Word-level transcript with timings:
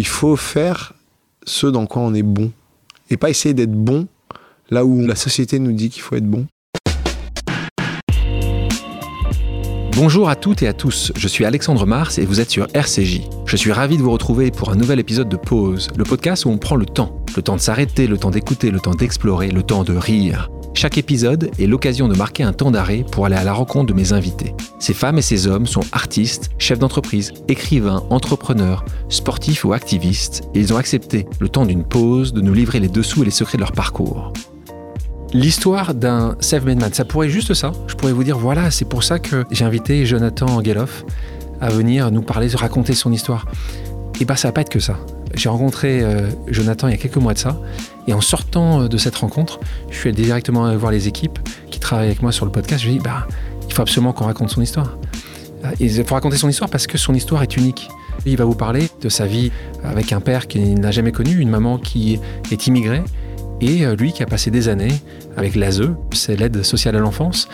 Il 0.00 0.06
faut 0.06 0.34
faire 0.34 0.94
ce 1.44 1.66
dans 1.66 1.84
quoi 1.84 2.00
on 2.00 2.14
est 2.14 2.22
bon. 2.22 2.52
Et 3.10 3.18
pas 3.18 3.28
essayer 3.28 3.52
d'être 3.52 3.70
bon 3.70 4.06
là 4.70 4.86
où 4.86 5.06
la 5.06 5.14
société 5.14 5.58
nous 5.58 5.72
dit 5.72 5.90
qu'il 5.90 6.00
faut 6.00 6.16
être 6.16 6.24
bon. 6.24 6.46
Bonjour 9.94 10.30
à 10.30 10.36
toutes 10.36 10.62
et 10.62 10.68
à 10.68 10.72
tous, 10.72 11.12
je 11.14 11.28
suis 11.28 11.44
Alexandre 11.44 11.84
Mars 11.84 12.16
et 12.16 12.24
vous 12.24 12.40
êtes 12.40 12.48
sur 12.48 12.66
RCJ. 12.72 13.28
Je 13.44 13.56
suis 13.58 13.72
ravi 13.72 13.98
de 13.98 14.02
vous 14.02 14.12
retrouver 14.12 14.50
pour 14.50 14.70
un 14.70 14.74
nouvel 14.74 15.00
épisode 15.00 15.28
de 15.28 15.36
Pause, 15.36 15.90
le 15.94 16.04
podcast 16.04 16.46
où 16.46 16.48
on 16.48 16.56
prend 16.56 16.76
le 16.76 16.86
temps. 16.86 17.22
Le 17.36 17.42
temps 17.42 17.56
de 17.56 17.60
s'arrêter, 17.60 18.06
le 18.06 18.16
temps 18.16 18.30
d'écouter, 18.30 18.70
le 18.70 18.80
temps 18.80 18.94
d'explorer, 18.94 19.50
le 19.50 19.62
temps 19.62 19.84
de 19.84 19.94
rire. 19.94 20.48
Chaque 20.74 20.98
épisode 20.98 21.50
est 21.58 21.66
l'occasion 21.66 22.08
de 22.08 22.16
marquer 22.16 22.42
un 22.42 22.52
temps 22.52 22.70
d'arrêt 22.70 23.04
pour 23.10 23.26
aller 23.26 23.36
à 23.36 23.44
la 23.44 23.52
rencontre 23.52 23.86
de 23.86 23.92
mes 23.92 24.12
invités. 24.12 24.54
Ces 24.78 24.94
femmes 24.94 25.18
et 25.18 25.22
ces 25.22 25.46
hommes 25.46 25.66
sont 25.66 25.82
artistes, 25.92 26.50
chefs 26.58 26.78
d'entreprise, 26.78 27.32
écrivains, 27.48 28.02
entrepreneurs, 28.08 28.84
sportifs 29.08 29.64
ou 29.64 29.72
activistes, 29.72 30.42
et 30.54 30.60
ils 30.60 30.72
ont 30.72 30.76
accepté, 30.76 31.26
le 31.38 31.48
temps 31.48 31.66
d'une 31.66 31.84
pause, 31.84 32.32
de 32.32 32.40
nous 32.40 32.54
livrer 32.54 32.80
les 32.80 32.88
dessous 32.88 33.22
et 33.22 33.24
les 33.26 33.30
secrets 33.30 33.58
de 33.58 33.62
leur 33.62 33.72
parcours. 33.72 34.32
L'histoire 35.32 35.94
d'un 35.94 36.36
self-made 36.40 36.80
man, 36.80 36.92
ça 36.92 37.04
pourrait 37.04 37.26
être 37.26 37.32
juste 37.32 37.54
ça. 37.54 37.72
Je 37.86 37.94
pourrais 37.94 38.12
vous 38.12 38.24
dire, 38.24 38.38
voilà, 38.38 38.70
c'est 38.70 38.88
pour 38.88 39.04
ça 39.04 39.18
que 39.18 39.44
j'ai 39.50 39.64
invité 39.64 40.06
Jonathan 40.06 40.46
Angeloff 40.46 41.04
à 41.60 41.68
venir 41.68 42.10
nous 42.10 42.22
parler, 42.22 42.48
raconter 42.54 42.94
son 42.94 43.12
histoire. 43.12 43.46
Et 44.20 44.24
bien, 44.24 44.34
ça 44.34 44.48
va 44.48 44.52
pas 44.52 44.62
être 44.62 44.70
que 44.70 44.80
ça. 44.80 44.96
J'ai 45.34 45.48
rencontré 45.48 46.02
euh, 46.02 46.28
Jonathan 46.48 46.88
il 46.88 46.92
y 46.92 46.94
a 46.94 46.96
quelques 46.96 47.16
mois 47.16 47.34
de 47.34 47.38
ça, 47.38 47.60
et 48.08 48.12
en 48.12 48.20
sortant 48.20 48.82
euh, 48.82 48.88
de 48.88 48.98
cette 48.98 49.16
rencontre, 49.16 49.60
je 49.90 49.96
suis 49.96 50.08
allé 50.08 50.22
directement 50.22 50.74
voir 50.76 50.92
les 50.92 51.08
équipes 51.08 51.38
qui 51.70 51.78
travaillent 51.78 52.08
avec 52.08 52.22
moi 52.22 52.32
sur 52.32 52.44
le 52.44 52.52
podcast. 52.52 52.82
Je 52.82 52.88
lui 52.88 52.96
ai 52.96 52.98
dit, 52.98 53.04
bah, 53.04 53.26
il 53.68 53.74
faut 53.74 53.82
absolument 53.82 54.12
qu'on 54.12 54.24
raconte 54.26 54.50
son 54.50 54.60
histoire. 54.60 54.98
Euh, 55.64 55.70
il 55.78 56.04
faut 56.04 56.14
raconter 56.14 56.36
son 56.36 56.48
histoire 56.48 56.70
parce 56.70 56.86
que 56.86 56.98
son 56.98 57.14
histoire 57.14 57.42
est 57.42 57.56
unique. 57.56 57.88
Il 58.26 58.36
va 58.36 58.44
vous 58.44 58.54
parler 58.54 58.88
de 59.00 59.08
sa 59.08 59.26
vie 59.26 59.50
avec 59.84 60.12
un 60.12 60.20
père 60.20 60.46
qu'il 60.46 60.78
n'a 60.80 60.90
jamais 60.90 61.12
connu, 61.12 61.38
une 61.38 61.48
maman 61.48 61.78
qui 61.78 62.18
est 62.50 62.66
immigrée, 62.66 63.02
et 63.62 63.86
lui 63.96 64.12
qui 64.12 64.22
a 64.22 64.26
passé 64.26 64.50
des 64.50 64.68
années 64.68 64.92
avec 65.36 65.54
l'ASE, 65.54 65.90
c'est 66.12 66.36
l'aide 66.36 66.62
sociale 66.62 66.96
à 66.96 66.98
l'enfance. 66.98 67.48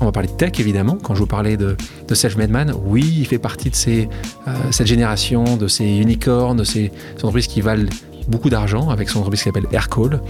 On 0.00 0.06
va 0.06 0.12
parler 0.12 0.28
de 0.28 0.34
tech 0.34 0.58
évidemment. 0.58 0.98
Quand 1.02 1.14
je 1.14 1.20
vous 1.20 1.26
parlais 1.26 1.56
de, 1.56 1.76
Self-Made 2.12 2.50
Man, 2.50 2.74
oui, 2.84 3.16
il 3.18 3.26
fait 3.26 3.38
partie 3.38 3.70
de 3.70 3.74
cette 3.74 4.86
génération, 4.86 5.56
de 5.56 5.68
ces 5.68 5.84
unicornes, 5.84 6.58
de 6.58 6.64
ces 6.64 6.90
entreprises 7.18 7.46
qui 7.46 7.60
valent 7.60 7.88
beaucoup 8.28 8.50
d'argent 8.50 8.88
avec 8.90 9.08
son 9.08 9.18
entreprise 9.18 9.40
qui 9.40 9.44
s'appelle 9.44 9.66
Aircall, 9.72 10.20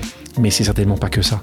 mais 0.41 0.51
c'est 0.51 0.65
certainement 0.65 0.97
pas 0.97 1.09
que 1.09 1.23
ça. 1.23 1.43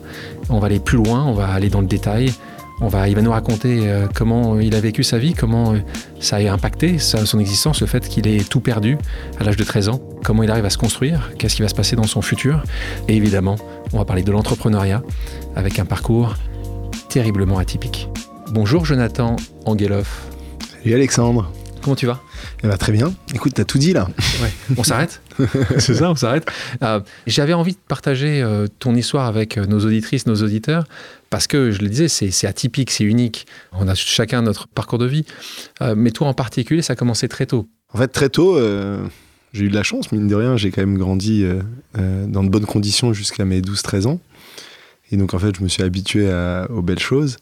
On 0.50 0.60
va 0.60 0.68
aller 0.68 0.80
plus 0.80 0.98
loin, 0.98 1.23
on 1.23 1.34
va 1.34 1.50
aller 1.50 1.70
dans 1.70 1.82
le 1.82 1.88
détail. 1.88 2.34
On 2.80 2.90
va, 2.90 3.10
il 3.10 3.16
va 3.16 3.23
nous 3.23 3.32
raconter 3.32 3.90
euh, 3.90 4.06
comment 4.14 4.60
il 4.60 4.76
a 4.76 4.80
vécu 4.80 5.04
sa 5.04 5.18
vie, 5.18 5.34
comment 5.34 5.73
euh, 5.73 5.80
ça 6.20 6.36
a 6.36 6.54
impacté 6.54 7.00
son 7.00 7.40
existence, 7.40 7.82
le 7.82 7.88
fait 7.88 8.08
qu'il 8.08 8.28
ait 8.28 8.44
tout 8.44 8.60
perdu 8.60 9.00
à 9.40 9.44
l'âge 9.44 9.58
de 9.58 9.64
13 9.64 9.90
ans, 9.90 10.00
comment 10.23 10.44
il 10.44 10.52
arrive 10.52 10.66
à 10.66 10.70
se 10.70 10.78
construire, 10.78 11.32
qu'est-ce 11.40 11.56
qui 11.56 11.64
va 11.64 11.70
se 11.70 11.73
passer 11.73 11.95
dans 11.95 12.04
son 12.04 12.22
futur. 12.22 12.62
Et 13.08 13.16
évidemment, 13.16 13.56
on 13.94 13.98
va 13.98 14.06
parler 14.06 14.22
de 14.22 14.32
l'entrepreneuriat 14.32 15.02
avec 15.56 15.80
un 15.80 15.86
parcours 15.86 16.36
terriblement 17.10 17.58
atypique. 17.58 18.10
Bonjour 18.52 18.86
Jonathan 18.86 19.36
Angeloff. 19.66 20.28
Salut 20.84 20.96
Alexandre. 20.96 21.52
Comment 21.82 21.96
tu 21.96 22.06
vas? 22.06 22.22
Eh 22.64 22.68
ben, 22.68 22.78
Très 22.78 22.92
bien. 22.92 23.14
Écoute, 23.34 23.54
t'as 23.56 23.64
tout 23.64 23.78
dit 23.78 23.94
là. 23.94 24.08
On 24.78 24.84
s'arrête? 24.84 25.22
C'est 25.78 25.96
ça, 25.96 26.12
on 26.12 26.16
s'arrête. 26.16 26.46
Euh, 26.84 27.00
j'avais 27.28 27.54
envie 27.54 27.74
de 27.74 27.80
partager 27.88 28.42
euh, 28.42 28.68
ton 28.80 28.94
histoire 28.96 29.26
avec 29.26 29.58
euh, 29.58 29.66
nos 29.66 29.80
auditrices, 29.86 30.28
nos 30.28 30.36
auditeurs, 30.36 30.86
parce 31.30 31.48
que 31.48 31.72
je 31.72 31.82
le 31.82 31.90
disais, 31.90 32.08
c'est 32.08 32.48
atypique, 32.48 32.92
c'est 32.92 33.04
unique. 33.04 33.48
On 33.72 33.88
a 33.88 33.96
chacun 33.96 34.42
notre 34.42 34.68
parcours 34.68 35.00
de 35.00 35.06
vie. 35.06 35.26
mais 35.96 36.12
toi 36.12 36.28
en 36.28 36.34
particulier, 36.34 36.82
ça 36.82 36.94
a 36.94 36.96
commencé 36.96 37.28
très 37.28 37.46
tôt. 37.46 37.68
En 37.94 37.98
fait, 37.98 38.08
très 38.08 38.30
tôt, 38.30 38.58
j'ai 39.54 39.66
eu 39.66 39.70
de 39.70 39.76
la 39.76 39.84
chance, 39.84 40.12
mine 40.12 40.28
de 40.28 40.36
rien. 40.36 40.56
J'ai 40.56 40.72
quand 40.72 40.82
même 40.82 40.98
grandi 40.98 41.46
dans 41.96 42.44
de 42.44 42.50
bonnes 42.50 42.66
conditions 42.66 43.12
jusqu'à 43.12 43.44
mes 43.44 43.60
12-13 43.60 44.08
ans. 44.08 44.20
Et 45.12 45.18
donc, 45.18 45.34
en 45.34 45.40
fait, 45.40 45.56
je 45.58 45.64
me 45.64 45.68
suis 45.68 45.84
habitué 45.84 46.30
aux 46.70 46.82
belles 46.82 47.00
choses. 47.00 47.38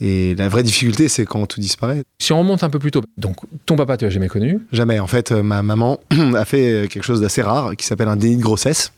Et 0.00 0.36
la 0.36 0.48
vraie 0.48 0.62
difficulté, 0.62 1.08
c'est 1.08 1.24
quand 1.24 1.44
tout 1.46 1.60
disparaît. 1.60 2.02
Si 2.20 2.32
on 2.32 2.38
remonte 2.38 2.62
un 2.62 2.70
peu 2.70 2.78
plus 2.78 2.92
tôt, 2.92 3.02
donc 3.16 3.36
ton 3.66 3.74
papa, 3.74 3.96
tu 3.96 4.04
l'as 4.04 4.10
jamais 4.10 4.28
connu? 4.28 4.60
Jamais. 4.70 5.00
En 5.00 5.08
fait, 5.08 5.32
euh, 5.32 5.42
ma 5.42 5.62
maman 5.62 5.98
a 6.36 6.44
fait 6.44 6.88
quelque 6.88 7.02
chose 7.02 7.20
d'assez 7.20 7.42
rare 7.42 7.74
qui 7.76 7.84
s'appelle 7.84 8.08
un 8.08 8.16
déni 8.16 8.36
de 8.36 8.42
grossesse. 8.42 8.92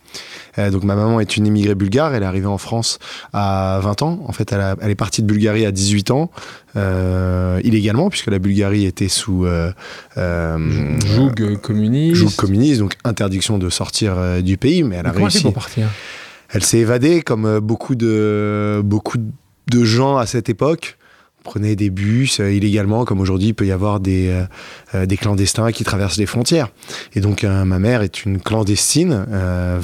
Euh, 0.59 0.71
donc 0.71 0.83
ma 0.85 0.97
maman 0.97 1.21
est 1.21 1.37
une 1.37 1.47
immigrée 1.47 1.75
bulgare, 1.75 2.15
elle 2.15 2.23
est 2.23 2.27
arrivée 2.27 2.47
en 2.47 2.59
France 2.59 2.99
à 3.33 3.81
20 3.83 4.03
ans. 4.03 4.25
En 4.27 4.33
fait, 4.33 4.53
elle, 4.53 4.91
est 4.91 4.95
partie 4.95 5.23
de 5.23 5.27
Bulgarie 5.27 5.65
à 5.65 5.73
18 5.73 6.11
ans, 6.11 6.31
euh, 6.77 7.61
illégalement, 7.65 8.11
puisque 8.11 8.27
la 8.27 8.39
Bulgarie 8.39 8.85
était 8.85 9.09
sous 9.09 9.47
euh, 9.47 9.71
joug 10.17 11.57
communiste. 11.63 12.17
Joug 12.17 12.35
communiste, 12.37 12.81
donc 12.81 12.97
interdiction 13.05 13.59
de 13.59 13.71
sortir 13.71 14.43
du 14.43 14.57
pays. 14.57 14.83
Mais 14.83 14.97
elle 14.97 15.07
a 15.07 15.13
réussi. 15.13 15.43
pour 15.43 15.55
partir? 15.55 15.89
Elle 16.53 16.65
s'est 16.65 16.79
évadée, 16.79 17.23
comme 17.23 17.61
beaucoup 17.61 17.95
de 17.95 18.81
beaucoup 18.85 19.19
de 19.19 19.85
gens 19.85 20.17
à 20.17 20.27
cette 20.27 20.49
époque 20.49 20.99
prenaient 21.43 21.77
des 21.77 21.91
bus 21.91 22.41
euh, 22.41 22.53
illégalement, 22.53 23.05
comme 23.05 23.21
aujourd'hui 23.21 23.49
il 23.49 23.55
peut 23.55 23.67
y 23.67 23.73
avoir 23.73 24.01
des, 24.01 24.29
euh, 24.29 24.45
euh, 24.95 25.07
des 25.07 25.17
clandestins 25.17 25.73
qui 25.73 25.85
traversent 25.85 26.19
les 26.19 26.27
frontières. 26.27 26.69
Et 27.15 27.21
donc 27.21 27.43
ma 27.43 27.79
mère 27.79 28.03
est 28.03 28.25
une 28.25 28.41
clandestine. 28.41 29.27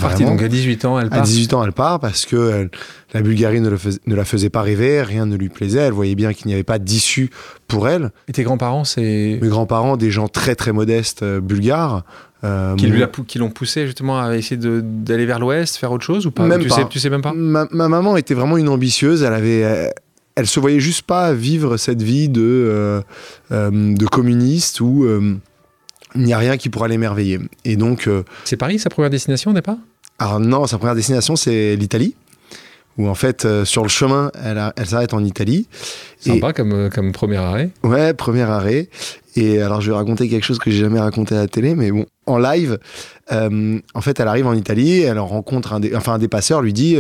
Partie 0.01 0.25
donc 0.25 0.43
à 0.43 0.49
18 0.49 0.85
ans, 0.85 0.99
elle 0.99 1.09
part. 1.09 1.21
À 1.21 1.23
18 1.23 1.55
ans, 1.55 1.65
elle 1.65 1.73
part 1.73 2.01
parce 2.01 2.27
que 2.27 2.69
la 3.15 3.23
Bulgarie 3.23 3.61
ne, 3.61 3.71
ne, 3.71 4.15
la 4.15 4.25
faisait 4.25 4.51
pas 4.51 4.63
rêver, 4.63 5.03
rien 5.03 5.27
ne 5.27 5.37
lui 5.37 5.49
plaisait. 5.49 5.81
Elle 5.81 5.93
voyait 5.93 6.15
bien 6.15 6.33
qu'il 6.33 6.49
n'y 6.49 6.55
avait 6.55 6.65
pas 6.65 6.79
d'issue 6.79 7.31
pour 7.67 7.89
elle. 7.89 8.11
Et 8.29 8.33
tes 8.33 8.43
grands-parents, 8.43 8.85
c'est 8.85 9.39
Mes 9.41 9.49
grands-parents, 9.49 9.97
des 9.97 10.11
gens 10.11 10.29
très 10.29 10.55
très 10.55 10.73
modestes 10.73 11.25
bulgares. 11.25 12.05
Qui 13.27 13.39
l'ont 13.39 13.51
poussé 13.51 13.87
justement 13.87 14.21
à 14.21 14.37
essayer 14.37 14.61
d'aller 14.61 15.27
vers 15.27 15.39
l'ouest, 15.39 15.77
faire 15.77 15.93
autre 15.93 16.05
chose 16.05 16.27
ou 16.27 16.31
pas? 16.31 16.45
Même 16.45 16.63
tu, 16.63 16.71
Sais, 16.71 16.87
tu 16.89 16.99
sais 16.99 17.11
même 17.11 17.23
pas? 17.23 17.33
Ma, 17.35 17.67
ma, 17.71 17.89
maman 17.89 18.17
était 18.17 18.35
vraiment 18.35 18.57
une 18.57 18.69
ambitieuse. 18.69 19.23
Elle 19.23 19.33
avait, 19.33 19.93
elle 20.37 20.47
se 20.47 20.61
voyait 20.61 20.81
juste 20.81 21.03
pas 21.03 21.33
vivre 21.33 21.79
cette 21.79 22.03
vie 22.03 22.29
de, 22.29 22.43
euh, 22.43 23.01
euh, 23.53 23.95
de 23.95 24.07
communiste 24.07 24.81
où 24.81 25.05
euh, 25.05 25.35
il 26.15 26.23
n'y 26.23 26.35
a 26.35 26.39
rien 26.39 26.57
qui 26.59 26.69
pourra 26.69 26.89
l'émerveiller. 26.89 27.41
Et 27.65 27.77
donc. 27.77 28.09
c'est 28.45 28.57
Paris 28.57 28.79
sa 28.79 28.91
première 28.91 29.11
destination 29.11 29.53
départ? 29.53 29.79
Alors 30.19 30.39
non, 30.39 30.67
sa 30.67 30.79
première 30.79 30.95
destination 30.95 31.37
c'est 31.37 31.77
l'Italie. 31.77 32.15
Où 32.99 33.09
en 33.09 33.15
fait, 33.15 33.47
sur 33.65 33.83
le 33.83 33.89
chemin, 33.89 34.31
elle, 34.43 34.73
elle 34.77 34.87
s'arrête 34.87 35.13
en 35.13 35.23
Italie. 35.23 35.69
Sympa 36.19 36.53
comme, 36.53 36.89
comme 36.91 37.13
premier 37.13 37.37
arrêt. 37.37 37.71
Ouais, 37.83 38.15
premier 38.15 38.43
arrêt. 38.43 38.89
Et 39.37 39.61
alors, 39.61 39.83
je 39.83 39.91
vais 39.91 39.97
raconter 39.97 40.31
quelque 40.31 40.45
chose 40.45 40.59
que 40.59 40.71
j'ai 40.71 40.79
jamais 40.79 41.01
raconté 41.01 41.35
à 41.35 41.39
la 41.39 41.47
télé, 41.47 41.75
mais 41.75 41.91
bon, 41.91 42.07
en 42.25 42.39
live, 42.39 42.79
en 43.31 44.01
fait, 44.01 44.19
elle 44.19 44.29
arrive 44.29 44.47
en 44.47 44.55
Italie, 44.55 45.01
elle 45.01 45.19
rencontre 45.19 45.75
un, 45.75 45.81
enfin, 45.95 46.15
un 46.15 46.19
dépasseur, 46.19 46.63
lui 46.63 46.73
dit 46.73 46.97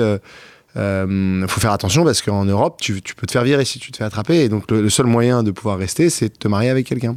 euh, 0.76 1.46
faut 1.46 1.60
faire 1.60 1.72
attention 1.72 2.04
parce 2.04 2.20
qu'en 2.22 2.44
Europe, 2.44 2.80
tu, 2.80 3.00
peux 3.16 3.26
te 3.26 3.32
faire 3.32 3.44
virer 3.44 3.64
si 3.64 3.78
tu 3.78 3.92
te 3.92 3.96
fais 3.96 4.04
attraper. 4.04 4.42
Et 4.42 4.48
donc, 4.48 4.70
le, 4.70 4.90
seul 4.90 5.06
moyen 5.06 5.42
de 5.42 5.50
pouvoir 5.50 5.78
rester, 5.78 6.10
c'est 6.10 6.28
de 6.28 6.38
te 6.38 6.48
marier 6.48 6.70
avec 6.70 6.86
quelqu'un. 6.86 7.16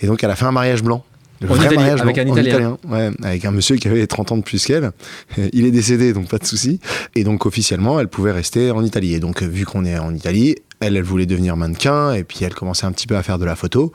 Et 0.00 0.06
donc, 0.06 0.22
elle 0.22 0.30
a 0.30 0.36
fait 0.36 0.44
un 0.44 0.52
mariage 0.52 0.82
blanc. 0.82 1.04
En 1.48 1.56
Italie, 1.56 1.76
avec 1.78 2.18
un 2.18 2.26
Italien. 2.26 2.78
Ouais, 2.88 3.10
avec 3.22 3.44
un 3.44 3.50
monsieur 3.50 3.76
qui 3.76 3.88
avait 3.88 4.06
30 4.06 4.32
ans 4.32 4.36
de 4.36 4.42
plus 4.42 4.64
qu'elle. 4.64 4.92
Il 5.52 5.64
est 5.64 5.70
décédé, 5.70 6.12
donc 6.12 6.28
pas 6.28 6.38
de 6.38 6.46
souci. 6.46 6.80
Et 7.14 7.24
donc, 7.24 7.46
officiellement, 7.46 8.00
elle 8.00 8.08
pouvait 8.08 8.32
rester 8.32 8.70
en 8.70 8.84
Italie. 8.84 9.14
Et 9.14 9.20
donc, 9.20 9.42
vu 9.42 9.64
qu'on 9.64 9.84
est 9.84 9.98
en 9.98 10.14
Italie, 10.14 10.56
elle, 10.80 10.96
elle 10.96 11.02
voulait 11.02 11.26
devenir 11.26 11.56
mannequin. 11.56 12.12
Et 12.12 12.24
puis, 12.24 12.38
elle 12.42 12.54
commençait 12.54 12.86
un 12.86 12.92
petit 12.92 13.06
peu 13.06 13.16
à 13.16 13.22
faire 13.22 13.38
de 13.38 13.44
la 13.44 13.56
photo. 13.56 13.92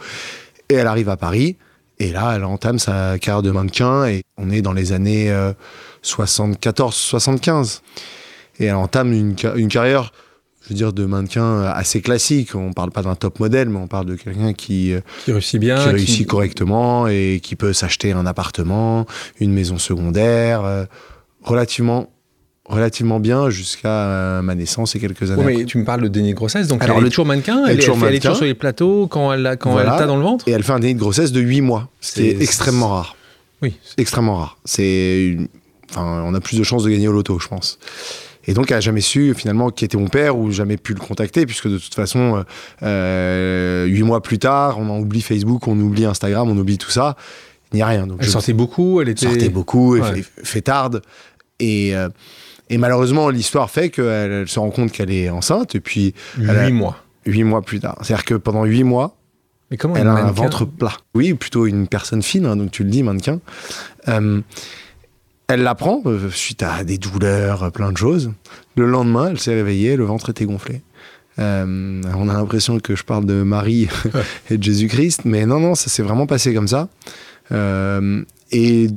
Et 0.70 0.76
elle 0.76 0.88
arrive 0.88 1.10
à 1.10 1.18
Paris. 1.18 1.58
Et 2.00 2.12
là, 2.12 2.34
elle 2.36 2.46
entame 2.46 2.80
sa 2.80 3.20
carrière 3.20 3.42
de 3.42 3.52
mannequin. 3.52 4.06
Et 4.06 4.24
on 4.38 4.50
est 4.50 4.62
dans 4.62 4.74
les 4.74 4.94
années 4.94 5.34
74-75 6.04 7.82
et 8.60 8.66
elle 8.66 8.76
entame 8.76 9.14
une, 9.14 9.36
carrière 9.36 10.12
je 10.70 10.74
veux 10.74 10.78
dire, 10.78 10.94
de 10.94 11.06
mannequin 11.06 11.64
assez 11.64 12.00
classique. 12.00 12.54
On 12.54 12.74
parle 12.74 12.92
pas 12.92 13.02
d'un 13.02 13.16
top 13.16 13.40
modèle, 13.40 13.70
mais 13.70 13.80
on 13.80 13.88
parle 13.88 14.06
de 14.06 14.16
quelqu'un 14.16 14.54
qui, 14.54 14.94
euh, 14.94 15.02
qui 15.26 15.32
réussit 15.32 15.60
bien, 15.60 15.82
qui 15.82 15.90
réussit 15.90 16.28
correctement 16.28 17.08
et 17.08 17.40
qui 17.42 17.56
peut 17.56 17.74
s'acheter 17.74 18.12
un 18.12 18.28
appartement, 18.28 19.08
une 19.40 19.52
maison 19.52 19.80
secondaire, 19.80 20.64
euh, 20.64 20.86
relativement 21.44 22.12
relativement 22.66 23.20
bien 23.20 23.50
jusqu'à 23.50 23.90
euh, 23.90 24.42
ma 24.44 24.54
naissance 24.54 24.96
et 24.96 25.00
quelques 25.00 25.32
années. 25.32 25.44
Oui, 25.44 25.58
mais 25.58 25.66
tu 25.66 25.80
me 25.80 25.86
parles 25.86 26.04
de 26.04 26.08
déni 26.08 26.34
de 26.34 26.36
grossesse, 26.36 26.68
donc 26.68 26.84
elle 26.84 27.04
est 27.04 27.10
toujours 27.10 27.26
mannequin, 27.26 27.66
elle, 27.66 27.80
est 27.80 27.82
toujours, 27.82 28.06
elle 28.06 28.14
est 28.14 28.20
toujours 28.20 28.36
sur 28.38 28.46
les 28.46 28.54
plateaux 28.54 29.08
quand 29.08 29.34
elle, 29.34 29.58
quand 29.60 29.80
elle 29.80 29.88
t'a 29.88 30.06
dans 30.06 30.18
le 30.18 30.22
ventre 30.22 30.48
Et 30.48 30.52
elle 30.52 30.62
fait 30.62 30.74
un 30.74 30.80
déni 30.80 30.94
de 30.94 31.00
grossesse 31.00 31.32
de 31.32 31.42
8 31.42 31.62
mois, 31.62 31.90
c'est 32.00 32.28
extrêmement 32.40 32.90
rare. 32.90 33.16
Oui. 33.64 33.74
Extrêmement 33.98 34.36
rare. 34.36 34.60
C'est 34.66 35.36
Enfin, 35.92 36.24
on 36.26 36.34
a 36.34 36.40
plus 36.40 36.58
de 36.58 36.64
chances 36.64 36.84
de 36.84 36.90
gagner 36.90 37.08
au 37.08 37.12
loto, 37.12 37.40
je 37.40 37.48
pense. 37.48 37.80
Et 38.46 38.54
donc, 38.54 38.72
elle 38.72 38.78
n'a 38.78 38.82
jamais 38.82 39.02
su 39.02 39.34
finalement 39.34 39.70
qui 39.70 39.86
était 39.86 39.98
mon 39.98 40.08
père 40.08 40.38
ou 40.38 40.52
jamais 40.52 40.78
pu 40.78 40.94
le 40.94 41.00
contacter, 41.00 41.46
puisque 41.46 41.68
de 41.68 41.78
toute 41.78 41.94
façon, 41.94 42.38
euh, 42.38 42.44
euh, 42.84 43.86
huit 43.86 44.04
mois 44.04 44.22
plus 44.22 44.40
tard, 44.40 44.80
on 44.80 45.00
oublie 45.00 45.22
Facebook, 45.22 45.68
on 45.68 45.80
oublie 45.80 46.06
Instagram, 46.06 46.50
on 46.50 46.58
oublie 46.58 46.78
tout 46.78 46.92
ça. 46.92 47.16
Il 47.72 47.76
n'y 47.76 47.82
a 47.82 47.88
rien. 47.88 48.08
Donc 48.08 48.20
elle 48.22 48.30
sortait 48.30 48.54
beaucoup, 48.54 49.02
elle 49.02 49.10
était. 49.10 49.28
Sortait 49.28 49.50
beaucoup, 49.50 49.96
elle 49.96 50.24
fait, 50.24 50.62
tarde. 50.62 51.02
Et. 51.60 51.96
Euh, 51.96 52.10
et 52.72 52.78
malheureusement, 52.78 53.30
l'histoire 53.30 53.72
fait 53.72 53.90
qu'elle 53.90 54.48
se 54.48 54.60
rend 54.60 54.70
compte 54.70 54.92
qu'elle 54.92 55.12
est 55.12 55.30
enceinte. 55.30 55.74
Et 55.74 55.80
puis. 55.80 56.14
Huit 56.38 56.72
mois. 56.72 56.98
Huit 57.26 57.44
mois 57.44 57.64
plus 57.64 57.80
tard. 57.80 57.98
C'est-à-dire 58.02 58.26
que 58.26 58.36
pendant 58.36 58.64
huit 58.64 58.84
mois, 58.84 59.18
Mais 59.72 59.78
comment 59.78 59.96
Elle 59.96 60.08
a 60.08 60.14
un 60.14 60.32
ventre 60.32 60.66
plat. 60.66 60.94
Oui, 61.16 61.34
plutôt 61.34 61.66
une 61.66 61.88
personne 61.88 62.22
fine, 62.22 62.46
hein, 62.46 62.56
donc 62.56 62.72
tu 62.72 62.84
le 62.84 62.90
dis, 62.90 63.02
mannequin. 63.02 63.40
Euh, 64.08 64.42
elle 65.50 65.64
l'apprend 65.64 66.02
euh, 66.06 66.30
suite 66.30 66.64
à 66.64 66.84
des 66.84 66.98
douleurs, 66.98 67.64
euh, 67.64 67.70
plein 67.70 67.92
de 67.92 67.98
choses. 67.98 68.32
Le 68.78 68.86
lendemain, 68.86 69.30
elle 69.32 69.40
s'est 69.40 69.54
réveillée, 69.54 69.96
le 69.96 70.06
ventre 70.06 70.30
était 70.30 70.46
gonflé. 70.46 70.82
Euh, 71.40 72.02
on 72.16 72.30
a 72.30 72.34
l'impression 72.34 72.80
que 72.80 72.96
je 72.96 73.04
parle 73.04 73.26
de 73.26 73.44
Marie 73.44 73.88
et 74.50 74.58
de 74.58 74.64
Jésus-Christ, 74.64 75.22
mais 75.26 75.46
non, 75.46 75.60
non, 75.60 75.76
ça 75.76 75.90
s'est 75.90 76.04
vraiment 76.04 76.28
passé 76.28 76.54
comme 76.54 76.68
ça. 76.68 76.90
Euh, 77.52 78.24
et, 78.52 78.88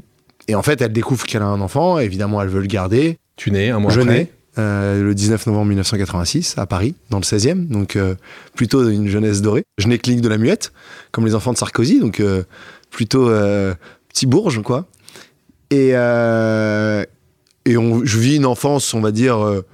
et 0.49 0.55
en 0.55 0.63
fait, 0.63 0.81
elle 0.83 0.93
découvre 0.93 1.25
qu'elle 1.25 1.43
a 1.43 1.47
un 1.47 1.61
enfant, 1.61 1.99
évidemment, 1.99 2.43
elle 2.43 2.49
veut 2.49 2.61
le 2.61 2.67
garder. 2.67 3.19
Tu 3.37 3.51
nais 3.51 3.71
un 3.71 3.79
mois 3.79 3.93
Je 3.93 4.01
après. 4.01 4.15
nais 4.15 4.33
euh, 4.59 5.03
le 5.03 5.15
19 5.15 5.47
novembre 5.47 5.67
1986 5.69 6.59
à 6.59 6.67
Paris, 6.67 6.95
dans 7.11 7.19
le 7.19 7.23
16e, 7.23 7.69
donc 7.69 7.97
euh, 7.97 8.15
plutôt 8.55 8.87
une 8.89 9.09
jeunesse 9.09 9.41
dorée. 9.41 9.65
Je 9.79 9.89
n'ai 9.89 9.99
clinique 9.99 10.21
de 10.21 10.29
la 10.29 10.37
muette, 10.39 10.73
comme 11.11 11.25
les 11.25 11.35
enfants 11.35 11.53
de 11.53 11.59
Sarkozy, 11.59 12.01
donc 12.01 12.21
euh, 12.21 12.43
plutôt 12.91 13.29
euh, 13.31 13.75
petit 14.11 14.27
bourge, 14.27 14.61
quoi. 14.63 14.87
Et, 15.73 15.93
euh, 15.95 17.03
et 17.65 17.79
on, 17.79 18.05
je 18.05 18.19
vis 18.19 18.37
une 18.37 18.45
enfance, 18.45 18.93
on 18.93 19.01
va 19.01 19.11
dire, 19.11 19.39
euh, 19.43 19.65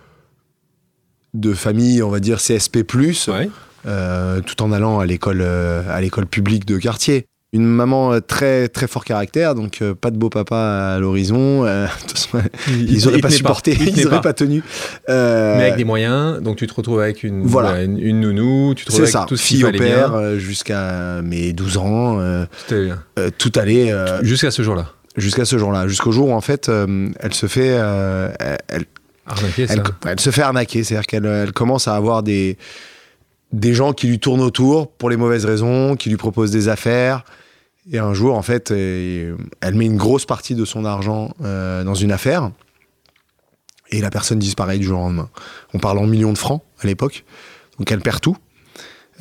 de 1.34 1.52
famille, 1.54 2.02
on 2.04 2.08
va 2.10 2.20
dire 2.20 2.38
CSP+, 2.38 2.84
Ouais. 3.26 3.50
euh, 3.86 4.40
tout 4.40 4.62
en 4.62 4.70
allant 4.70 5.00
à 5.00 5.06
l'école 5.06 5.42
à 5.42 6.00
l'école 6.00 6.26
publique 6.26 6.66
de 6.66 6.78
quartier. 6.78 7.26
Une 7.54 7.64
maman 7.66 8.20
très 8.20 8.68
très 8.68 8.86
fort 8.86 9.04
caractère, 9.06 9.54
donc 9.56 9.82
pas 10.00 10.10
de 10.10 10.18
beau 10.18 10.28
papa 10.28 10.92
à 10.94 10.98
l'horizon. 11.00 11.64
ils 12.68 13.08
auraient 13.08 13.16
il 13.16 13.22
pas 13.22 13.30
supporté, 13.30 13.72
il 13.72 13.88
ils 13.88 13.92
tenait 13.94 14.06
auraient 14.06 14.16
pas. 14.16 14.22
pas 14.22 14.32
tenu. 14.34 14.62
Mais 15.08 15.14
avec 15.14 15.76
des 15.76 15.84
moyens, 15.84 16.40
donc 16.42 16.58
tu 16.58 16.66
te 16.68 16.74
retrouves 16.74 17.00
avec 17.00 17.24
une, 17.24 17.42
Voilà. 17.44 17.82
une, 17.82 17.98
une 17.98 18.20
nounou, 18.20 18.74
tu 18.76 18.84
te 18.84 18.90
retrouves 18.92 19.04
avec 19.06 19.12
ça, 19.12 19.24
tout 19.26 19.36
ce 19.36 19.42
fille 19.42 19.64
au 19.64 19.72
père 19.72 20.38
jusqu'à 20.38 21.22
mes 21.22 21.52
12 21.54 21.78
ans, 21.78 22.20
tout 23.38 23.52
allait 23.56 23.92
Jusqu'à 24.22 24.50
ce 24.52 24.62
jour-là. 24.62 24.92
Jusqu'à 25.16 25.44
ce 25.44 25.58
jour-là, 25.58 25.88
jusqu'au 25.88 26.12
jour 26.12 26.28
où 26.28 26.32
en 26.32 26.40
fait 26.40 26.68
euh, 26.68 27.08
elle 27.20 27.34
se 27.34 27.46
fait, 27.46 27.76
euh, 27.78 28.32
elle, 28.68 28.84
Arnaqué, 29.26 29.66
ça. 29.66 29.74
elle, 29.74 29.82
elle 30.06 30.20
se 30.20 30.30
fait 30.30 30.42
arnaquer, 30.42 30.84
c'est-à-dire 30.84 31.06
qu'elle 31.06 31.26
elle 31.26 31.52
commence 31.52 31.88
à 31.88 31.94
avoir 31.94 32.22
des 32.22 32.56
des 33.52 33.74
gens 33.74 33.92
qui 33.92 34.06
lui 34.06 34.18
tournent 34.18 34.40
autour 34.40 34.90
pour 34.90 35.10
les 35.10 35.16
mauvaises 35.16 35.44
raisons, 35.44 35.96
qui 35.96 36.10
lui 36.10 36.16
proposent 36.16 36.50
des 36.50 36.68
affaires. 36.68 37.24
Et 37.90 37.98
un 37.98 38.12
jour, 38.12 38.34
en 38.34 38.42
fait, 38.42 38.70
euh, 38.70 39.36
elle 39.60 39.74
met 39.74 39.86
une 39.86 39.96
grosse 39.96 40.26
partie 40.26 40.54
de 40.54 40.64
son 40.64 40.84
argent 40.84 41.30
euh, 41.42 41.84
dans 41.84 41.94
une 41.94 42.12
affaire. 42.12 42.50
Et 43.90 44.02
la 44.02 44.10
personne 44.10 44.38
disparaît 44.38 44.76
du 44.76 44.84
jour 44.84 45.00
au 45.00 45.04
lendemain. 45.04 45.30
On 45.72 45.78
parle 45.78 45.98
en 45.98 46.06
millions 46.06 46.32
de 46.32 46.38
francs 46.38 46.62
à 46.82 46.86
l'époque. 46.86 47.24
Donc 47.78 47.90
elle 47.90 48.00
perd 48.00 48.20
tout. 48.20 48.36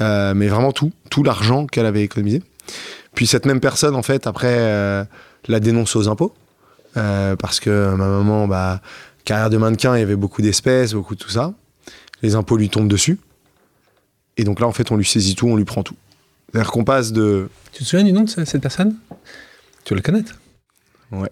Euh, 0.01 0.33
mais 0.33 0.48
vraiment 0.48 0.74
tout. 0.74 0.92
Tout 1.10 1.24
l'argent 1.24 1.66
qu'elle 1.66 1.86
avait 1.86 2.04
économisé. 2.04 2.44
Puis 3.16 3.25
cette 3.25 3.45
même 3.45 3.62
personne, 3.62 3.95
en 3.95 4.04
fait, 4.04 4.28
après, 4.28 4.48
euh, 4.50 5.06
la 5.48 5.60
dénonce 5.60 5.96
aux 5.96 6.08
impôts. 6.08 6.34
Euh, 6.96 7.36
parce 7.36 7.60
que 7.60 7.94
ma 7.96 8.08
maman, 8.08 8.48
bah, 8.48 8.82
carrière 9.24 9.50
de 9.50 9.58
mannequin, 9.58 9.96
il 9.96 10.00
y 10.00 10.04
avait 10.04 10.16
beaucoup 10.16 10.42
d'espèces, 10.42 10.94
beaucoup 10.94 11.16
de 11.16 11.20
tout 11.20 11.30
ça. 11.30 11.54
Les 12.24 12.36
impôts 12.36 12.58
lui 12.58 12.70
tombent 12.70 12.88
dessus. 12.88 13.20
Et 14.38 14.44
donc 14.44 14.60
là, 14.60 14.68
en 14.68 14.72
fait, 14.72 14.92
on 14.92 14.98
lui 14.98 15.06
saisit 15.06 15.36
tout, 15.36 15.48
on 15.48 15.56
lui 15.56 15.66
prend 15.66 15.84
tout. 15.84 15.96
C'est-à-dire 16.52 16.72
qu'on 16.72 16.84
passe 16.84 17.12
de. 17.12 17.50
Tu 17.74 17.84
te 17.84 17.88
souviens 17.90 18.06
du 18.06 18.14
nom 18.14 18.22
de 18.24 18.30
ce- 18.30 18.46
cette 18.46 18.62
personne? 18.62 18.96
Tu 19.84 19.94
veux 19.94 19.98
le 19.98 20.02
connaître? 20.02 20.40
Ouais. 21.12 21.30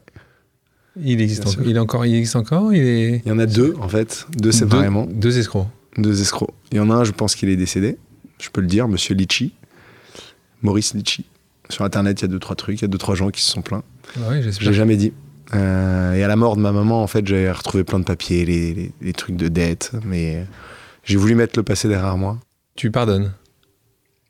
Il 1.01 1.19
existe, 1.21 1.45
encore, 1.47 1.65
il, 1.65 1.75
est 1.75 1.79
encore, 1.79 2.05
il 2.05 2.15
existe 2.15 2.35
encore 2.37 2.73
Il 2.73 2.81
est. 2.81 3.21
Il 3.25 3.27
y 3.27 3.31
en 3.31 3.39
a 3.39 3.45
deux, 3.45 3.75
en 3.81 3.89
fait, 3.89 4.25
deux 4.37 4.51
séparément, 4.53 5.05
Deux, 5.05 5.13
deux 5.13 5.37
escrocs. 5.39 5.67
deux 5.97 6.21
escrocs. 6.21 6.51
Il 6.71 6.77
y 6.77 6.79
en 6.79 6.89
a 6.89 6.93
un, 6.95 7.03
je 7.03 7.11
pense 7.11 7.35
qu'il 7.35 7.49
est 7.49 7.57
décédé. 7.57 7.97
Je 8.41 8.49
peux 8.49 8.61
le 8.61 8.67
dire, 8.67 8.87
monsieur 8.87 9.13
Litchi. 9.15 9.53
Maurice 10.61 10.93
Litchi. 10.93 11.25
Sur 11.69 11.83
Internet, 11.83 12.21
il 12.21 12.23
y 12.23 12.25
a 12.25 12.27
deux, 12.29 12.39
trois 12.39 12.55
trucs, 12.55 12.79
il 12.79 12.81
y 12.83 12.85
a 12.85 12.87
deux, 12.87 12.97
trois 12.97 13.15
gens 13.15 13.29
qui 13.29 13.41
se 13.41 13.51
sont 13.51 13.61
plaints. 13.61 13.83
Ouais, 14.17 14.41
j'espère. 14.41 14.67
l'ai 14.69 14.73
jamais 14.73 14.97
dit. 14.97 15.13
Euh, 15.53 16.13
et 16.13 16.23
à 16.23 16.27
la 16.27 16.35
mort 16.35 16.55
de 16.55 16.61
ma 16.61 16.71
maman, 16.71 17.01
en 17.03 17.07
fait, 17.07 17.25
j'ai 17.27 17.51
retrouvé 17.51 17.83
plein 17.83 17.99
de 17.99 18.03
papiers, 18.05 18.45
les, 18.45 18.73
les- 18.73 18.91
les 19.01 19.13
trucs 19.13 19.35
de 19.35 19.47
dette, 19.47 19.91
mais 20.05 20.45
j'ai 21.03 21.17
voulu 21.17 21.35
mettre 21.35 21.57
le 21.57 21.63
passé 21.63 21.87
derrière 21.87 22.17
moi. 22.17 22.39
Tu 22.75 22.91
pardonnes. 22.91 23.31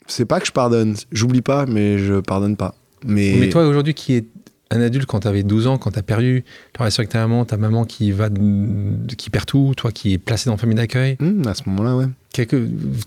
C'est 0.07 0.25
pas 0.25 0.39
que 0.39 0.45
je 0.47 0.51
pardonne, 0.51 0.95
j'oublie 1.11 1.41
pas, 1.41 1.65
mais 1.65 1.97
je 1.97 2.19
pardonne 2.19 2.55
pas. 2.57 2.75
Mais, 3.05 3.35
Mais 3.39 3.49
toi, 3.49 3.65
aujourd'hui, 3.67 3.93
qui 3.93 4.13
est 4.13 4.25
un 4.71 4.81
adulte, 4.81 5.05
quand 5.05 5.21
tu 5.21 5.27
avais 5.27 5.43
12 5.43 5.67
ans, 5.67 5.77
quand 5.77 5.91
tu 5.91 5.99
as 5.99 6.03
perdu 6.03 6.43
ta 6.73 6.79
relation 6.83 7.01
avec 7.01 7.09
ta 7.11 7.19
maman, 7.19 7.45
ta 7.45 7.57
maman 7.57 7.85
qui, 7.85 8.11
va, 8.11 8.29
de- 8.29 9.15
qui 9.15 9.29
perd 9.29 9.45
tout, 9.45 9.73
toi 9.77 9.91
qui 9.91 10.13
est 10.13 10.17
placé 10.17 10.49
dans 10.49 10.57
famille 10.57 10.75
d'accueil, 10.75 11.15
Hmm, 11.19 11.47
à 11.47 11.53
ce 11.55 11.63
moment-là, 11.69 11.95
ouais. 11.95 12.05
quelques, 12.33 12.57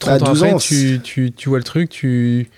30 0.00 0.22
À 0.22 0.24
ans 0.24 0.30
12 0.30 0.42
après, 0.42 0.54
ans, 0.54 0.58
tu, 0.58 1.00
tu, 1.04 1.32
tu 1.32 1.48
vois 1.48 1.58
le 1.58 1.64
truc, 1.64 1.90
tu. 1.90 2.48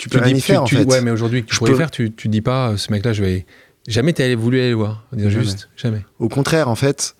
Tu 0.00 0.08
peux 0.08 0.18
rien 0.18 0.32
dis, 0.32 0.38
y 0.38 0.42
faire, 0.42 0.62
en 0.62 0.64
tu- 0.64 0.76
fait. 0.76 0.84
Ouais, 0.84 1.00
mais 1.02 1.10
aujourd'hui, 1.10 1.44
tu 1.44 1.52
Je 1.54 1.58
pourrais 1.58 1.72
peux- 1.72 1.76
faire, 1.76 1.90
tu, 1.90 2.12
tu 2.12 2.28
dis 2.28 2.40
pas, 2.40 2.70
euh, 2.70 2.76
ce 2.76 2.90
mec-là, 2.90 3.12
je 3.12 3.22
vais. 3.22 3.46
Jamais 3.86 4.12
t'as 4.12 4.34
voulu 4.34 4.58
aller 4.60 4.70
le 4.70 4.76
voir. 4.76 5.04
Dire 5.12 5.30
juste, 5.30 5.68
jamais. 5.76 6.04
Au 6.18 6.28
contraire, 6.28 6.68
en 6.68 6.74
fait, 6.74 7.16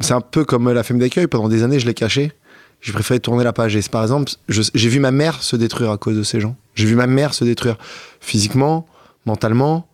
c'est 0.00 0.12
un 0.14 0.20
peu 0.20 0.44
comme 0.44 0.70
la 0.72 0.82
famille 0.82 1.00
d'accueil. 1.00 1.26
Pendant 1.26 1.48
des 1.48 1.62
années, 1.62 1.78
je 1.80 1.86
l'ai 1.86 1.94
caché. 1.94 2.32
J'ai 2.80 2.92
préféré 2.92 3.18
tourner 3.20 3.42
la 3.44 3.52
page. 3.52 3.74
Et 3.76 3.80
par 3.90 4.02
exemple, 4.02 4.30
j'ai 4.48 4.88
vu 4.88 5.00
ma 5.00 5.10
mère 5.10 5.42
se 5.42 5.56
détruire 5.56 5.90
à 5.90 5.98
cause 5.98 6.16
de 6.16 6.22
ces 6.22 6.40
gens. 6.40 6.56
J'ai 6.74 6.86
vu 6.86 6.94
ma 6.94 7.06
mère 7.08 7.34
se 7.34 7.44
détruire 7.44 7.76
physiquement, 8.20 8.86
mentalement, 9.26 9.88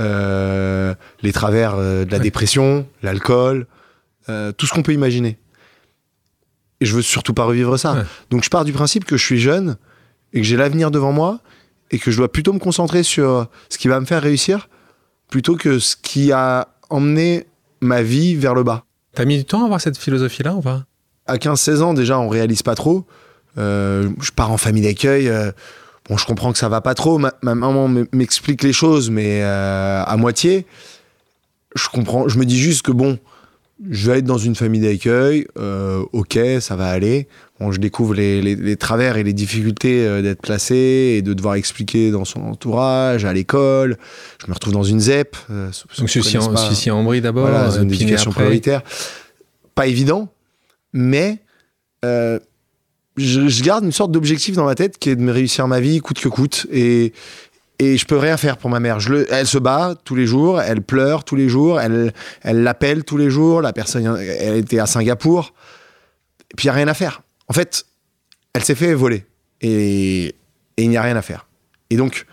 euh, 0.00 0.94
les 1.22 1.32
travers 1.32 1.74
euh, 1.76 2.04
de 2.04 2.10
la 2.10 2.18
Ouais. 2.18 2.22
dépression, 2.22 2.86
l'alcool, 3.02 3.66
euh, 4.28 4.52
tout 4.52 4.66
ce 4.66 4.72
qu'on 4.74 4.82
peut 4.82 4.92
imaginer. 4.92 5.38
Et 6.80 6.86
je 6.86 6.94
veux 6.94 7.02
surtout 7.02 7.32
pas 7.32 7.44
revivre 7.44 7.78
ça. 7.78 7.94
Ouais. 7.94 8.02
Donc 8.30 8.44
je 8.44 8.50
pars 8.50 8.64
du 8.66 8.72
principe 8.72 9.04
que 9.06 9.16
je 9.16 9.24
suis 9.24 9.38
jeune 9.40 9.76
et 10.34 10.40
que 10.42 10.46
j'ai 10.46 10.56
l'avenir 10.58 10.90
devant 10.90 11.12
moi 11.12 11.40
et 11.90 11.98
que 11.98 12.10
je 12.10 12.16
dois 12.16 12.30
plutôt 12.30 12.52
me 12.52 12.58
concentrer 12.58 13.02
sur 13.02 13.46
ce 13.68 13.78
qui 13.78 13.88
va 13.88 14.00
me 14.00 14.06
faire 14.06 14.22
réussir 14.22 14.68
plutôt 15.28 15.56
que 15.56 15.78
ce 15.78 15.96
qui 15.96 16.32
a 16.32 16.68
emmené 16.90 17.46
ma 17.80 18.02
vie 18.02 18.34
vers 18.34 18.54
le 18.54 18.62
bas. 18.62 18.84
T'as 19.14 19.24
mis 19.24 19.38
du 19.38 19.44
temps 19.44 19.62
à 19.62 19.64
avoir 19.64 19.80
cette 19.80 19.98
philosophie-là 19.98 20.54
ou 20.54 20.60
pas? 20.60 20.84
À 21.26 21.36
15-16 21.36 21.82
ans, 21.82 21.94
déjà, 21.94 22.18
on 22.18 22.28
réalise 22.28 22.62
pas 22.62 22.74
trop. 22.74 23.04
Euh, 23.58 24.10
je 24.20 24.30
pars 24.30 24.50
en 24.52 24.58
famille 24.58 24.82
d'accueil. 24.82 25.28
euh, 25.28 25.50
bon, 26.08 26.16
je 26.16 26.26
comprends 26.26 26.52
que 26.52 26.58
ça 26.58 26.68
va 26.68 26.80
pas 26.80 26.94
trop. 26.94 27.18
Ma, 27.18 27.32
ma 27.42 27.54
maman 27.54 27.88
m'explique 28.12 28.62
les 28.62 28.72
choses, 28.72 29.10
mais 29.10 29.42
euh, 29.42 30.04
à 30.04 30.16
moitié. 30.16 30.66
Je 31.74 31.88
comprends. 31.88 32.28
Je 32.28 32.38
me 32.38 32.44
dis 32.44 32.58
juste 32.58 32.82
que 32.82 32.92
bon, 32.92 33.18
je 33.90 34.10
vais 34.10 34.18
être 34.18 34.24
dans 34.24 34.38
une 34.38 34.54
famille 34.54 34.80
d'accueil. 34.80 35.46
euh, 35.58 36.02
ok, 36.12 36.38
ça 36.60 36.76
va 36.76 36.88
aller. 36.88 37.28
Bon, 37.60 37.72
je 37.72 37.78
découvre 37.78 38.14
les, 38.14 38.40
les- 38.42 38.56
les 38.56 38.76
travers 38.76 39.16
et 39.18 39.22
les 39.22 39.32
difficultés 39.34 40.06
euh, 40.06 40.22
d'être 40.22 40.40
placé 40.40 41.14
et 41.18 41.22
de 41.22 41.34
devoir 41.34 41.54
expliquer 41.56 42.10
dans 42.10 42.24
son 42.24 42.40
entourage, 42.40 43.24
à 43.24 43.32
l'école. 43.32 43.98
Je 44.42 44.46
me 44.48 44.54
retrouve 44.54 44.72
dans 44.72 44.82
une 44.82 45.00
ZEP. 45.00 45.36
euh, 45.50 45.66
Donc, 45.98 46.08
celui-ci 46.08 46.34
connaissent 46.36 46.48
en, 46.48 46.56
celui-ci 46.56 46.90
en 46.90 46.98
Ambry 46.98 47.20
d'abord, 47.20 47.42
Voilà, 47.48 47.66
euh, 47.66 47.70
zone 47.70 47.88
d'éducation 47.88 48.30
prioritaire. 48.30 48.82
Pas 49.74 49.86
évident, 49.86 50.28
mais 50.92 51.38
je, 52.02 53.48
je 53.48 53.62
garde 53.62 53.84
une 53.84 53.92
sorte 53.92 54.12
d'objectif 54.12 54.54
dans 54.56 54.64
ma 54.66 54.74
tête 54.74 54.98
qui 54.98 55.10
est 55.10 55.16
de 55.16 55.22
me 55.22 55.32
réussir 55.32 55.66
ma 55.68 55.80
vie 55.80 55.98
coûte 56.00 56.20
que 56.20 56.28
coûte. 56.28 56.66
Et, 56.72 57.12
et 57.78 57.96
je 57.98 58.06
peux 58.06 58.16
rien 58.16 58.36
faire 58.36 58.56
pour 58.56 58.70
ma 58.70 58.80
mère. 58.80 59.00
Je 59.00 59.12
le, 59.12 59.32
elle 59.32 59.46
se 59.46 59.58
bat 59.58 59.94
tous 60.04 60.14
les 60.14 60.26
jours, 60.26 60.60
elle 60.60 60.80
pleure 60.82 61.24
tous 61.24 61.36
les 61.36 61.48
jours, 61.48 61.80
elle 61.80 62.12
elle 62.42 62.62
l'appelle 62.62 63.04
tous 63.04 63.16
les 63.18 63.30
jours. 63.30 63.60
La 63.62 63.72
personne, 63.72 64.16
elle 64.18 64.56
était 64.56 64.78
à 64.78 64.86
Singapour. 64.86 65.52
Et 66.50 66.54
puis 66.56 66.64
il 66.66 66.68
n'y 66.68 66.70
a 66.70 66.74
rien 66.74 66.88
à 66.88 66.94
faire. 66.94 67.22
En 67.48 67.52
fait, 67.52 67.84
elle 68.54 68.64
s'est 68.64 68.74
fait 68.74 68.94
voler. 68.94 69.24
Et, 69.60 70.26
et 70.26 70.34
il 70.82 70.88
n'y 70.90 70.96
a 70.96 71.02
rien 71.02 71.16
à 71.16 71.22
faire. 71.22 71.46
Et 71.90 71.96
donc, 71.96 72.26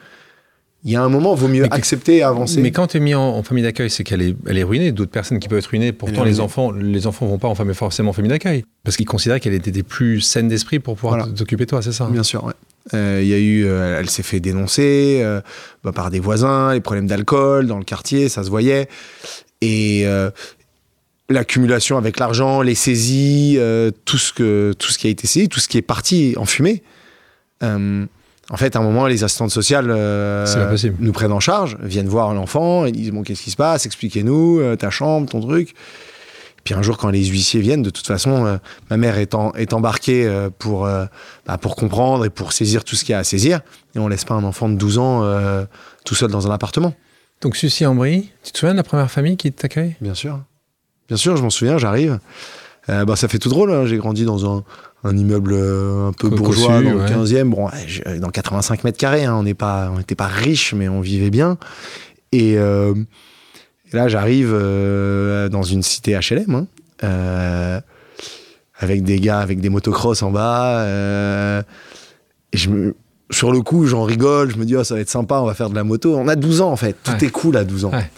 il 0.86 0.92
y 0.92 0.96
a 0.98 1.02
un 1.02 1.08
moment, 1.10 1.34
il 1.36 1.40
vaut 1.40 1.48
mieux 1.48 1.62
Mais 1.64 1.74
accepter 1.74 2.18
et 2.18 2.24
avancer. 2.24 2.60
Mais 2.62 2.72
quand 2.72 2.88
tu 2.88 2.98
es 2.98 3.00
mis 3.00 3.16
en, 3.16 3.22
en 3.22 3.44
famille 3.44 3.64
d'accueil, 3.64 3.90
c'est 3.90 4.04
qu'elle 4.04 4.22
est, 4.22 4.36
elle 4.48 4.58
est 4.58 4.64
ruinée. 4.64 4.92
D'autres 4.92 5.12
personnes 5.12 5.40
qui 5.40 5.48
peuvent 5.48 5.60
être 5.60 5.68
ruinées. 5.68 5.94
Pourtant, 5.94 6.24
les 6.26 6.40
enfants, 6.42 6.72
les 6.72 7.08
enfants 7.08 7.26
vont 7.26 7.38
pas 7.38 7.48
en 7.48 7.56
famille, 7.56 7.74
forcément 7.76 8.10
en 8.10 8.14
famille 8.14 8.30
d'accueil. 8.30 8.66
Parce 8.84 8.98
qu'ils 8.98 9.06
considèrent 9.06 9.40
qu'elle 9.40 9.54
était 9.54 9.72
des 9.72 9.84
plus 9.84 10.20
saines 10.20 10.50
d'esprit 10.50 10.80
pour 10.80 10.96
pouvoir 10.96 11.20
Voilà. 11.20 11.32
t'occuper 11.34 11.64
de 11.66 11.70
toi, 11.70 11.82
c'est 11.82 11.94
ça 11.94 12.08
Bien 12.12 12.24
sûr, 12.24 12.44
ouais. 12.44 12.54
Euh, 12.94 13.20
Il 13.22 13.28
y 13.28 13.34
a 13.34 13.38
eu, 13.38 13.66
euh, 13.66 14.00
elle 14.00 14.10
s'est 14.10 14.24
fait 14.24 14.40
dénoncer 14.40 15.22
euh, 15.24 15.42
bah, 15.84 15.92
par 15.94 16.10
des 16.10 16.20
voisins, 16.20 16.74
les 16.74 16.82
problèmes 16.82 17.08
d'alcool 17.08 17.68
dans 17.68 17.78
le 17.78 17.86
quartier, 17.86 18.30
ça 18.30 18.44
se 18.44 18.50
voyait. 18.50 18.90
Et 19.62 20.06
l'accumulation 21.30 21.98
avec 21.98 22.20
l'argent, 22.20 22.62
les 22.62 22.76
saisies, 22.76 23.58
tout, 24.04 24.18
ce 24.18 24.34
que, 24.34 24.74
tout 24.78 24.90
ce 24.90 24.98
qui 24.98 25.08
a 25.08 25.10
été 25.10 25.26
saisi, 25.26 25.48
tout 25.48 25.62
ce 25.62 25.70
qui 25.70 25.78
est 25.78 25.82
parti 25.82 26.34
en 26.38 26.46
fumée. 26.46 26.84
En 27.62 28.58
fait, 28.58 28.76
à 28.76 28.80
un 28.80 28.84
moment, 28.84 29.08
les 29.08 29.24
assistantes 29.24 29.52
sociales 29.52 29.88
nous 31.00 31.12
prennent 31.14 31.32
en 31.32 31.40
charge, 31.40 31.78
viennent 31.82 32.10
voir 32.10 32.34
l'enfant, 32.34 32.86
ils 32.86 32.92
disent 32.92 33.12
Bon, 33.12 33.24
qu'est-ce 33.24 33.42
qui 33.42 33.52
se 33.52 33.56
passe? 33.56 33.86
Expliquez-nous, 33.86 34.76
ta 34.76 34.90
chambre, 34.90 35.30
ton 35.30 35.40
truc. 35.40 35.74
Puis 36.64 36.74
un 36.74 36.82
jour, 36.82 36.98
quand 36.98 37.10
les 37.10 37.26
huissiers 37.26 37.60
viennent, 37.62 37.82
de 37.82 37.90
toute 37.90 38.08
façon, 38.08 38.46
euh, 38.46 38.58
ma 38.90 38.98
mère 38.98 39.18
est, 39.18 39.36
en- 39.36 39.52
est 39.54 39.74
embarquée 39.74 40.26
euh, 40.26 40.50
pour, 40.50 40.86
euh, 40.86 41.06
bah, 41.46 41.58
pour 41.58 41.76
comprendre 41.76 42.24
et 42.26 42.30
pour 42.30 42.54
saisir 42.54 42.84
tout 42.86 42.96
ce 42.96 43.04
qu'il 43.04 43.12
y 43.12 43.16
a 43.16 43.20
à 43.20 43.24
saisir. 43.26 43.60
Et 43.96 44.00
on 44.00 44.08
laisse 44.08 44.24
pas 44.24 44.34
un 44.34 44.44
enfant 44.46 44.70
de 44.70 44.76
12 44.76 44.98
ans 44.98 45.24
tout 46.06 46.16
seul 46.16 46.32
dans 46.32 46.48
un 46.48 46.52
appartement. 46.52 46.94
Donc, 47.42 47.58
Sucy 47.58 47.86
en 47.86 47.96
Brie, 47.96 48.32
tu 48.44 48.52
te 48.54 48.58
souviens 48.58 48.74
de 48.74 48.78
la 48.78 48.84
première 48.84 49.12
famille 49.12 49.36
qui 49.36 49.52
t'accueille? 49.52 49.96
Bien 50.00 50.14
sûr. 50.14 50.40
Bien 51.10 51.18
sûr, 51.18 51.36
je 51.36 51.44
m'en 51.44 51.50
souviens, 51.50 51.78
j'arrive. 51.78 52.20
Bah, 52.88 53.16
ça 53.16 53.28
fait 53.28 53.40
tout 53.40 53.50
drôle. 53.50 53.72
hein. 53.72 53.86
J'ai 53.86 53.98
grandi 53.98 54.24
dans 54.26 54.58
un, 54.58 54.64
un 55.04 55.18
immeuble 55.18 55.54
un 55.54 56.14
peu 56.14 56.30
bourgeois 56.30 56.82
dans 56.82 56.92
le 56.94 57.00
ouais. 57.02 57.10
15e. 57.10 57.50
Bon, 57.50 57.66
ouais, 57.66 57.72
j'ai- 57.88 58.20
dans 58.20 58.30
85 58.30 58.84
mètres 58.86 58.98
carrés. 58.98 59.26
hein. 59.26 59.36
On 59.36 59.44
n'est 59.44 59.54
pas, 59.54 59.90
on 59.94 59.98
n'était 59.98 60.16
pas 60.16 60.28
riche, 60.28 60.74
mais 60.74 60.88
on 60.88 61.02
vivait 61.02 61.30
bien. 61.30 61.58
Et, 62.32 62.56
et 63.94 63.98
là, 63.98 64.08
j'arrive 64.08 64.52
euh, 64.54 65.50
dans 65.50 65.64
une 65.64 65.84
cité 65.84 66.18
HLM, 66.20 66.56
hein, 66.56 66.68
euh, 67.04 67.80
avec 68.80 69.04
des 69.04 69.20
gars 69.20 69.40
avec 69.40 69.60
des 69.62 69.70
motocross 69.70 70.22
en 70.24 70.32
bas. 70.32 70.80
euh, 70.82 71.62
et 72.52 72.58
je 72.58 72.70
me, 72.70 72.96
sur 73.32 73.52
le 73.52 73.62
coup, 73.62 73.86
j'en 73.86 74.04
rigole. 74.04 74.52
Je 74.52 74.58
me 74.58 74.66
dis, 74.66 74.76
oh, 74.76 74.84
ça 74.84 74.96
va 74.96 75.02
être 75.02 75.10
sympa, 75.10 75.36
on 75.40 75.46
va 75.46 75.54
faire 75.54 75.70
de 75.70 75.76
la 75.76 75.84
moto. 75.84 76.16
On 76.16 76.28
a 76.28 76.36
12 76.36 76.62
ans, 76.62 76.72
en 76.72 76.76
fait. 76.76 76.96
Tout 77.04 77.12
Ouais. 77.12 77.24
est 77.26 77.30
cool 77.32 77.58
à 77.58 77.64
12 77.64 77.86
ans. 77.86 77.92
Ouais. 77.92 78.10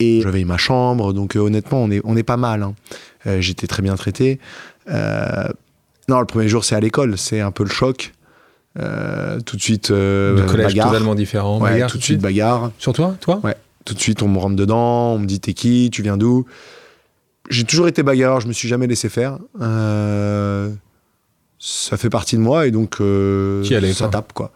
Et 0.00 0.20
j'avais 0.22 0.44
ma 0.44 0.56
chambre, 0.58 1.12
donc 1.12 1.34
honnêtement, 1.36 1.82
on 1.82 1.90
est, 1.90 2.00
on 2.04 2.16
est 2.16 2.22
pas 2.22 2.36
mal. 2.36 2.62
hein. 2.62 2.74
J'étais 3.40 3.66
très 3.66 3.82
bien 3.82 3.96
traité. 3.96 4.38
Non, 6.08 6.20
le 6.20 6.26
premier 6.26 6.48
jour, 6.48 6.64
c'est 6.64 6.74
à 6.76 6.80
l'école. 6.80 7.18
C'est 7.18 7.40
un 7.40 7.50
peu 7.50 7.64
le 7.64 7.68
choc. 7.70 8.12
Euh, 8.78 9.40
tout 9.40 9.56
de 9.56 9.62
suite, 9.62 9.90
euh, 9.90 10.36
de 10.40 10.42
collège 10.48 10.68
bagarre. 10.68 10.88
totalement 10.92 11.14
différent. 11.16 11.60
Ouais, 11.60 11.72
Bagarre 11.72 11.90
tout 11.90 11.98
de 11.98 12.02
suite, 12.02 12.20
bagarre. 12.20 12.70
Sur 12.78 12.92
toi, 12.92 13.16
toi? 13.20 13.40
Ouais. 13.42 13.56
Tout 13.88 13.94
de 13.94 14.00
suite, 14.00 14.22
on 14.22 14.28
me 14.28 14.38
rentre 14.38 14.54
dedans, 14.54 15.14
on 15.14 15.18
me 15.18 15.24
dit 15.24 15.40
t'es 15.40 15.54
qui, 15.54 15.88
tu 15.90 16.02
viens 16.02 16.18
d'où? 16.18 16.44
J'ai 17.48 17.64
toujours 17.64 17.88
été 17.88 18.02
bagarreur, 18.02 18.40
je 18.42 18.46
me 18.46 18.52
suis 18.52 18.68
jamais 18.68 18.86
laissé 18.86 19.08
faire. 19.08 19.38
Euh, 19.62 20.68
ça 21.58 21.96
fait 21.96 22.10
partie 22.10 22.36
de 22.36 22.42
moi 22.42 22.66
et 22.66 22.70
donc 22.70 23.00
euh, 23.00 23.64
ça 23.64 23.80
quoi? 23.80 24.08
tape 24.08 24.32
quoi. 24.34 24.52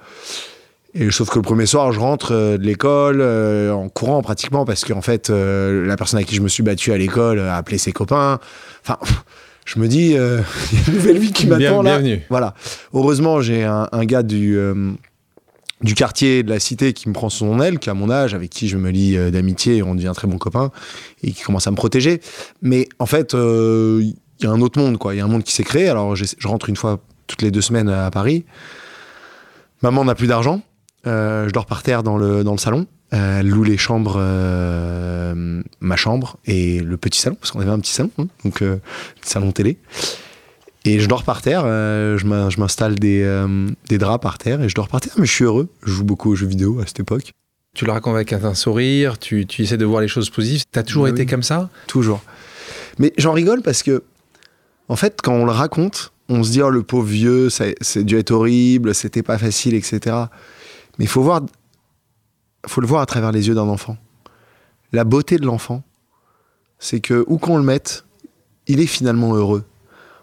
Et 0.93 1.11
sauf 1.11 1.31
que 1.31 1.37
le 1.37 1.43
premier 1.43 1.65
soir, 1.65 1.93
je 1.93 1.99
rentre 2.01 2.33
euh, 2.33 2.59
de 2.59 2.65
l'école 2.65 3.23
euh, 3.23 3.73
en 3.73 3.89
courant 3.89 4.21
pratiquement 4.21 4.67
parce 4.67 4.85
qu'en 4.85 5.01
fait, 5.01 5.31
euh, 5.31 5.87
la 5.87 5.97
personne 5.97 6.21
à 6.21 6.25
qui 6.25 6.35
je 6.35 6.43
me 6.43 6.49
suis 6.49 6.63
battu 6.63 6.93
à 6.93 6.99
l'école 6.99 7.41
a 7.41 7.57
appelé 7.57 7.79
ses 7.79 7.93
copains. 7.93 8.39
Enfin, 8.85 8.99
je 9.65 9.79
me 9.79 9.89
dis, 9.89 10.09
il 10.11 10.13
y 10.13 10.19
a 10.19 10.43
une 10.89 10.95
nouvelle 10.95 11.19
vie 11.19 11.33
qui 11.33 11.47
m'attend 11.47 11.81
là. 11.81 11.93
bienvenue. 11.93 12.21
Voilà. 12.29 12.53
Heureusement, 12.93 13.41
j'ai 13.41 13.65
un, 13.65 13.89
un 13.91 14.05
gars 14.05 14.23
du, 14.23 14.59
du 15.83 15.95
quartier, 15.95 16.43
de 16.43 16.51
la 16.51 16.61
cité, 16.61 16.93
qui 16.93 17.09
me 17.09 17.15
prend 17.15 17.29
son 17.29 17.61
aile, 17.61 17.79
qui 17.79 17.91
a 17.91 17.95
mon 17.95 18.11
âge, 18.11 18.35
avec 18.35 18.51
qui 18.51 18.69
je 18.69 18.77
me 18.77 18.91
lie 18.91 19.17
euh, 19.17 19.31
d'amitié, 19.31 19.83
on 19.83 19.95
devient 19.95 20.13
très 20.15 20.29
bons 20.29 20.39
copains, 20.39 20.71
et 21.23 21.33
qui 21.33 21.43
commence 21.43 21.67
à 21.67 21.71
me 21.71 21.77
protéger. 21.77 22.21
Mais 22.61 22.89
en 22.99 23.07
fait, 23.07 23.35
euh, 23.35 24.01
il 24.03 24.45
y 24.45 24.47
a 24.47 24.51
un 24.51 24.61
autre 24.61 24.81
monde, 24.81 24.99
quoi. 24.99 25.15
Il 25.15 25.19
y 25.19 25.21
a 25.21 25.25
un 25.25 25.29
monde 25.29 25.43
qui 25.43 25.53
s'est 25.53 25.65
créé. 25.65 25.89
Alors, 25.89 26.15
je 26.17 26.49
rentre 26.49 26.69
une 26.69 26.77
fois 26.77 27.01
toutes 27.27 27.43
les 27.43 27.51
deux 27.51 27.61
semaines 27.61 27.89
à 27.89 28.11
Paris. 28.11 28.45
Maman 29.83 30.05
n'a 30.05 30.15
plus 30.15 30.29
d'argent. 30.29 30.63
Euh, 31.07 31.49
je 31.49 31.53
dors 31.53 31.67
par 31.67 31.83
terre 31.83 32.03
dans 32.03 32.17
le, 32.17 32.45
dans 32.45 32.53
le 32.53 32.59
salon. 32.59 32.87
Elle 33.11 33.49
loue 33.49 33.65
les 33.65 33.77
chambres, 33.77 34.17
ma 35.81 35.97
chambre 35.97 36.39
et 36.47 36.81
le 36.81 36.97
petit 36.97 37.21
salon, 37.21 37.37
parce 37.39 37.51
qu'on 37.51 37.61
avait 37.61 37.71
un 37.71 37.79
petit 37.79 37.93
salon, 37.93 38.11
hein, 38.19 38.27
donc 38.43 38.65
salon 39.21 39.53
télé. 39.53 39.77
Et 40.85 40.99
je 40.99 41.07
dors 41.09 41.23
par 41.23 41.43
terre, 41.43 41.63
euh, 41.65 42.19
je 42.19 42.27
m'in- 42.27 42.51
je 42.51 42.59
m'installe 42.59 42.97
des, 42.97 43.23
euh, 43.23 43.69
des 43.89 43.99
draps 43.99 44.21
par 44.23 44.39
terre 44.39 44.61
et 44.63 44.69
je 44.69 44.75
dors 44.75 44.89
par 44.89 45.01
terre, 45.01 45.13
mais 45.17 45.27
je 45.27 45.33
suis 45.33 45.45
heureux. 45.45 45.69
Je 45.85 45.93
joue 45.93 46.05
beaucoup 46.05 46.31
aux 46.33 46.35
jeux 46.35 46.47
vidéo 46.47 46.81
à 46.81 46.87
cette 46.87 46.99
époque. 47.01 47.31
Tu 47.77 47.85
le 47.87 47.93
racontes 47.93 48.17
avec 48.17 48.33
un 48.33 48.55
sourire, 48.55 49.19
tu, 49.19 49.47
tu 49.47 49.63
essaies 49.63 49.77
de 49.77 49.85
voir 49.85 50.01
les 50.03 50.09
choses 50.09 50.29
positives. 50.29 50.65
T'as 50.73 50.83
toujours 50.83 51.05
Bah 51.05 51.11
été 51.11 51.23
oui. 51.23 51.27
comme 51.27 51.43
ça? 51.45 51.71
Toujours. 51.87 52.21
Mais 52.99 53.13
j'en 53.17 53.33
rigole 53.33 53.63
parce 53.63 53.83
que, 53.83 54.03
en 54.89 54.97
fait, 54.97 55.21
quand 55.23 55.33
on 55.35 55.45
le 55.47 55.53
raconte, 55.53 56.13
on 56.29 56.43
se 56.43 56.51
dit, 56.51 56.63
oh, 56.63 56.69
le 56.71 56.83
pauvre 56.83 57.07
vieux, 57.07 57.49
ça- 57.49 57.65
c'est 57.81 58.05
dû 58.05 58.17
être 58.19 58.31
horrible, 58.33 58.95
c'était 58.95 59.23
pas 59.23 59.39
facile, 59.39 59.75
etc. 59.75 60.01
Mais 60.99 61.05
il 61.05 61.09
faut 61.09 61.23
voir, 61.23 61.43
faut 62.67 62.81
le 62.81 62.87
voir 62.87 63.01
à 63.03 63.07
travers 63.07 63.33
les 63.33 63.49
yeux 63.49 63.55
d'un 63.55 63.63
enfant. 63.69 63.97
La 64.93 65.05
beauté 65.05 65.37
de 65.39 65.47
l'enfant, 65.47 65.83
c'est 66.79 67.01
que 67.01 67.25
où 67.29 67.39
qu'on 67.39 67.57
le 67.57 67.63
mette, 67.65 68.05
il 68.67 68.81
est 68.81 68.87
finalement 68.87 69.35
heureux. 69.35 69.65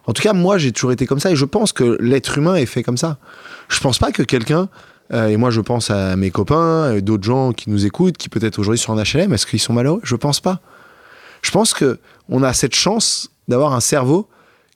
En 0.09 0.13
tout 0.13 0.23
cas, 0.23 0.33
moi, 0.33 0.57
j'ai 0.57 0.71
toujours 0.71 0.91
été 0.91 1.05
comme 1.05 1.19
ça 1.19 1.29
et 1.29 1.35
je 1.35 1.45
pense 1.45 1.71
que 1.71 1.95
l'être 2.01 2.39
humain 2.39 2.55
est 2.55 2.65
fait 2.65 2.81
comme 2.81 2.97
ça. 2.97 3.19
Je 3.67 3.79
pense 3.79 3.99
pas 3.99 4.11
que 4.11 4.23
quelqu'un, 4.23 4.67
euh, 5.13 5.27
et 5.27 5.37
moi 5.37 5.51
je 5.51 5.61
pense 5.61 5.91
à 5.91 6.15
mes 6.15 6.31
copains, 6.31 6.95
et 6.95 7.03
d'autres 7.03 7.25
gens 7.25 7.53
qui 7.53 7.69
nous 7.69 7.85
écoutent, 7.85 8.17
qui 8.17 8.27
peut-être 8.27 8.57
aujourd'hui 8.57 8.79
sont 8.79 8.93
en 8.93 9.03
HLM, 9.03 9.31
est-ce 9.33 9.45
qu'ils 9.45 9.59
sont 9.59 9.71
malheureux? 9.71 9.99
Je 10.01 10.15
pense 10.15 10.39
pas. 10.39 10.61
Je 11.43 11.51
pense 11.51 11.75
que 11.75 11.99
on 12.27 12.41
a 12.41 12.53
cette 12.53 12.73
chance 12.73 13.29
d'avoir 13.47 13.73
un 13.73 13.81
cerveau 13.81 14.27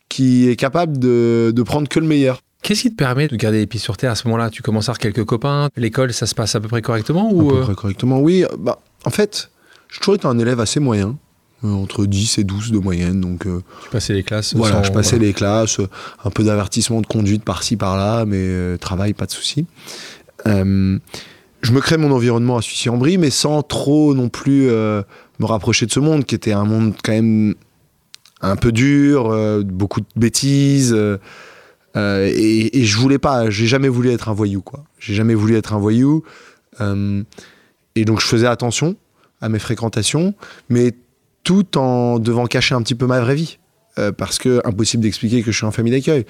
qui 0.08 0.50
est 0.50 0.56
capable 0.56 1.00
de, 1.00 1.52
de 1.52 1.64
prendre 1.64 1.90
que 1.90 2.00
le 2.00 2.06
meilleur. 2.06 2.40
Qu'est-ce 2.62 2.84
qui 2.84 2.92
te 2.92 2.96
permet 2.96 3.28
de 3.28 3.36
garder 3.36 3.58
les 3.58 3.66
pieds 3.66 3.80
sur 3.80 3.98
terre 3.98 4.12
à 4.12 4.16
ce 4.16 4.28
moment-là? 4.28 4.52
Tu 4.52 4.62
commences 4.62 4.88
à 4.88 4.92
avoir 4.92 5.00
quelques 5.00 5.26
copains, 5.26 5.70
l'école, 5.76 6.14
ça 6.14 6.28
se 6.28 6.36
passe 6.36 6.54
à 6.54 6.60
peu 6.60 6.68
près 6.68 6.84
correctement 6.84 7.32
À 7.32 7.34
ou 7.34 7.50
peu 7.50 7.58
euh, 7.58 7.62
près 7.64 7.74
correctement, 7.74 8.20
oui. 8.20 8.46
Bah, 8.60 8.78
en 9.04 9.10
fait, 9.10 9.50
j'ai 9.90 9.98
toujours 9.98 10.14
été 10.14 10.28
un 10.28 10.38
élève 10.38 10.60
assez 10.60 10.80
moyen, 10.80 11.10
euh, 11.10 11.33
entre 11.64 12.06
10 12.06 12.38
et 12.40 12.44
12 12.44 12.72
de 12.72 12.78
moyenne. 12.80 13.22
Donc 13.22 13.46
euh, 13.46 13.62
tu 13.84 13.90
passais 13.90 14.14
les 14.14 14.24
classes 14.24 14.56
voilà, 14.56 14.78
sans- 14.78 14.84
je 14.84 14.92
passais 14.92 15.18
les 15.20 15.34
classes, 15.34 15.80
euh, 15.80 15.88
un 16.26 16.30
peu 16.30 16.44
d'avertissement 16.44 17.02
de 17.02 17.08
conduite 17.08 17.44
par-ci 17.44 17.76
par-là, 17.78 18.26
mais 18.26 18.38
euh, 18.40 18.78
travail, 18.78 19.14
pas 19.14 19.26
de 19.26 19.32
souci. 19.32 19.66
Euh, 20.48 20.98
je 21.62 21.72
me 21.72 21.80
crée 21.80 21.98
mon 21.98 22.12
environnement 22.12 22.58
à 22.58 22.62
Sucy-en-Brie, 22.62 23.18
mais 23.18 23.30
sans 23.30 23.62
trop 23.64 24.14
non 24.14 24.28
plus 24.30 24.68
euh, 24.70 25.02
me 25.40 25.46
rapprocher 25.46 25.86
de 25.86 25.92
ce 25.92 26.00
monde, 26.02 26.26
qui 26.26 26.36
était 26.36 26.52
un 26.52 26.66
monde 26.66 26.94
quand 27.04 27.14
même 27.14 27.56
un 28.42 28.58
peu 28.58 28.74
dur, 28.74 29.30
euh, 29.32 29.62
beaucoup 29.64 30.02
de 30.02 30.06
bêtises. 30.18 30.92
euh, 30.94 31.18
euh, 31.96 32.30
et, 32.36 32.80
et 32.80 32.84
je 32.84 32.98
voulais 32.98 33.20
pas, 33.20 33.50
j'ai 33.50 33.68
jamais 33.68 33.88
voulu 33.88 34.10
être 34.10 34.28
un 34.28 34.34
voyou, 34.34 34.62
quoi. 34.62 34.84
J'ai 35.00 35.14
jamais 35.14 35.36
voulu 35.36 35.56
être 35.56 35.72
un 35.74 35.78
voyou. 35.80 36.24
euh, 36.82 37.24
et 37.96 38.04
donc 38.06 38.20
je 38.20 38.26
faisais 38.26 38.48
attention 38.48 38.96
à 39.40 39.48
mes 39.48 39.60
fréquentations, 39.60 40.34
mais 40.70 40.94
tout 41.44 41.78
en 41.78 42.20
devant 42.20 42.46
cacher 42.46 42.76
un 42.76 42.82
petit 42.82 42.96
peu 42.96 43.06
ma 43.08 43.20
vraie 43.22 43.36
vie. 43.36 43.58
Euh, 44.00 44.12
parce 44.12 44.40
que 44.40 44.60
impossible 44.66 45.04
d'expliquer 45.04 45.44
que 45.44 45.52
je 45.52 45.58
suis 45.58 45.68
en 45.68 45.72
famille 45.72 45.94
d'accueil. 45.94 46.26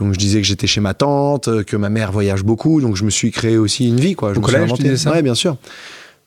Donc 0.00 0.12
je 0.14 0.18
disais 0.18 0.40
que 0.40 0.46
j'étais 0.48 0.66
chez 0.66 0.80
ma 0.80 0.94
tante, 0.94 1.46
euh, 1.46 1.62
que 1.62 1.76
ma 1.76 1.88
mère 1.88 2.10
voyage 2.10 2.42
beaucoup, 2.42 2.80
donc 2.80 2.96
je 2.96 3.04
me 3.04 3.10
suis 3.10 3.30
créé 3.30 3.56
aussi 3.56 3.86
une 3.88 4.00
vie. 4.00 4.14
Quoi. 4.16 4.32
Je 4.34 4.38
Au 4.38 4.42
me 4.42 4.46
collège, 4.46 4.62
inventé. 4.64 4.96
ça? 4.96 5.12
Ouais, 5.12 5.22
bien 5.22 5.36
sûr. 5.36 5.56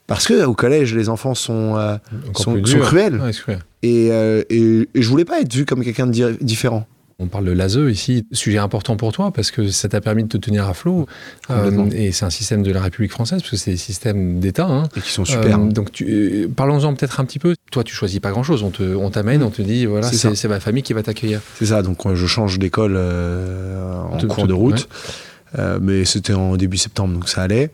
Parce 0.08 0.26
que 0.26 0.46
au 0.46 0.54
collège, 0.54 0.96
les 0.96 1.10
enfants 1.10 1.36
sont, 1.36 1.76
euh, 1.76 1.98
sont, 2.38 2.62
cruels. 2.62 3.20
Ouais, 3.20 3.34
c'est 3.34 3.42
cruel. 3.42 3.60
Et, 3.84 4.08
euh, 4.14 4.44
et, 4.50 4.88
et 4.96 5.02
je 5.02 5.10
voulais 5.10 5.26
pas 5.26 5.42
être 5.42 5.54
vu 5.54 5.66
comme 5.66 5.84
quelqu'un 5.84 6.08
de 6.08 6.12
di- 6.14 6.38
différent. 6.40 6.88
On 7.20 7.26
parle 7.26 7.46
de 7.46 7.52
l'ASE 7.52 7.80
ici, 7.90 8.28
sujet 8.32 8.60
important 8.60 8.96
pour 8.96 9.12
toi 9.12 9.32
parce 9.32 9.50
que 9.50 9.70
ça 9.70 9.90
t'a 9.90 10.02
permis 10.02 10.24
de 10.24 10.28
te 10.30 10.38
tenir 10.38 10.68
à 10.68 10.76
flot. 10.76 11.08
Euh, 11.50 11.90
et 11.92 12.12
c'est 12.12 12.26
un 12.26 12.30
système 12.30 12.62
de 12.62 12.72
la 12.72 12.80
République 12.80 13.12
française 13.12 13.40
parce 13.42 13.50
que 13.50 13.58
c'est 13.58 13.72
des 13.72 13.78
systèmes 13.78 14.40
d'État. 14.40 14.68
hein. 14.68 14.84
Et 14.96 15.02
qui 15.02 15.10
sont 15.12 15.26
super. 15.26 15.60
Euh, 15.60 15.64
donc 15.72 16.00
euh, 16.04 16.48
parlons-en 16.56 16.94
peut-être 16.94 17.20
un 17.20 17.26
petit 17.26 17.40
peu. 17.40 17.56
Toi, 17.72 17.84
tu 17.84 17.96
choisis 17.96 18.20
pas 18.20 18.30
grand-chose. 18.30 18.62
On 18.62 18.70
te, 18.70 18.84
on 18.84 19.10
t'amène, 19.10 19.42
on 19.42 19.50
te 19.50 19.64
dit 19.64 19.88
voilà, 19.88 20.12
C'est 20.12 20.48
ma 20.48 20.60
famille 20.60 20.84
qui 20.84 20.94
va 20.94 21.02
t'accueillir. 21.02 21.42
C'est 21.58 21.66
ça, 21.68 21.82
donc 21.82 22.14
je 22.14 22.28
change 22.28 22.60
d'école 22.60 22.96
en 22.96 24.18
Tout- 24.18 24.28
cours 24.28 24.44
tout- 24.44 24.48
de 24.48 24.54
route. 24.54 24.88
Mais 25.82 26.06
c'était 26.06 26.34
en 26.34 26.56
début 26.56 26.78
septembre, 26.78 27.16
donc 27.16 27.30
ça 27.30 27.42
allait. 27.42 27.72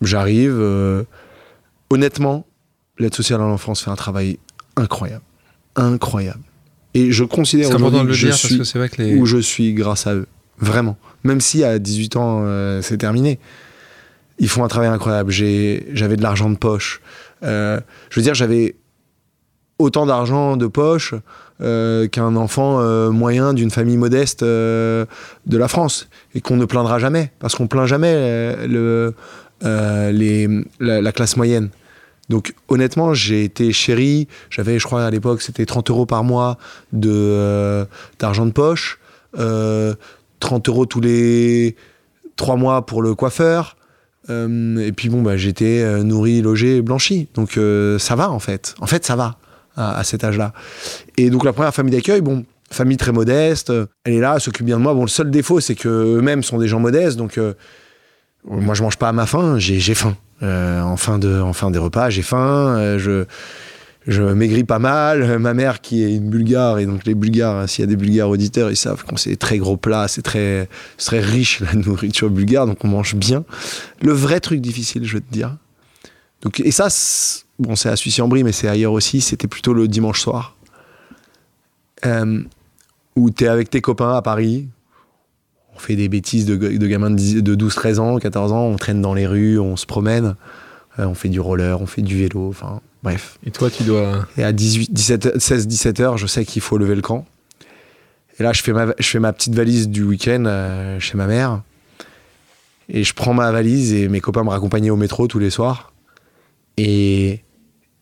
J'arrive. 0.00 1.04
honnêtement, 1.90 2.46
l'aide 2.98 3.14
sociale 3.14 3.40
à 3.42 3.44
l'enfance 3.44 3.82
fait 3.82 3.90
un 3.90 3.96
travail 3.96 4.38
incroyable. 4.76 5.22
Incroyable. 5.76 6.40
Et 6.94 7.12
je 7.12 7.24
considère 7.24 7.68
aujourd'hui 7.70 8.06
que 8.06 8.12
je 8.12 8.28
suis 8.30 8.58
que 8.58 8.78
vrai 8.78 8.88
que 8.88 9.02
les. 9.02 9.16
où 9.16 9.26
je 9.26 9.38
suis 9.38 9.74
grâce 9.74 10.06
à 10.06 10.14
eux. 10.14 10.26
Vraiment. 10.58 10.96
Même 11.24 11.40
si 11.40 11.64
à 11.64 11.78
18 11.78 12.16
ans, 12.16 12.42
euh, 12.44 12.80
c'est 12.82 12.98
terminé. 12.98 13.38
Ils 14.38 14.48
font 14.48 14.64
un 14.64 14.68
travail 14.68 14.88
incroyable. 14.88 15.32
J'avais 15.32 16.16
de 16.16 16.22
l'argent 16.22 16.50
de 16.50 16.56
poche. 16.56 17.00
Euh, 17.42 17.80
je 18.10 18.20
veux 18.20 18.24
dire, 18.24 18.34
j'avais 18.34 18.76
autant 19.78 20.06
d'argent 20.06 20.56
de 20.56 20.66
poche 20.66 21.14
euh, 21.60 22.08
qu'un 22.08 22.36
enfant 22.36 22.80
euh, 22.80 23.10
moyen 23.10 23.54
d'une 23.54 23.70
famille 23.70 23.96
modeste 23.96 24.42
euh, 24.42 25.04
de 25.46 25.56
la 25.56 25.68
France. 25.68 26.08
Et 26.34 26.40
qu'on 26.40 26.56
ne 26.56 26.64
plaindra 26.64 26.98
jamais. 26.98 27.30
Parce 27.38 27.54
qu'on 27.54 27.66
plaint 27.66 27.86
jamais 27.86 28.66
le, 28.66 29.14
les, 29.62 30.48
la, 30.80 31.00
la 31.00 31.12
classe 31.12 31.36
moyenne. 31.36 31.70
Donc 32.28 32.54
honnêtement, 32.68 33.14
j'ai 33.14 33.44
été 33.44 33.72
chéri. 33.72 34.28
J'avais, 34.50 34.78
je 34.78 34.84
crois 34.86 35.04
à 35.04 35.10
l'époque, 35.10 35.42
c'était 35.42 35.66
30 35.66 35.90
euros 35.90 36.06
par 36.06 36.24
mois 36.24 36.58
euh, 37.04 37.84
d'argent 38.18 38.46
de 38.46 38.52
poche, 38.52 38.98
euh, 39.38 39.94
30 40.40 40.68
euros 40.68 40.86
tous 40.86 41.00
les 41.00 41.76
trois 42.36 42.56
mois 42.56 42.86
pour 42.86 43.02
le 43.02 43.14
coiffeur. 43.14 43.76
Euh, 44.30 44.78
et 44.78 44.92
puis 44.92 45.10
bon, 45.10 45.20
bah, 45.22 45.36
j'étais 45.36 45.82
euh, 45.82 46.02
nourri, 46.02 46.40
logé, 46.40 46.80
blanchi. 46.80 47.28
Donc 47.34 47.58
euh, 47.58 47.98
ça 47.98 48.16
va 48.16 48.30
en 48.30 48.38
fait. 48.38 48.74
En 48.80 48.86
fait, 48.86 49.04
ça 49.04 49.16
va 49.16 49.36
à, 49.76 50.02
cet 50.04 50.24
âge-là. 50.24 50.52
Et 51.16 51.30
donc 51.30 51.44
la 51.44 51.52
première 51.52 51.74
famille 51.74 51.92
d'accueil, 51.94 52.20
bon, 52.20 52.44
famille 52.70 52.96
très 52.96 53.12
modeste. 53.12 53.70
euh, 53.70 53.86
Elle 54.04 54.14
est 54.14 54.20
là, 54.20 54.38
s'occupe 54.38 54.64
bien 54.64 54.78
de 54.78 54.82
moi. 54.82 54.94
Bon, 54.94 55.02
le 55.02 55.08
seul 55.08 55.30
défaut, 55.30 55.60
c'est 55.60 55.74
que 55.74 55.88
eux-mêmes 55.88 56.42
sont 56.42 56.58
des 56.58 56.68
gens 56.68 56.80
modestes. 56.80 57.16
Donc 57.16 57.38
euh, 57.38 57.54
moi, 58.44 58.74
je 58.74 58.82
mange 58.82 58.96
pas 58.96 59.08
à 59.08 59.12
ma 59.12 59.26
faim. 59.26 59.58
J'ai 59.58 59.94
faim. 59.94 60.16
Euh, 60.44 60.82
en, 60.82 60.96
fin 60.96 61.18
de, 61.18 61.40
en 61.40 61.52
fin 61.52 61.70
des 61.70 61.78
repas, 61.78 62.10
j'ai 62.10 62.22
faim. 62.22 62.76
euh, 62.78 62.98
je 62.98 63.24
je 64.06 64.22
maigris 64.22 64.64
pas 64.64 64.78
mal. 64.78 65.22
Euh, 65.22 65.38
Ma 65.38 65.54
mère 65.54 65.80
qui 65.80 66.02
est 66.02 66.14
une 66.14 66.28
bulgare, 66.28 66.78
et 66.78 66.84
donc 66.86 67.06
les 67.06 67.14
bulgares, 67.14 67.56
hein, 67.56 67.66
s'il 67.66 67.82
y 67.82 67.84
a 67.84 67.86
des 67.86 67.96
bulgares 67.96 68.28
auditeurs, 68.28 68.70
ils 68.70 68.76
savent 68.76 69.02
qu'on 69.04 69.16
c'est 69.16 69.36
très 69.36 69.56
gros 69.56 69.78
plats, 69.78 70.08
c'est 70.08 70.20
très, 70.20 70.68
très 70.98 71.20
riche 71.20 71.60
la 71.60 71.72
nourriture 71.72 72.28
bulgare, 72.28 72.66
donc 72.66 72.84
on 72.84 72.88
mange 72.88 73.14
bien. 73.14 73.44
Le 74.02 74.12
vrai 74.12 74.40
truc 74.40 74.60
difficile, 74.60 75.04
je 75.04 75.14
veux 75.14 75.22
te 75.22 75.32
dire. 75.32 75.56
Donc, 76.42 76.60
et 76.60 76.70
ça, 76.70 76.88
bon, 77.58 77.74
c'est 77.76 77.88
à 77.88 77.96
Sucy-en-Brie, 77.96 78.44
mais 78.44 78.52
c'est 78.52 78.68
ailleurs 78.68 78.92
aussi, 78.92 79.22
c'était 79.22 79.48
plutôt 79.48 79.72
le 79.72 79.88
dimanche 79.88 80.20
soir. 80.20 80.54
où 83.16 83.30
tu 83.30 83.44
es 83.44 83.48
avec 83.48 83.70
tes 83.70 83.80
copains 83.80 84.14
à 84.14 84.20
Paris. 84.20 84.68
On 85.76 85.78
fait 85.78 85.96
des 85.96 86.08
bêtises 86.08 86.46
de, 86.46 86.56
de 86.56 86.86
gamins 86.86 87.10
de, 87.10 87.16
10 87.16 87.42
de 87.42 87.54
12, 87.54 87.74
13 87.74 87.98
ans, 87.98 88.18
14 88.18 88.52
ans. 88.52 88.64
On 88.66 88.76
traîne 88.76 89.00
dans 89.00 89.14
les 89.14 89.26
rues, 89.26 89.58
on 89.58 89.76
se 89.76 89.86
promène. 89.86 90.36
euh, 90.98 91.06
on 91.06 91.14
fait 91.14 91.28
du 91.28 91.40
roller, 91.40 91.80
on 91.80 91.86
fait 91.86 92.02
du 92.02 92.16
vélo. 92.18 92.48
Enfin, 92.48 92.80
bref. 93.02 93.38
Et 93.44 93.50
toi, 93.50 93.70
tu 93.70 93.82
dois. 93.82 94.26
Et 94.36 94.44
à 94.44 94.52
18, 94.52 94.92
17, 94.92 95.38
16, 95.40 95.66
17 95.66 96.00
heures, 96.00 96.18
je 96.18 96.26
sais 96.26 96.44
qu'il 96.44 96.62
faut 96.62 96.78
lever 96.78 96.94
le 96.94 97.02
camp. 97.02 97.26
Et 98.38 98.42
là, 98.42 98.52
je 98.52 98.62
fais 98.62 98.72
ma, 98.72 98.86
je 98.98 99.06
fais 99.08 99.20
ma 99.20 99.32
petite 99.32 99.54
valise 99.54 99.88
du 99.88 100.02
week-end 100.02 100.44
euh, 100.46 100.98
chez 101.00 101.16
ma 101.16 101.26
mère. 101.26 101.62
Et 102.88 103.02
je 103.04 103.14
prends 103.14 103.32
ma 103.34 103.50
valise 103.50 103.92
et 103.94 104.08
mes 104.08 104.20
copains 104.20 104.44
me 104.44 104.50
raccompagnaient 104.50 104.90
au 104.90 104.96
métro 104.96 105.26
tous 105.26 105.38
les 105.38 105.50
soirs. 105.50 105.92
Et, 106.76 107.42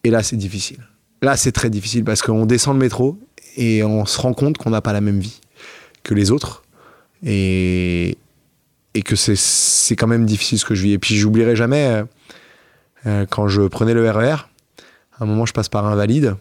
et 0.05 0.11
là, 0.11 0.23
c'est 0.23 0.37
difficile. 0.37 0.79
Là, 1.21 1.37
c'est 1.37 1.52
très 1.52 1.71
difficile 1.71 2.02
parce 2.05 2.21
qu'on 2.23 2.47
descend 2.47 2.75
le 2.75 2.81
métro 2.81 3.19
et 3.57 3.85
on 3.85 4.07
se 4.07 4.21
rend 4.21 4.33
compte 4.35 4.59
qu'on 4.59 4.71
n'a 4.71 4.81
pas 4.81 4.93
la 4.93 5.00
même 5.00 5.21
vie 5.21 5.41
que 6.02 6.14
les 6.14 6.31
autres. 6.33 6.62
Et, 7.25 8.17
et 8.95 9.02
que 9.02 9.17
c'est- 9.17 9.97
quand 9.97 10.07
même 10.07 10.26
difficile 10.26 10.59
ce 10.59 10.64
que 10.64 10.75
je 10.75 10.83
vis. 10.83 10.93
Et 10.93 10.99
puis, 10.99 11.17
j'oublierai 11.17 11.55
jamais 11.57 11.87
euh, 11.87 12.05
euh, 13.07 13.26
quand 13.29 13.49
je 13.49 13.62
prenais 13.62 13.95
le 13.95 14.09
RER. 14.11 14.37
À 15.19 15.25
un 15.25 15.26
moment, 15.26 15.47
je 15.47 15.52
passe 15.52 15.69
par 15.69 15.87
Invalide. 15.87 16.35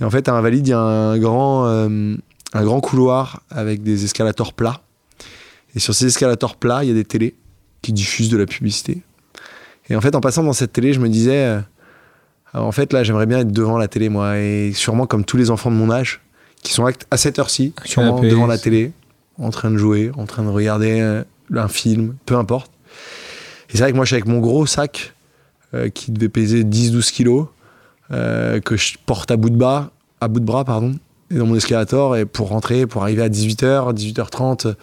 Et 0.00 0.04
en 0.04 0.10
fait, 0.10 0.28
à 0.28 0.34
Invalide, 0.34 0.66
il 0.66 0.70
y 0.70 0.74
a 0.74 0.78
un 0.80 1.18
grand, 1.18 1.66
euh, 1.66 2.16
un 2.54 2.64
grand 2.64 2.80
couloir 2.80 3.42
avec 3.50 3.82
des 3.82 4.04
escalators 4.04 4.52
plats. 4.54 4.80
Et 5.74 5.78
sur 5.78 5.94
ces 5.94 6.06
escalators 6.06 6.56
plats, 6.56 6.84
il 6.84 6.88
y 6.88 6.90
a 6.90 6.94
des 6.94 7.04
télés 7.04 7.34
qui 7.82 7.92
diffusent 7.92 8.28
de 8.30 8.36
la 8.36 8.46
publicité. 8.46 9.02
Et 9.88 9.96
en 9.96 10.00
fait, 10.00 10.14
en 10.14 10.20
passant 10.20 10.42
dans 10.44 10.52
cette 10.52 10.72
télé, 10.72 10.92
je 10.92 11.00
me 11.00 11.08
disais, 11.08 11.44
euh, 11.44 11.60
en 12.54 12.72
fait, 12.72 12.92
là, 12.92 13.02
j'aimerais 13.02 13.26
bien 13.26 13.40
être 13.40 13.52
devant 13.52 13.78
la 13.78 13.88
télé, 13.88 14.08
moi. 14.08 14.38
Et 14.38 14.72
sûrement 14.74 15.06
comme 15.06 15.24
tous 15.24 15.36
les 15.36 15.50
enfants 15.50 15.70
de 15.70 15.76
mon 15.76 15.90
âge, 15.90 16.20
qui 16.62 16.72
sont 16.72 16.86
à 17.10 17.16
cette 17.16 17.38
heure-ci, 17.38 17.74
sûrement 17.84 18.20
devant 18.30 18.46
la 18.46 18.58
télé, 18.58 18.92
en 19.38 19.50
train 19.50 19.70
de 19.70 19.76
jouer, 19.76 20.10
en 20.16 20.26
train 20.26 20.42
de 20.42 20.48
regarder 20.48 21.00
euh, 21.00 21.24
un 21.54 21.68
film, 21.68 22.16
peu 22.26 22.36
importe. 22.36 22.70
Et 23.70 23.76
c'est 23.76 23.82
vrai 23.82 23.92
que 23.92 23.96
moi, 23.96 24.04
je 24.04 24.08
suis 24.08 24.16
avec 24.16 24.26
mon 24.26 24.40
gros 24.40 24.66
sac 24.66 25.14
euh, 25.74 25.88
qui 25.88 26.12
devait 26.12 26.28
peser 26.28 26.64
10-12 26.64 27.12
kilos, 27.12 27.46
euh, 28.10 28.60
que 28.60 28.76
je 28.76 28.94
porte 29.06 29.30
à 29.30 29.36
bout 29.36 29.50
de 29.50 29.56
bras, 29.56 29.90
à 30.20 30.28
bout 30.28 30.40
de 30.40 30.44
bras, 30.44 30.64
pardon, 30.64 30.96
et 31.30 31.36
dans 31.36 31.46
mon 31.46 31.56
escalator, 31.56 32.16
et 32.16 32.26
pour 32.26 32.48
rentrer, 32.48 32.86
pour 32.86 33.02
arriver 33.02 33.22
à 33.22 33.28
18h, 33.28 33.94
18h30, 33.94 34.74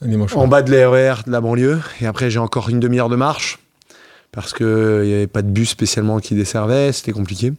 Dimanche 0.00 0.34
en 0.34 0.48
bas 0.48 0.62
de 0.62 0.70
l'ERR 0.72 1.22
de 1.26 1.30
la 1.30 1.40
banlieue. 1.40 1.80
Et 2.00 2.06
après, 2.06 2.28
j'ai 2.28 2.40
encore 2.40 2.68
une 2.68 2.80
demi-heure 2.80 3.08
de 3.08 3.14
marche, 3.14 3.60
parce 4.32 4.52
qu'il 4.52 4.66
n'y 4.66 5.14
avait 5.14 5.26
pas 5.26 5.42
de 5.42 5.50
bus 5.50 5.68
spécialement 5.68 6.18
qui 6.18 6.34
desservait, 6.34 6.92
c'était 6.92 7.12
compliqué. 7.12 7.52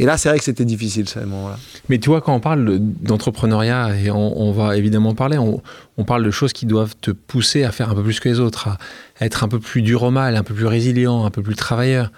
Et 0.00 0.06
là, 0.06 0.16
c'est 0.16 0.28
vrai 0.30 0.38
que 0.38 0.44
c'était 0.44 0.64
difficile, 0.64 1.08
ce 1.08 1.18
moment-là. 1.20 1.58
Mais 1.88 1.98
tu 1.98 2.08
vois, 2.08 2.20
quand 2.22 2.34
on 2.34 2.40
parle 2.40 2.78
d'entrepreneuriat, 2.80 3.96
et 4.02 4.10
on, 4.10 4.40
on 4.40 4.52
va 4.52 4.76
évidemment 4.76 5.14
parler, 5.14 5.36
on, 5.38 5.62
on 5.98 6.04
parle 6.04 6.24
de 6.24 6.30
choses 6.30 6.52
qui 6.52 6.64
doivent 6.66 6.94
te 7.00 7.10
pousser 7.10 7.64
à 7.64 7.72
faire 7.72 7.90
un 7.90 7.94
peu 7.94 8.02
plus 8.02 8.18
que 8.20 8.28
les 8.28 8.40
autres, 8.40 8.68
à 8.68 8.78
être 9.20 9.44
un 9.44 9.48
peu 9.48 9.58
plus 9.60 9.82
dur 9.82 10.02
au 10.02 10.10
mal, 10.10 10.36
un 10.36 10.42
peu 10.42 10.54
plus 10.54 10.66
résilient, 10.66 11.24
un 11.26 11.30
peu 11.30 11.42
plus 11.42 11.54
travailleur. 11.54 12.10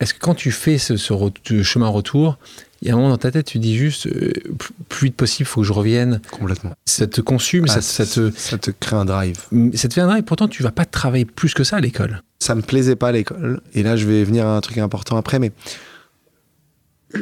Est-ce 0.00 0.14
que 0.14 0.18
quand 0.18 0.34
tu 0.34 0.50
fais 0.50 0.78
ce, 0.78 0.96
ce 0.96 1.12
re- 1.12 1.30
ce 1.46 1.62
chemin 1.62 1.88
retour, 1.88 2.38
il 2.80 2.88
y 2.88 2.90
a 2.90 2.94
un 2.94 2.96
moment 2.96 3.10
dans 3.10 3.18
ta 3.18 3.30
tête, 3.30 3.44
tu 3.44 3.58
dis 3.58 3.76
juste, 3.76 4.06
euh, 4.06 4.32
plus- 4.58 4.72
plus 4.88 5.04
vite 5.08 5.16
possible, 5.16 5.46
il 5.46 5.50
faut 5.52 5.60
que 5.60 5.66
je 5.66 5.74
revienne. 5.74 6.22
Complètement. 6.30 6.72
Ça 6.86 7.06
te 7.06 7.20
consume, 7.20 7.66
Ah, 7.68 7.74
ça, 7.74 7.82
ça 7.82 8.06
te, 8.06 8.30
ça 8.34 8.56
te 8.56 8.70
crée 8.70 8.96
un 8.96 9.04
drive. 9.04 9.36
ça 9.74 9.88
te 9.88 9.92
fait 9.92 10.00
un 10.00 10.06
drive. 10.06 10.22
Pourtant, 10.24 10.48
tu 10.48 10.62
vas 10.62 10.72
pas 10.72 10.86
travailler 10.86 11.26
plus 11.26 11.52
que 11.52 11.64
ça 11.64 11.76
à 11.76 11.80
l'école. 11.80 12.22
ça 12.38 12.54
me 12.54 12.62
plaisait 12.62 12.96
pas 12.96 13.08
à 13.08 13.12
l'école. 13.12 13.60
Et 13.74 13.82
là, 13.82 13.96
je 13.96 14.06
vais 14.06 14.24
venir 14.24 14.46
à 14.46 14.56
un 14.56 14.60
truc 14.62 14.78
important 14.78 15.18
après, 15.18 15.38
mais 15.38 15.52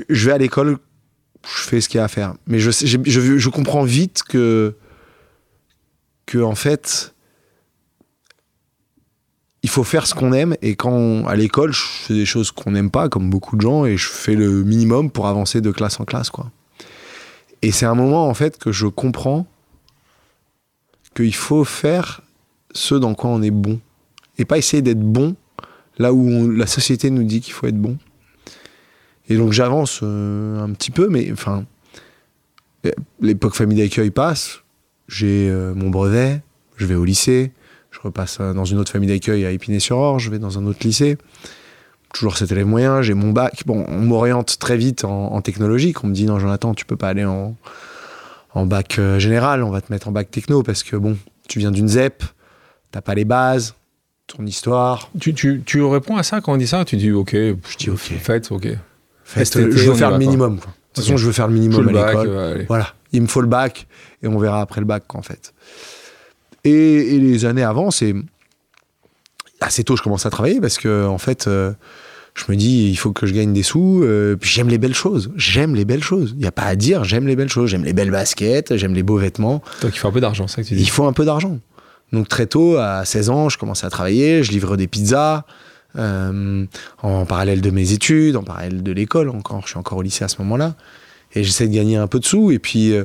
je 0.09 0.27
vais 0.27 0.33
à 0.33 0.39
l'école, 0.39 0.79
je 1.45 1.63
fais 1.63 1.81
ce 1.81 1.89
qu'il 1.89 1.99
y 1.99 2.01
a 2.01 2.05
à 2.05 2.09
faire. 2.09 2.35
Mais 2.47 2.59
je, 2.59 2.71
je, 2.71 3.39
je, 3.39 3.49
comprends 3.49 3.85
vite 3.85 4.23
que, 4.23 4.75
que, 6.27 6.39
en 6.39 6.55
fait, 6.55 7.15
il 9.63 9.69
faut 9.69 9.85
faire 9.85 10.07
ce 10.07 10.15
qu'on 10.15 10.33
aime. 10.33 10.57
Et 10.63 10.77
quand, 10.77 11.27
à 11.27 11.37
l'école, 11.37 11.73
je 11.73 11.83
fais 11.83 12.15
des 12.15 12.27
choses 12.27 12.51
qu'on 12.51 12.73
n'aime 12.73 12.91
pas, 12.91 13.09
comme 13.09 13.31
beaucoup 13.31 13.57
de 13.57 13.63
gens, 13.63 13.85
et 13.85 13.97
je 13.97 14.09
fais 14.09 14.35
le 14.35 14.65
minimum 14.65 15.11
pour 15.11 15.27
avancer 15.27 15.61
de 15.61 15.71
classe 15.71 16.01
en 16.01 16.05
classe, 16.05 16.31
quoi. 16.31 16.51
Et 17.63 17.73
c'est 17.73 17.87
un 17.87 17.95
moment, 17.95 18.29
en 18.29 18.35
fait, 18.35 18.59
que 18.59 18.71
je 18.71 18.87
comprends 18.87 19.47
qu'il 21.17 21.35
faut 21.35 21.65
faire 21.65 22.23
ce 22.73 22.95
dans 22.95 23.15
quoi 23.15 23.31
on 23.31 23.43
est 23.43 23.51
bon 23.51 23.81
et 24.39 24.45
pas 24.45 24.59
essayer 24.59 24.83
d'être 24.83 25.01
bon 25.01 25.35
là 25.99 26.13
où 26.13 26.51
la 26.51 26.67
société 26.67 27.11
nous 27.11 27.25
dit 27.25 27.41
qu'il 27.41 27.53
faut 27.53 27.67
être 27.67 27.81
bon. 27.81 27.99
Et 29.29 29.37
donc 29.37 29.53
j'avance 29.53 30.01
euh, 30.03 30.63
un 30.63 30.71
petit 30.73 30.91
peu, 30.91 31.09
mais 31.09 31.31
enfin, 31.33 31.65
l'époque 33.21 33.55
famille 33.55 33.79
d'accueil 33.79 34.11
passe, 34.11 34.61
j'ai 35.07 35.49
euh, 35.51 35.75
mon 35.75 35.91
brevet, 35.91 36.41
je 36.77 36.87
vais 36.87 36.95
au 36.95 37.05
lycée, 37.05 37.53
je 37.91 38.01
repasse 38.01 38.39
euh, 38.41 38.55
dans 38.55 38.65
une 38.65 38.79
autre 38.79 38.91
famille 38.91 39.09
d'accueil 39.09 39.45
à 39.45 39.51
Épinay-sur-Orge, 39.51 40.25
je 40.25 40.31
vais 40.31 40.39
dans 40.39 40.59
un 40.59 40.67
autre 40.67 40.81
lycée, 40.83 41.19
toujours 42.15 42.37
cet 42.37 42.53
élève 42.53 42.67
moyen, 42.67 43.03
j'ai 43.03 43.15
mon 43.15 43.33
bac. 43.33 43.63
Bon, 43.67 43.85
on 43.89 44.01
m'oriente 44.01 44.59
très 44.59 44.77
vite 44.77 45.05
en, 45.05 45.33
en 45.33 45.43
technologique, 45.43 46.03
on 46.05 46.07
me 46.07 46.15
dit 46.15 46.25
non 46.25 46.39
Jonathan, 46.39 46.75
tu 46.75 46.87
peux 46.87 46.97
pas 46.97 47.09
aller 47.09 47.25
en, 47.25 47.55
en 48.55 48.67
bac 48.67 48.99
général, 49.19 49.63
on 49.63 49.71
va 49.71 49.83
te 49.83 49.93
mettre 49.93 50.09
en 50.09 50.13
bac 50.13 50.31
techno 50.31 50.63
parce 50.63 50.83
que 50.83 50.97
bon, 50.97 51.19
tu 51.49 51.59
viens 51.59 51.71
d'une 51.71 51.89
ZEP, 51.89 52.25
t'as 52.93 53.03
pas 53.03 53.15
les 53.15 53.27
bases, 53.27 53.75
ton 54.27 54.47
histoire. 54.47 55.11
Tu, 55.21 55.35
tu, 55.35 55.63
tu 55.67 55.83
réponds 55.83 56.17
à 56.17 56.23
ça 56.23 56.41
quand 56.41 56.53
on 56.53 56.57
dit 56.57 56.67
ça? 56.67 56.85
Tu 56.85 56.97
dis, 56.97 57.11
ok, 57.11 57.33
je 57.33 57.77
dis, 57.79 57.91
ok. 57.91 57.99
Faites, 57.99 58.53
ok. 58.53 58.69
Je 59.71 59.91
veux 59.91 59.95
faire 59.95 60.11
le 60.11 60.19
minimum. 60.19 60.59
quoi. 60.59 60.67
De 60.71 60.95
toute 60.95 61.05
façon, 61.05 61.17
je 61.17 61.27
veux 61.27 61.33
faire 61.33 61.49
le 61.49 61.55
minimum 61.55 61.89
le 61.91 61.99
à 61.99 62.07
l'école. 62.09 62.29
euh. 62.29 62.65
Voilà, 62.69 62.89
il 63.13 63.23
me 63.23 63.27
faut 63.27 63.41
le 63.41 63.47
bac 63.47 63.87
et 64.23 64.27
on 64.27 64.39
verra 64.39 64.61
après 64.61 64.81
le 64.81 64.87
bac, 64.87 65.05
en 65.15 65.23
fait. 65.23 65.53
Et, 66.65 67.15
et 67.15 67.19
les 67.19 67.45
années 67.45 67.63
avant, 67.63 67.91
c'est 67.91 68.15
assez 69.61 69.85
tôt, 69.85 69.97
je 69.97 70.03
commence 70.03 70.27
à 70.27 70.31
travailler 70.31 70.61
parce 70.61 70.79
que, 70.79 71.07
en 71.07 71.19
fait, 71.19 71.47
euh, 71.47 71.73
je 72.35 72.45
me 72.49 72.57
dis, 72.57 72.89
il 72.91 72.97
faut 72.97 73.13
que 73.13 73.27
je 73.27 73.35
gagne 73.35 73.53
des 73.53 73.63
sous. 73.63 74.03
euh, 74.03 74.37
puis 74.37 74.49
j'aime 74.51 74.69
les 74.69 74.79
belles 74.79 74.95
choses. 74.95 75.31
J'aime 75.37 75.75
les 75.75 75.85
belles 75.85 76.03
choses. 76.03 76.33
Il 76.35 76.41
n'y 76.41 76.47
a 76.47 76.53
pas 76.53 76.63
à 76.65 76.77
dire, 76.77 77.05
j'aime 77.05 77.27
les 77.27 77.37
belles 77.37 77.49
choses. 77.49 77.71
J'aime 77.71 77.85
les 77.85 77.93
belles 77.93 78.11
baskets, 78.11 78.77
j'aime 78.77 78.95
les 78.95 79.03
beaux 79.03 79.19
vêtements. 79.19 79.63
Donc 79.83 79.95
il 79.95 79.99
faut 79.99 80.09
un 80.09 80.13
peu 80.13 80.21
d'argent, 80.21 80.47
ça 80.49 80.63
que 80.63 80.67
tu 80.69 80.75
dis? 80.75 80.83
Il 80.83 80.91
faut 80.91 81.05
un 81.07 81.13
peu 81.13 81.25
d'argent. 81.25 81.59
Donc 82.13 82.29
très 82.29 82.47
tôt, 82.47 82.77
à 82.77 83.05
16 83.05 83.31
ans, 83.31 83.49
je 83.49 83.59
commençais 83.59 83.87
à 83.87 83.91
travailler, 83.91 84.43
je 84.43 84.51
livre 84.53 84.77
des 84.77 84.87
pizzas 84.87 85.45
euh, 85.97 86.67
en 87.03 87.25
parallèle 87.25 87.61
de 87.61 87.71
mes 87.71 87.93
études, 87.93 88.37
en 88.37 88.43
parallèle 88.43 88.83
de 88.83 88.93
l'école 88.93 89.31
encore. 89.31 89.63
Je 89.63 89.69
suis 89.69 89.79
encore 89.79 89.99
au 89.99 90.03
lycée 90.03 90.25
à 90.25 90.29
ce 90.29 90.41
moment-là. 90.43 90.75
Et 91.35 91.45
j'essaie 91.45 91.67
de 91.67 91.75
gagner 91.75 91.97
un 91.97 92.07
peu 92.07 92.21
de 92.21 92.25
sous. 92.25 92.51
Et 92.51 92.59
puis, 92.59 92.93
euh, 92.93 93.05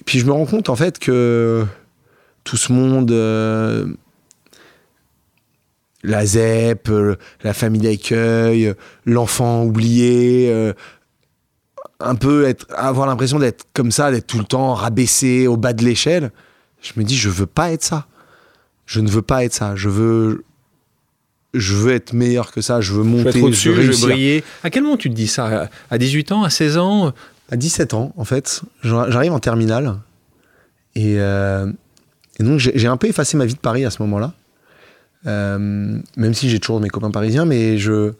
et 0.00 0.04
puis 0.04 0.18
je 0.18 0.26
me 0.26 0.32
rends 0.32 0.46
compte 0.46 0.68
en 0.68 0.76
fait 0.76 0.98
que 0.98 1.64
tout 2.44 2.56
ce 2.56 2.72
monde, 2.72 3.10
euh, 3.10 3.86
la 6.02 6.26
ZEP, 6.26 6.90
la 7.42 7.54
famille 7.54 7.80
d'accueil, 7.80 8.74
l'enfant 9.06 9.64
oublié, 9.64 10.72
un 12.00 12.14
peu 12.14 12.46
être, 12.46 12.66
avoir 12.76 13.06
l'impression 13.06 13.38
d'être 13.38 13.64
comme 13.72 13.90
ça, 13.90 14.10
d'être 14.10 14.26
tout 14.26 14.38
le 14.38 14.44
temps 14.44 14.74
rabaissé 14.74 15.46
au 15.46 15.56
bas 15.56 15.72
de 15.72 15.82
l'échelle. 15.82 16.30
Je 16.82 16.92
me 16.96 17.04
dis, 17.04 17.16
je 17.16 17.30
veux 17.30 17.46
pas 17.46 17.72
être 17.72 17.82
ça. 17.82 18.06
Je 18.84 19.00
ne 19.00 19.08
veux 19.08 19.22
pas 19.22 19.44
être 19.44 19.54
ça. 19.54 19.74
Je 19.74 19.88
veux, 19.88 20.44
je 21.54 21.74
veux 21.74 21.92
être 21.94 22.12
meilleur 22.12 22.50
que 22.52 22.60
ça. 22.60 22.80
Je 22.80 22.92
veux 22.92 23.02
Je 23.04 23.08
monter, 23.08 23.52
je 23.52 23.70
veux 23.70 23.92
je 23.92 24.00
briller. 24.06 24.44
À 24.62 24.70
quel 24.70 24.82
moment 24.82 24.96
tu 24.96 25.08
te 25.10 25.14
dis 25.14 25.28
ça? 25.28 25.68
À 25.90 25.98
18 25.98 26.32
ans, 26.32 26.42
à 26.42 26.50
16 26.50 26.76
ans? 26.78 27.12
À 27.50 27.56
17 27.56 27.94
ans, 27.94 28.12
en 28.16 28.24
fait, 28.24 28.62
j'ar- 28.82 29.10
j'arrive 29.10 29.32
en 29.32 29.38
terminale. 29.38 29.96
Et, 30.94 31.16
euh, 31.18 31.70
et 32.40 32.42
donc, 32.44 32.58
j'ai 32.58 32.86
un 32.88 32.96
peu 32.96 33.06
effacé 33.08 33.36
ma 33.36 33.44
vie 33.46 33.54
de 33.54 33.58
Paris 33.58 33.84
à 33.84 33.90
ce 33.90 34.00
moment-là. 34.02 34.32
Euh, 35.26 35.98
même 36.16 36.34
si 36.34 36.48
j'ai 36.50 36.58
toujours 36.60 36.80
mes 36.80 36.88
copains 36.90 37.10
parisiens, 37.10 37.44
mais 37.44 37.78
je, 37.78 38.12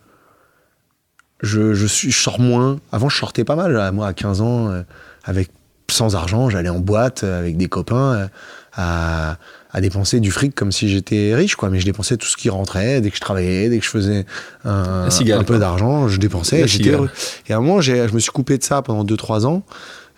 je, 1.42 1.74
je, 1.74 1.86
suis, 1.86 2.10
je 2.10 2.18
sors 2.18 2.40
moins. 2.40 2.78
Avant, 2.92 3.08
je 3.08 3.16
sortais 3.16 3.44
pas 3.44 3.56
mal. 3.56 3.90
Moi, 3.92 4.06
à 4.06 4.12
15 4.12 4.40
ans, 4.40 4.70
euh, 4.70 4.82
avec, 5.24 5.50
sans 5.90 6.14
argent, 6.16 6.48
j'allais 6.50 6.68
en 6.70 6.78
boîte 6.80 7.24
euh, 7.24 7.38
avec 7.38 7.56
des 7.56 7.68
copains 7.68 8.14
euh, 8.14 8.26
à, 8.74 9.36
à 9.74 9.80
dépenser 9.80 10.20
du 10.20 10.30
fric 10.30 10.54
comme 10.54 10.70
si 10.72 10.88
j'étais 10.88 11.34
riche, 11.34 11.56
quoi. 11.56 11.68
Mais 11.68 11.80
je 11.80 11.84
dépensais 11.84 12.16
tout 12.16 12.28
ce 12.28 12.36
qui 12.36 12.48
rentrait. 12.48 13.00
Dès 13.00 13.10
que 13.10 13.16
je 13.16 13.20
travaillais, 13.20 13.68
dès 13.68 13.78
que 13.80 13.84
je 13.84 13.90
faisais 13.90 14.24
un, 14.64 15.04
La 15.04 15.10
cigale, 15.10 15.40
un 15.40 15.44
peu 15.44 15.58
d'argent, 15.58 16.08
je 16.08 16.18
dépensais. 16.18 16.66
J'étais 16.68 16.90
heureux. 16.90 17.10
Et 17.48 17.52
à 17.52 17.56
un 17.56 17.60
moment, 17.60 17.80
j'ai- 17.80 18.06
je 18.08 18.14
me 18.14 18.20
suis 18.20 18.30
coupé 18.30 18.56
de 18.56 18.62
ça 18.62 18.80
pendant 18.82 19.02
2-3 19.04 19.44
ans. 19.46 19.62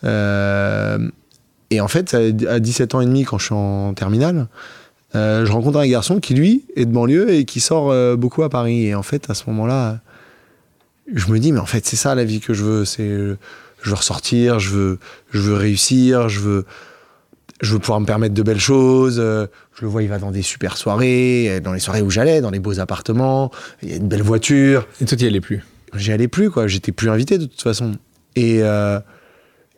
Euh, 0.05 0.99
et 1.71 1.81
en 1.81 1.89
fait, 1.89 2.15
à 2.15 2.61
17 2.61 2.95
ans 2.95 3.01
et 3.01 3.07
demi, 3.07 3.25
quand 3.25 3.39
je 3.39 3.47
suis 3.47 3.55
en 3.55 3.95
terminale, 3.95 4.47
euh, 5.15 5.47
je 5.47 5.53
rencontre 5.53 5.79
un 5.79 5.87
garçon 5.89 6.21
qui, 6.21 6.35
lui, 6.35 6.65
est 6.77 6.85
de 6.85 6.93
banlieue 6.93 7.31
et 7.33 7.45
qui 7.45 7.61
sort 7.61 7.91
euh, 7.91 8.15
beaucoup 8.17 8.43
à 8.43 8.51
Paris. 8.51 8.87
Et 8.87 8.95
en 8.95 9.03
fait, 9.03 9.29
à 9.31 9.35
ce 9.35 9.45
moment-là, 9.49 10.01
je 11.15 11.31
me 11.33 11.39
dis, 11.39 11.53
mais 11.53 11.61
en 11.61 11.67
fait, 11.67 11.87
c'est 11.87 11.97
ça 11.97 12.15
la 12.15 12.25
vie 12.25 12.41
que 12.41 12.53
je 12.55 12.63
veux. 12.63 12.85
C'est, 12.85 13.09
je 13.09 13.91
veux 13.91 13.95
ressortir, 13.95 14.59
je 14.59 14.71
veux, 14.71 14.99
je 15.33 15.41
veux 15.41 15.55
réussir, 15.55 16.29
je 16.29 16.41
veux, 16.41 16.65
je 17.61 17.73
veux 17.73 17.79
pouvoir 17.79 18.01
me 18.01 18.07
permettre 18.07 18.35
de 18.35 18.43
belles 18.43 18.61
choses. 18.61 19.17
Euh, 19.19 19.47
Je 19.75 19.83
le 19.83 19.89
vois, 19.89 20.03
il 20.03 20.09
va 20.09 20.19
dans 20.19 20.31
des 20.31 20.43
super 20.43 20.77
soirées, 20.77 21.47
euh, 21.49 21.61
dans 21.61 21.73
les 21.73 21.81
soirées 21.81 22.03
où 22.03 22.11
j'allais, 22.11 22.41
dans 22.41 22.51
les 22.51 22.59
beaux 22.59 22.81
appartements. 22.81 23.51
Il 23.83 23.91
y 23.91 23.93
a 23.93 23.97
une 23.97 24.09
belle 24.09 24.23
voiture 24.23 24.87
Et 25.01 25.05
toi, 25.05 25.17
tu 25.17 25.25
n'y 25.25 25.31
allais 25.31 25.41
plus? 25.41 25.63
j'y 25.95 26.13
allais 26.13 26.29
plus 26.29 26.51
quoi 26.51 26.67
j'étais 26.67 26.93
plus 26.93 27.09
invité 27.09 27.39
de 27.39 27.47
toute 27.47 27.63
façon 27.63 27.93
et 28.35 28.59
euh, 28.63 29.01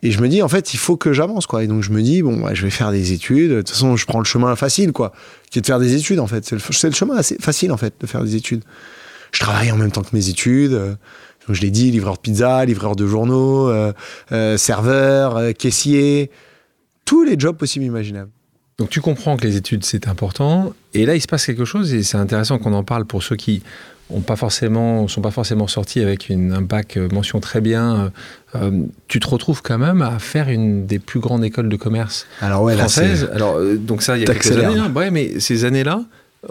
Et 0.03 0.11
je 0.11 0.21
me 0.21 0.29
dis, 0.29 0.43
en 0.43 0.49
fait, 0.49 0.75
il 0.75 0.79
faut 0.79 0.97
que 0.97 1.13
j'avance, 1.13 1.47
quoi. 1.47 1.63
Et 1.63 1.69
donc, 1.69 1.83
je 1.83 1.91
me 1.91 2.03
dis, 2.03 2.23
bon, 2.23 2.43
ouais, 2.43 2.57
je 2.57 2.65
vais 2.65 2.71
faire 2.71 2.91
des 2.91 3.13
études. 3.13 3.51
De 3.51 3.59
toute 3.59 3.71
façon, 3.71 3.97
je 3.97 4.07
prends 4.07 4.19
le 4.19 4.25
chemin 4.25 4.57
facile, 4.57 4.93
quoi, 4.93 5.13
qui 5.51 5.61
est 5.61 5.63
de 5.63 5.67
faire 5.67 5.79
des 5.79 5.95
études, 5.95 6.19
en 6.19 6.27
fait. 6.27 6.45
C'est 6.45 6.57
le, 6.89 6.93
chemin 6.93 7.17
assez 7.17 7.37
facile, 7.41 7.71
en 7.71 7.77
fait, 7.77 7.95
de 8.01 8.07
faire 8.07 8.25
des 8.25 8.35
études. 8.35 8.65
Je 9.31 9.41
travaille 9.41 9.71
en 9.71 9.77
même 9.77 9.93
temps 9.93 10.03
que 10.03 10.15
mes 10.15 10.29
études. 10.29 10.73
donc, 10.73 10.99
je 11.57 11.61
l'ai 11.61 11.71
dit, 11.71 11.93
livreur 11.93 12.15
de 12.15 12.21
pizza, 12.21 12.65
livreur 12.65 12.97
de 12.97 13.07
journaux, 13.07 13.69
euh, 13.69 13.93
euh, 14.33 14.57
serveur, 14.57 15.37
euh, 15.37 15.53
caissier, 15.53 16.31
tous 17.09 17.25
les 17.25 17.37
jobs 17.39 17.57
possibles 17.57 17.85
et 17.87 17.89
imaginables. 17.89 18.31
Donc 18.79 18.91
tu 18.91 19.01
comprends 19.01 19.37
que 19.39 19.45
les 19.47 19.57
études 19.57 19.83
c'est 19.85 20.07
important 20.09 20.73
et 20.95 21.07
là 21.07 21.15
il 21.17 21.21
se 21.21 21.27
passe 21.27 21.47
quelque 21.47 21.65
chose 21.65 21.95
et 21.95 22.03
c'est 22.03 22.19
intéressant 22.19 22.59
qu'on 22.59 22.75
en 22.75 22.85
parle 22.85 23.07
pour 23.07 23.23
ceux 23.23 23.35
qui 23.35 23.63
ont 24.11 24.21
pas 24.21 24.37
forcément 24.37 25.09
sont 25.09 25.21
pas 25.23 25.31
forcément 25.33 25.67
sortis 25.67 26.01
avec 26.01 26.29
une, 26.29 26.53
un 26.53 26.61
bac 26.61 26.97
euh, 26.97 27.09
mention 27.11 27.41
très 27.41 27.61
bien. 27.61 27.85
Euh, 27.97 28.11
euh, 28.57 28.83
tu 29.09 29.21
te 29.21 29.27
retrouves 29.27 29.63
quand 29.63 29.79
même 29.79 30.03
à 30.03 30.19
faire 30.19 30.49
une 30.49 30.87
des 30.87 30.99
plus 30.99 31.19
grandes 31.19 31.45
écoles 31.45 31.69
de 31.71 31.77
commerce 31.77 32.27
Alors, 32.41 32.63
ouais, 32.63 32.75
là, 32.75 32.81
françaises. 32.85 33.29
Alors 33.35 33.57
euh, 33.57 33.77
donc 33.77 34.03
ça 34.03 34.17
il 34.17 34.21
y 34.21 34.23
a 34.25 34.27
quelques 34.27 34.53
années. 34.53 34.79
hein. 34.79 34.93
Ouais, 34.95 35.11
mais 35.11 35.41
ces 35.41 35.65
années-là, 35.65 36.05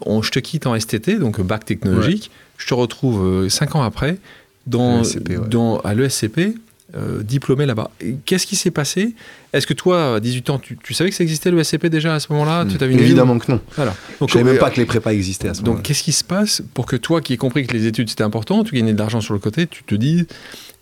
on, 0.06 0.22
je 0.22 0.32
te 0.32 0.39
quitte 0.39 0.65
en 0.67 0.78
STT 0.80 1.20
donc 1.20 1.39
bac 1.39 1.65
technologique. 1.65 2.30
Je 2.58 2.67
te 2.67 2.74
retrouve 2.74 3.26
euh, 3.26 3.50
cinq 3.50 3.76
ans 3.76 3.84
après 3.84 4.17
dans, 4.65 4.98
l'ESCP, 5.00 5.30
ouais. 5.30 5.48
dans 5.48 5.80
à 5.80 5.93
l'ESCP. 5.93 6.56
Euh, 6.95 7.21
diplômé 7.23 7.65
là-bas. 7.65 7.91
Qu'est-ce 8.26 8.47
qui 8.47 8.56
s'est 8.56 8.71
passé? 8.71 9.13
Est-ce 9.54 9.67
que 9.67 9.73
toi, 9.73 10.15
à 10.15 10.19
18 10.19 10.50
ans, 10.52 10.60
tu, 10.60 10.78
tu 10.82 10.93
savais 10.93 11.10
que 11.10 11.15
ça 11.15 11.23
existait 11.23 11.52
le 11.52 11.62
SCP 11.63 11.88
déjà 11.88 12.15
à 12.15 12.19
ce 12.19 12.32
moment-là? 12.32 12.65
Idée 12.65 12.86
Hmm. 12.88 12.91
Évidemment 13.00 13.39
que 13.39 13.52
non. 13.52 13.60
voilà. 13.76 13.93
Donc, 14.19 14.30
Je 14.30 14.34
savais 14.34 14.45
même 14.45 14.56
euh, 14.56 14.60
pas 14.60 14.69
que 14.71 14.78
les 14.80 14.86
prépas 14.86 15.12
existaient 15.13 15.50
à 15.50 15.54
ce 15.54 15.60
Donc, 15.60 15.65
moment-là. 15.67 15.84
qu'est-ce 15.84 16.04
qui 16.04 16.12
se 16.13 16.23
passe 16.23 16.62
pour 16.73 16.86
que 16.86 16.95
toi, 16.95 17.19
qui 17.21 17.34
ai 17.34 17.38
compris 17.38 17.65
que 17.67 17.73
les 17.73 17.86
études 17.88 18.10
c'était 18.10 18.23
important, 18.23 18.63
tu 18.63 18.76
gagnais 18.76 18.93
de 18.93 19.00
l'argent 19.00 19.19
sur 19.21 19.34
le 19.34 19.39
côté, 19.39 19.67
tu 19.67 19.84
te 19.84 19.95
dis, 19.95 20.26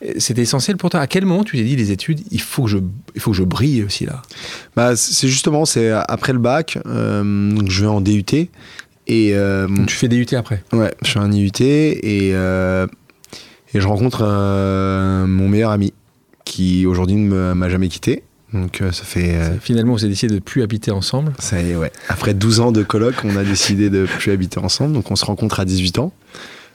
euh, 0.06 0.12
c'était 0.18 0.42
essentiel 0.44 0.78
pour 0.78 0.90
toi? 0.92 1.00
À 1.00 1.08
quel 1.08 1.26
moment 1.26 1.44
tu 1.44 1.58
t'es 1.58 1.64
dit 1.64 1.76
les 1.76 1.92
études, 1.92 2.22
il 2.32 2.42
faut 2.42 2.64
que 2.66 2.70
je, 2.70 2.78
il 3.16 3.22
faut 3.22 3.32
que 3.32 3.38
je 3.38 3.44
brille 3.44 3.84
aussi 3.84 4.06
là? 4.06 4.22
Bah, 4.76 4.96
c'est 4.96 5.28
justement, 5.28 5.66
c'est 5.66 5.90
après 5.92 6.34
le 6.34 6.40
bac, 6.40 6.78
euh, 6.86 7.52
donc 7.52 7.70
je 7.72 7.82
vais 7.82 7.88
en 7.88 8.02
DUT. 8.02 8.24
Et 9.08 9.36
euh, 9.36 9.68
Donc, 9.68 9.86
Tu 9.88 9.96
fais 9.96 10.08
des 10.08 10.18
UT 10.18 10.34
après? 10.36 10.64
ouais, 10.74 10.92
je 11.04 11.12
fais 11.12 11.20
un 11.20 11.32
IUT 11.32 11.52
et, 11.62 12.32
et 13.76 13.82
je 13.82 13.88
rencontre 13.88 14.20
euh, 14.24 15.26
mon 15.28 15.48
meilleur 15.50 15.72
ami 15.72 15.94
qui 16.46 16.86
aujourd'hui 16.86 17.16
ne 17.16 17.54
m'a 17.54 17.70
jamais 17.70 17.88
quitté. 17.90 18.24
Donc 18.54 18.82
euh, 18.82 18.92
ça 18.92 19.04
fait. 19.04 19.36
euh, 19.36 19.58
Finalement, 19.60 19.94
vous 19.94 20.04
avez 20.04 20.12
décidé 20.14 20.34
de 20.34 20.40
plus 20.40 20.62
habiter 20.62 20.92
ensemble. 20.92 21.34
ça 21.40 21.62
y 21.62 21.72
est, 21.72 21.76
ouais. 21.76 21.92
Après 22.08 22.34
12 22.34 22.60
ans 22.62 22.72
de 22.72 22.84
coloc, 22.84 23.16
on 23.24 23.36
a 23.36 23.44
décidé 23.44 23.90
de 23.90 24.06
plus 24.06 24.32
habiter 24.32 24.60
ensemble. 24.60 24.94
Donc 24.94 25.12
on 25.12 25.16
se 25.16 25.26
rencontre 25.26 25.60
à 25.60 25.66
18 25.66 26.00
ans. 26.00 26.14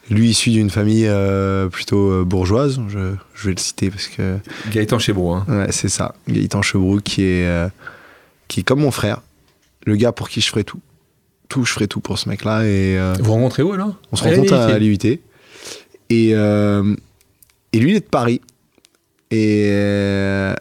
Lui, 0.09 0.29
issu 0.29 0.49
d'une 0.49 0.69
famille 0.69 1.07
euh, 1.07 1.69
plutôt 1.69 2.25
bourgeoise, 2.25 2.81
je, 2.89 3.13
je 3.33 3.45
vais 3.47 3.53
le 3.53 3.59
citer 3.59 3.89
parce 3.89 4.07
que 4.07 4.37
Gaëtan 4.71 4.99
Chebro, 4.99 5.33
hein. 5.33 5.45
Ouais, 5.47 5.67
c'est 5.71 5.87
ça. 5.89 6.15
Gaëtan 6.27 6.61
Chebroux 6.61 6.99
qui 7.01 7.23
est, 7.23 7.47
euh, 7.47 7.67
qui 8.49 8.59
est 8.59 8.63
comme 8.63 8.81
mon 8.81 8.91
frère. 8.91 9.21
Le 9.85 9.95
gars 9.95 10.11
pour 10.11 10.27
qui 10.29 10.41
je 10.41 10.49
ferais 10.49 10.63
tout. 10.65 10.81
Tout, 11.49 11.63
je 11.65 11.71
ferais 11.71 11.87
tout 11.87 12.01
pour 12.01 12.19
ce 12.19 12.27
mec-là. 12.29 12.63
Et 12.65 12.97
euh, 12.99 13.13
Vous 13.21 13.31
rencontrez 13.31 13.63
où 13.63 13.71
alors? 13.73 13.95
on 14.11 14.15
se 14.17 14.23
rencontre 14.23 14.53
à 14.53 14.77
l'IUT. 14.77 14.97
Et, 16.11 16.31
euh, 16.35 16.93
et 17.73 17.79
lui, 17.79 17.91
il 17.91 17.95
est 17.95 17.99
de 18.01 18.05
Paris. 18.05 18.41
Et, 19.31 19.69
euh, 19.71 20.53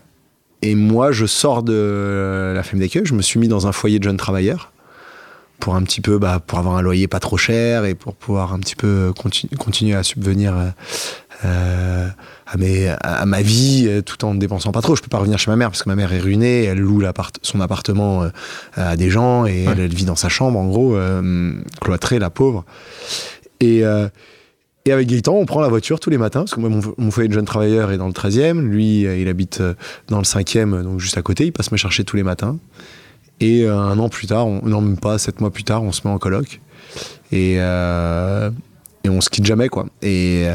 et 0.62 0.74
moi, 0.76 1.10
je 1.12 1.26
sors 1.26 1.62
de 1.62 2.52
la 2.54 2.62
femme 2.62 2.78
d'accueil. 2.80 3.02
Je 3.04 3.14
me 3.14 3.22
suis 3.22 3.40
mis 3.40 3.48
dans 3.48 3.66
un 3.66 3.72
foyer 3.72 3.98
de 3.98 4.04
jeunes 4.04 4.16
travailleurs 4.16 4.72
pour 5.58 5.74
un 5.74 5.82
petit 5.82 6.00
peu, 6.00 6.18
bah, 6.18 6.40
pour 6.46 6.58
avoir 6.58 6.76
un 6.76 6.82
loyer 6.82 7.06
pas 7.08 7.20
trop 7.20 7.36
cher 7.36 7.84
et 7.84 7.94
pour 7.94 8.14
pouvoir 8.14 8.54
un 8.54 8.60
petit 8.60 8.76
peu 8.76 9.12
continu- 9.14 9.54
continuer 9.58 9.94
à 9.94 10.02
subvenir 10.02 10.54
euh, 11.44 12.08
à, 12.46 12.56
mes, 12.56 12.88
à, 12.88 12.94
à 12.94 13.26
ma 13.26 13.42
vie 13.42 14.02
tout 14.06 14.24
en 14.24 14.32
ne 14.34 14.38
dépensant 14.38 14.72
pas 14.72 14.80
trop. 14.80 14.94
Je 14.96 15.02
peux 15.02 15.08
pas 15.08 15.18
revenir 15.18 15.38
chez 15.38 15.50
ma 15.50 15.56
mère 15.56 15.68
parce 15.70 15.82
que 15.82 15.88
ma 15.88 15.96
mère 15.96 16.12
est 16.14 16.20
ruinée. 16.20 16.64
Elle 16.64 16.78
loue 16.78 17.02
son 17.42 17.60
appartement 17.60 18.24
à 18.74 18.96
des 18.96 19.10
gens 19.10 19.44
et 19.46 19.66
Ouais. 19.66 19.72
elle, 19.72 19.80
elle 19.80 19.94
vit 19.94 20.04
dans 20.06 20.16
sa 20.16 20.28
chambre, 20.30 20.58
en 20.58 20.66
gros, 20.68 20.94
euh, 20.96 21.52
cloîtrée, 21.80 22.18
la 22.20 22.30
pauvre. 22.30 22.64
Et, 23.60 23.84
euh, 23.84 24.08
et 24.86 24.92
avec 24.92 25.08
Gaëtan, 25.08 25.34
on 25.34 25.44
prend 25.44 25.60
la 25.60 25.68
voiture 25.68 26.00
tous 26.00 26.08
les 26.08 26.16
matins, 26.16 26.40
parce 26.40 26.54
que 26.54 26.60
moi, 26.60 26.70
mon, 26.96 27.10
foyer 27.10 27.28
de 27.28 27.34
jeune 27.34 27.44
travailleur 27.44 27.90
est 27.90 27.98
dans 27.98 28.06
le 28.06 28.12
13e. 28.12 28.60
Lui, 28.60 29.06
euh, 29.06 29.18
il 29.18 29.28
habite 29.28 29.60
euh, 29.60 29.74
dans 30.08 30.18
le 30.18 30.24
5e, 30.24 30.82
donc 30.82 31.00
juste 31.00 31.18
à 31.18 31.22
côté. 31.22 31.44
Il 31.46 31.52
passe 31.52 31.70
me 31.70 31.76
chercher 31.76 32.04
tous 32.04 32.16
les 32.16 32.22
matins. 32.22 32.58
Et 33.40 33.64
euh, 33.64 33.76
un 33.76 33.98
an 33.98 34.08
plus 34.08 34.26
tard, 34.26 34.46
on, 34.46 34.62
non, 34.64 34.80
même 34.80 34.96
pas, 34.96 35.18
sept 35.18 35.40
mois 35.40 35.50
plus 35.50 35.64
tard, 35.64 35.82
on 35.82 35.92
se 35.92 36.00
met 36.06 36.12
en 36.12 36.18
coloc. 36.18 36.60
Et, 37.30 37.58
on 39.08 39.20
se 39.20 39.28
quitte 39.28 39.44
jamais, 39.44 39.68
quoi. 39.68 39.86
Et, 40.02 40.46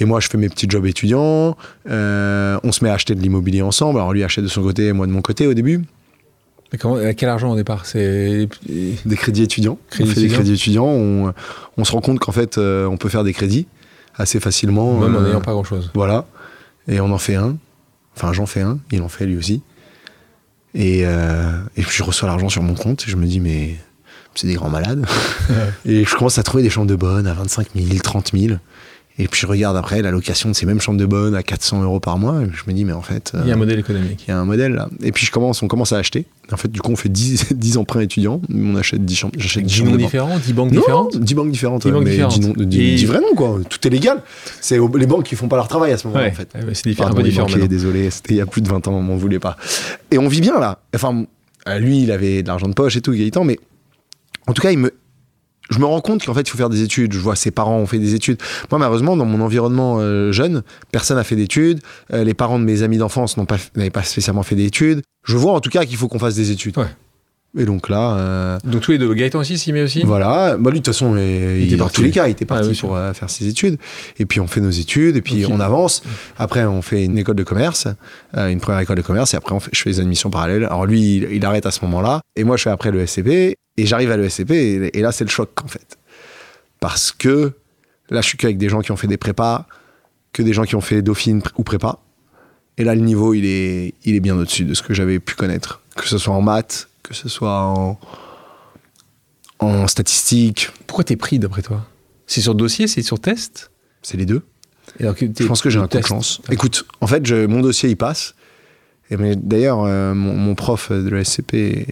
moi, 0.00 0.18
je 0.18 0.28
fais 0.28 0.38
mes 0.38 0.48
petits 0.48 0.66
jobs 0.68 0.86
étudiants. 0.86 1.56
on 1.86 2.72
se 2.72 2.82
met 2.82 2.90
à 2.90 2.94
acheter 2.94 3.14
de 3.14 3.20
l'immobilier 3.20 3.62
ensemble. 3.62 4.00
Alors, 4.00 4.12
lui 4.12 4.24
achète 4.24 4.42
de 4.42 4.48
son 4.48 4.62
côté, 4.62 4.92
moi 4.92 5.06
de 5.06 5.12
mon 5.12 5.22
côté 5.22 5.46
au 5.46 5.54
début. 5.54 5.82
Mais 6.72 6.78
comment- 6.78 6.96
à 6.96 7.14
quel 7.14 7.28
argent 7.28 7.50
au 7.52 7.56
départ 7.56 7.86
C'est 7.86 8.48
Des 8.68 9.16
crédits 9.16 9.42
étudiants. 9.42 9.78
Crédits 9.90 10.10
on 10.10 10.14
fait 10.14 10.20
des 10.20 10.28
crédits 10.28 10.52
étudiants. 10.54 10.86
On, 10.86 11.32
on 11.76 11.84
se 11.84 11.92
rend 11.92 12.00
compte 12.00 12.18
qu'en 12.18 12.32
fait, 12.32 12.58
euh, 12.58 12.86
on 12.86 12.96
peut 12.96 13.08
faire 13.08 13.24
des 13.24 13.32
crédits 13.32 13.66
assez 14.16 14.40
facilement. 14.40 14.98
même 14.98 15.14
en 15.16 15.20
euh, 15.20 15.24
n'ayant 15.28 15.40
pas 15.40 15.52
grand 15.52 15.64
chose. 15.64 15.90
Voilà. 15.94 16.26
Et 16.86 17.00
on 17.00 17.10
en 17.12 17.18
fait 17.18 17.36
un. 17.36 17.56
Enfin, 18.16 18.32
j'en 18.32 18.46
fais 18.46 18.60
un. 18.60 18.78
Il 18.92 19.00
en 19.02 19.08
fait 19.08 19.26
lui 19.26 19.36
aussi. 19.36 19.62
Et, 20.74 21.02
euh, 21.06 21.52
et 21.76 21.82
puis 21.82 21.96
je 21.96 22.02
reçois 22.02 22.28
l'argent 22.28 22.48
sur 22.48 22.62
mon 22.62 22.74
compte 22.74 23.04
et 23.06 23.10
je 23.10 23.16
me 23.16 23.24
dis, 23.26 23.40
mais 23.40 23.76
c'est 24.34 24.46
des 24.46 24.54
grands 24.54 24.68
malades. 24.70 25.06
et 25.86 26.04
je 26.04 26.14
commence 26.14 26.38
à 26.38 26.42
trouver 26.42 26.62
des 26.62 26.70
chambres 26.70 26.86
de 26.88 26.94
bonne 26.96 27.26
à 27.26 27.32
25 27.32 27.68
000, 27.74 27.98
30 28.02 28.32
000. 28.34 28.56
Et 29.20 29.26
puis 29.26 29.40
je 29.40 29.46
regarde 29.46 29.76
après 29.76 30.00
la 30.00 30.10
location 30.12 30.48
de 30.48 30.54
ces 30.54 30.64
mêmes 30.64 30.80
chambres 30.80 30.98
de 31.00 31.04
bonne 31.06 31.34
à 31.34 31.42
400 31.42 31.82
euros 31.82 31.98
par 31.98 32.18
mois. 32.18 32.40
Et 32.42 32.46
je 32.52 32.62
me 32.68 32.72
dis, 32.72 32.84
mais 32.84 32.92
en 32.92 33.02
fait. 33.02 33.32
Il 33.34 33.48
y 33.48 33.50
a 33.50 33.54
un 33.54 33.56
euh, 33.56 33.58
modèle 33.58 33.78
économique. 33.80 34.24
il 34.26 34.30
y 34.30 34.32
a 34.32 34.38
un 34.38 34.44
modèle 34.44 34.72
là. 34.74 34.88
Et 35.02 35.10
puis 35.10 35.26
je 35.26 35.32
commence, 35.32 35.60
on 35.62 35.66
commence 35.68 35.92
à 35.92 35.98
acheter. 35.98 36.26
En 36.52 36.56
fait, 36.56 36.68
du 36.70 36.80
coup, 36.80 36.92
on 36.92 36.96
fait 36.96 37.08
10, 37.08 37.52
10 37.54 37.76
emprunts 37.78 38.00
étudiants. 38.00 38.40
On 38.54 38.76
achète 38.76 39.04
10 39.04 39.16
chambres. 39.16 39.34
J'achète 39.36 39.64
10 39.64 39.68
10 39.72 39.78
chambres 39.78 39.90
noms 39.90 39.96
différents, 39.96 40.38
10 40.38 40.52
banques 40.52 40.70
Non, 40.72 40.80
différentes 40.80 41.16
10 41.18 41.34
banques 41.34 41.50
différentes. 41.50 41.82
10 41.82 41.86
ouais, 41.88 41.92
banques 41.94 42.04
mais 42.04 42.10
différentes. 42.12 42.32
10 42.40 42.40
noms- 42.48 42.54
10 42.64 42.78
Et- 42.80 42.94
10 42.94 43.04
vrais 43.06 43.20
noms, 43.20 43.34
quoi. 43.36 43.58
Tout 43.68 43.86
est 43.86 43.90
légal. 43.90 44.22
C'est 44.60 44.78
les 44.78 45.06
banques 45.06 45.24
qui 45.24 45.34
font 45.34 45.48
pas 45.48 45.56
leur 45.56 45.68
travail 45.68 45.92
à 45.92 45.98
ce 45.98 46.06
moment-là, 46.06 46.26
Ouais, 46.26 46.30
en 46.32 46.34
fait. 46.34 46.48
ouais, 46.54 46.74
c'est 46.74 47.00
un 47.02 47.10
peu 47.12 47.22
différent. 47.22 47.48
désolé, 47.68 48.10
c'était 48.10 48.34
il 48.34 48.36
y 48.38 48.40
a 48.40 48.46
plus 48.46 48.62
de 48.62 48.68
20 48.68 48.86
ans, 48.88 48.92
on 48.92 49.02
m'en 49.02 49.16
voulait 49.16 49.40
pas. 49.40 49.56
Et 50.10 50.18
on 50.18 50.28
vit 50.28 50.40
bien 50.40 50.58
là. 50.60 50.78
Enfin, 50.94 51.24
euh, 51.68 51.78
lui, 51.78 52.02
il 52.04 52.12
avait 52.12 52.42
de 52.42 52.48
l'argent 52.48 52.68
de 52.68 52.74
poche 52.74 52.96
et 52.96 53.00
tout, 53.00 53.12
Gaëtan, 53.12 53.42
mais 53.44 53.58
en 54.46 54.52
tout 54.52 54.62
cas, 54.62 54.70
il 54.70 54.78
me, 54.78 54.92
je 55.70 55.78
me 55.78 55.84
rends 55.84 56.00
compte 56.00 56.24
qu'en 56.24 56.34
fait, 56.34 56.42
il 56.42 56.50
faut 56.50 56.58
faire 56.58 56.70
des 56.70 56.82
études. 56.82 57.12
Je 57.12 57.18
vois 57.18 57.36
ses 57.36 57.50
parents 57.50 57.78
ont 57.78 57.86
fait 57.86 57.98
des 57.98 58.14
études. 58.14 58.38
Moi, 58.70 58.78
malheureusement, 58.78 59.16
dans 59.16 59.24
mon 59.24 59.40
environnement 59.40 59.98
euh, 60.00 60.32
jeune, 60.32 60.62
personne 60.92 61.16
n'a 61.16 61.24
fait 61.24 61.36
d'études. 61.36 61.80
Euh, 62.12 62.24
les 62.24 62.34
parents 62.34 62.58
de 62.58 62.64
mes 62.64 62.82
amis 62.82 62.98
d'enfance 62.98 63.36
n'ont 63.36 63.46
pas, 63.46 63.58
n'avaient 63.76 63.90
pas 63.90 64.02
spécialement 64.02 64.42
fait 64.42 64.56
d'études. 64.56 65.02
Je 65.24 65.36
vois 65.36 65.52
en 65.52 65.60
tout 65.60 65.70
cas 65.70 65.84
qu'il 65.84 65.96
faut 65.96 66.08
qu'on 66.08 66.18
fasse 66.18 66.34
des 66.36 66.50
études. 66.50 66.74
Et 67.58 67.64
donc 67.64 67.88
là, 67.88 68.16
euh, 68.16 68.58
Donc 68.64 68.82
tous 68.82 68.92
les 68.92 68.98
deux, 68.98 69.12
Gaëtan 69.12 69.40
aussi 69.40 69.58
s'y 69.58 69.72
met 69.72 69.82
aussi 69.82 70.02
voilà, 70.04 70.56
bah 70.56 70.70
lui 70.70 70.78
de 70.80 70.84
toute 70.84 70.94
façon, 70.94 71.16
Il 71.16 71.22
il, 71.22 71.64
était 71.66 71.76
dans 71.76 71.84
parti. 71.86 71.96
tous 71.96 72.02
les 72.02 72.10
cas, 72.10 72.28
il 72.28 72.30
était 72.30 72.44
parti 72.44 72.64
Ah 72.66 72.68
oui, 72.70 72.74
sûr. 72.76 72.88
pour 72.88 72.96
euh, 72.96 73.12
faire 73.12 73.28
ses 73.28 73.48
études. 73.48 73.78
Et 74.18 74.26
puis 74.26 74.38
on 74.40 74.46
fait 74.46 74.60
nos 74.60 74.70
études, 74.70 75.16
et 75.16 75.22
puis 75.22 75.44
on 75.46 75.58
avance. 75.60 76.02
Après, 76.38 76.64
on 76.64 76.82
fait 76.82 77.04
une 77.04 77.18
école 77.18 77.34
de 77.36 77.42
commerce, 77.42 77.88
euh, 78.36 78.48
une 78.48 78.60
première 78.60 78.80
école 78.80 78.96
de 78.96 79.02
commerce, 79.02 79.34
et 79.34 79.36
après 79.36 79.54
on 79.54 79.60
fait, 79.60 79.70
je 79.74 79.82
fais 79.82 79.90
les 79.90 80.00
admissions 80.00 80.30
parallèles. 80.30 80.64
Alors 80.64 80.86
lui, 80.86 81.16
il, 81.16 81.28
il 81.32 81.44
arrête 81.44 81.66
à 81.66 81.70
ce 81.72 81.84
moment-là, 81.84 82.20
et 82.36 82.44
moi 82.44 82.56
je 82.56 82.62
fais 82.62 82.70
après 82.70 82.90
le 82.92 83.04
SCP, 83.04 83.28
et 83.76 83.86
j'arrive 83.86 84.10
à 84.12 84.16
le 84.16 84.28
SCP, 84.28 84.50
et, 84.52 84.98
et 84.98 85.02
là 85.02 85.10
c'est 85.12 85.24
le 85.24 85.30
choc 85.30 85.50
en 85.64 85.68
fait, 85.68 85.98
parce 86.80 87.10
que 87.12 87.52
là 88.10 88.20
je 88.20 88.26
suis 88.28 88.38
qu'avec 88.38 88.58
des 88.58 88.68
gens 88.68 88.80
qui 88.82 88.92
ont 88.92 88.96
fait 88.96 89.06
des 89.08 89.16
prépas, 89.16 89.66
que 90.32 90.42
des 90.42 90.52
gens 90.52 90.64
qui 90.64 90.76
ont 90.76 90.80
fait 90.80 91.02
Dauphine 91.02 91.42
ou 91.56 91.62
prépa. 91.64 91.98
Et 92.80 92.84
là, 92.84 92.94
le 92.94 93.00
niveau, 93.00 93.34
il 93.34 93.44
est, 93.44 93.94
il 94.04 94.14
est 94.14 94.20
bien 94.20 94.36
au-dessus 94.36 94.64
de 94.64 94.72
ce 94.72 94.82
que 94.82 94.94
j'avais 94.94 95.18
pu 95.18 95.34
connaître. 95.34 95.80
Que 95.96 96.06
ce 96.06 96.16
soit 96.16 96.32
en 96.32 96.42
maths, 96.42 96.88
que 97.08 97.14
ce 97.14 97.28
soit 97.28 97.62
en, 97.62 97.98
en 99.60 99.86
statistiques, 99.88 100.68
Pourquoi 100.86 101.04
t'es 101.04 101.16
pris 101.16 101.38
d'après 101.38 101.62
toi? 101.62 101.86
C'est 102.26 102.40
sur 102.40 102.54
dossier, 102.54 102.86
c'est 102.86 103.02
sur 103.02 103.18
test? 103.20 103.70
C'est 104.02 104.16
les 104.16 104.26
deux. 104.26 104.42
Et 105.00 105.02
alors 105.04 105.14
que 105.14 105.24
t'es- 105.24 105.42
Je 105.44 105.48
pense 105.48 105.62
que 105.62 105.70
j'ai 105.70 105.78
un 105.78 105.82
coup 105.82 105.88
de 105.88 105.92
test- 105.94 106.08
chance. 106.08 106.40
Écoute, 106.50 106.86
en 107.00 107.06
fait, 107.06 107.24
je- 107.26 107.46
mon 107.46 107.60
dossier, 107.60 107.88
il 107.90 107.96
passe. 107.96 108.34
Et 109.10 109.16
mais 109.16 109.36
d'ailleurs, 109.36 109.82
euh, 109.84 110.12
mon, 110.14 110.34
mon 110.34 110.54
prof 110.54 110.92
de 110.92 111.08
l'ESCP, 111.08 111.86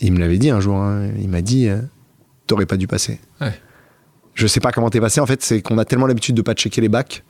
il 0.00 0.12
me 0.12 0.18
l'avait 0.20 0.38
dit 0.38 0.50
un 0.50 0.60
jour. 0.60 0.76
hein, 0.76 1.10
il 1.18 1.28
m'a 1.28 1.42
dit, 1.42 1.68
euh, 1.68 1.80
t'aurais 2.46 2.66
pas 2.66 2.76
dû 2.76 2.86
passer. 2.86 3.18
Ouais. 3.40 3.52
Je 4.34 4.46
sais 4.46 4.60
pas 4.60 4.70
comment 4.70 4.88
t'es 4.88 5.00
passé. 5.00 5.20
En 5.20 5.26
fait, 5.26 5.42
c'est 5.42 5.60
qu'on 5.62 5.78
a 5.78 5.84
tellement 5.84 6.06
l'habitude 6.06 6.36
de 6.36 6.42
pas 6.42 6.54
checker 6.54 6.80
les 6.80 6.88
bacs 6.88 7.24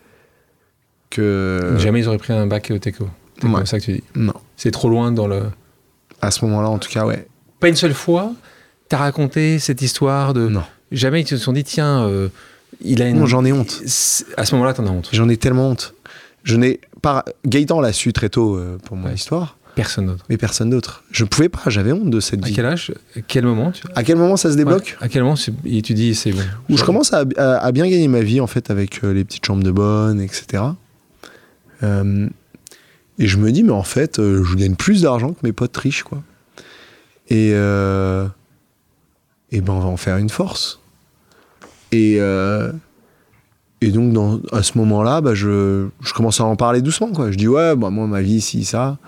que 1.10 1.76
Jamais 1.78 2.00
ils 2.00 2.08
auraient 2.08 2.18
pris 2.18 2.34
un 2.34 2.46
bac 2.46 2.70
au 2.74 2.78
Teco. 2.78 3.08
C'est 3.40 3.46
Ouais. 3.46 3.54
comme 3.54 3.66
ça 3.66 3.78
que 3.80 3.84
tu 3.84 3.92
dis. 3.94 4.02
non. 4.14 4.34
C'est 4.56 4.70
trop 4.70 4.88
loin 4.90 5.10
dans 5.12 5.26
le. 5.26 5.44
À 6.20 6.30
ce 6.30 6.44
moment-là, 6.44 6.68
en 6.68 6.78
tout 6.78 6.88
cas, 6.90 7.04
ouais. 7.06 7.26
Pas 7.60 7.68
une 7.68 7.76
seule 7.76 7.94
fois, 7.94 8.32
t'as 8.88 8.98
raconté 8.98 9.58
cette 9.58 9.82
histoire 9.82 10.34
de. 10.34 10.48
Non. 10.48 10.62
Jamais 10.92 11.20
ils 11.22 11.26
se 11.28 11.36
sont 11.36 11.52
dit, 11.52 11.64
tiens, 11.64 12.02
euh, 12.06 12.28
il 12.80 13.02
a 13.02 13.08
une. 13.08 13.18
Non, 13.18 13.26
j'en 13.26 13.44
ai 13.44 13.52
honte. 13.52 13.82
À 14.36 14.44
ce 14.44 14.54
moment-là, 14.54 14.74
t'en 14.74 14.86
as 14.86 14.90
honte. 14.90 15.08
J'en 15.12 15.28
ai 15.28 15.36
tellement 15.36 15.70
honte. 15.70 15.94
Je 16.44 16.56
n'ai 16.56 16.80
pas. 17.02 17.24
Gaëtan 17.46 17.80
l'a 17.80 17.92
su 17.92 18.12
très 18.12 18.28
tôt 18.28 18.56
euh, 18.56 18.78
pour 18.84 18.96
mon 18.96 19.08
Ouais. 19.08 19.14
histoire, 19.14 19.56
Personne 19.74 20.06
d'autre. 20.06 20.24
mais 20.28 20.36
personne 20.38 20.70
d'autre. 20.70 21.04
Je 21.10 21.24
pouvais 21.24 21.48
pas. 21.48 21.60
J'avais 21.66 21.92
honte 21.92 22.10
de 22.10 22.20
cette 22.20 22.42
À 22.44 22.48
vie. 22.48 22.54
quel 22.54 22.66
âge? 22.66 22.92
À 23.16 23.20
quel 23.20 23.44
moment 23.44 23.70
tu... 23.70 23.82
À 23.94 24.02
quel 24.02 24.16
moment 24.16 24.36
ça 24.36 24.50
se 24.50 24.56
débloque? 24.56 24.96
Ouais. 25.00 25.06
À 25.06 25.08
quel 25.08 25.22
moment 25.22 25.36
tu 25.36 25.50
dis, 25.94 26.14
c'est 26.14 26.32
bon 26.32 26.42
où 26.70 26.76
je 26.78 26.84
commence 26.84 27.12
à, 27.12 27.24
à- 27.36 27.56
à 27.58 27.72
bien 27.72 27.86
gagner 27.88 28.08
ma 28.08 28.20
vie 28.22 28.40
en 28.40 28.46
fait 28.46 28.70
avec 28.70 29.04
euh, 29.04 29.12
les 29.12 29.24
petites 29.24 29.44
chambres 29.44 29.62
de 29.62 29.70
bonne, 29.70 30.20
etc. 30.20 30.62
Euh, 31.82 32.28
Et 33.18 33.26
je 33.26 33.36
me 33.36 33.50
dis, 33.50 33.62
mais 33.62 33.72
en 33.72 33.82
fait, 33.82 34.18
euh, 34.18 34.44
je 34.44 34.56
gagne 34.56 34.74
plus 34.74 35.02
d'argent 35.02 35.32
que 35.32 35.40
mes 35.42 35.52
potes 35.52 35.76
riches, 35.76 36.02
quoi. 36.04 36.22
Et, 37.28 37.50
euh, 37.52 38.26
et 39.50 39.60
ben, 39.60 39.74
on 39.74 39.80
va 39.80 39.88
en 39.88 39.96
faire 39.96 40.16
une 40.16 40.30
force. 40.30 40.80
Et, 41.92 42.16
euh, 42.20 42.72
et 43.80 43.90
donc, 43.90 44.12
dans, 44.12 44.40
à 44.52 44.62
ce 44.62 44.78
moment-là, 44.78 45.20
bah, 45.20 45.34
je, 45.34 45.88
je 46.00 46.12
commence 46.12 46.40
à 46.40 46.44
en 46.44 46.56
parler 46.56 46.80
doucement, 46.80 47.12
quoi. 47.12 47.30
Je 47.30 47.36
dis, 47.36 47.48
ouais, 47.48 47.74
bah, 47.76 47.90
moi, 47.90 48.06
ma 48.06 48.22
vie, 48.22 48.40
si, 48.40 48.64
ça. 48.64 48.98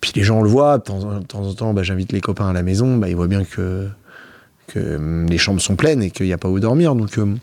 Puis 0.00 0.12
les 0.14 0.22
gens 0.22 0.42
le 0.42 0.48
voient, 0.48 0.78
de 0.78 0.82
temps 0.84 1.00
en, 1.02 1.54
temps, 1.54 1.74
bah, 1.74 1.82
j'invite 1.82 2.12
les 2.12 2.20
copains 2.20 2.48
à 2.48 2.52
la 2.52 2.62
maison, 2.62 2.98
bah, 2.98 3.08
ils 3.08 3.16
voient 3.16 3.26
bien 3.26 3.44
que, 3.44 3.88
que 4.68 4.96
hum, 4.96 5.26
les 5.26 5.38
chambres 5.38 5.60
sont 5.60 5.76
pleines 5.76 6.02
et 6.02 6.10
qu'il 6.10 6.26
n'y 6.26 6.32
a 6.32 6.38
pas 6.38 6.48
où 6.48 6.60
dormir. 6.60 6.94
Donc, 6.94 7.18
euh, 7.18 7.34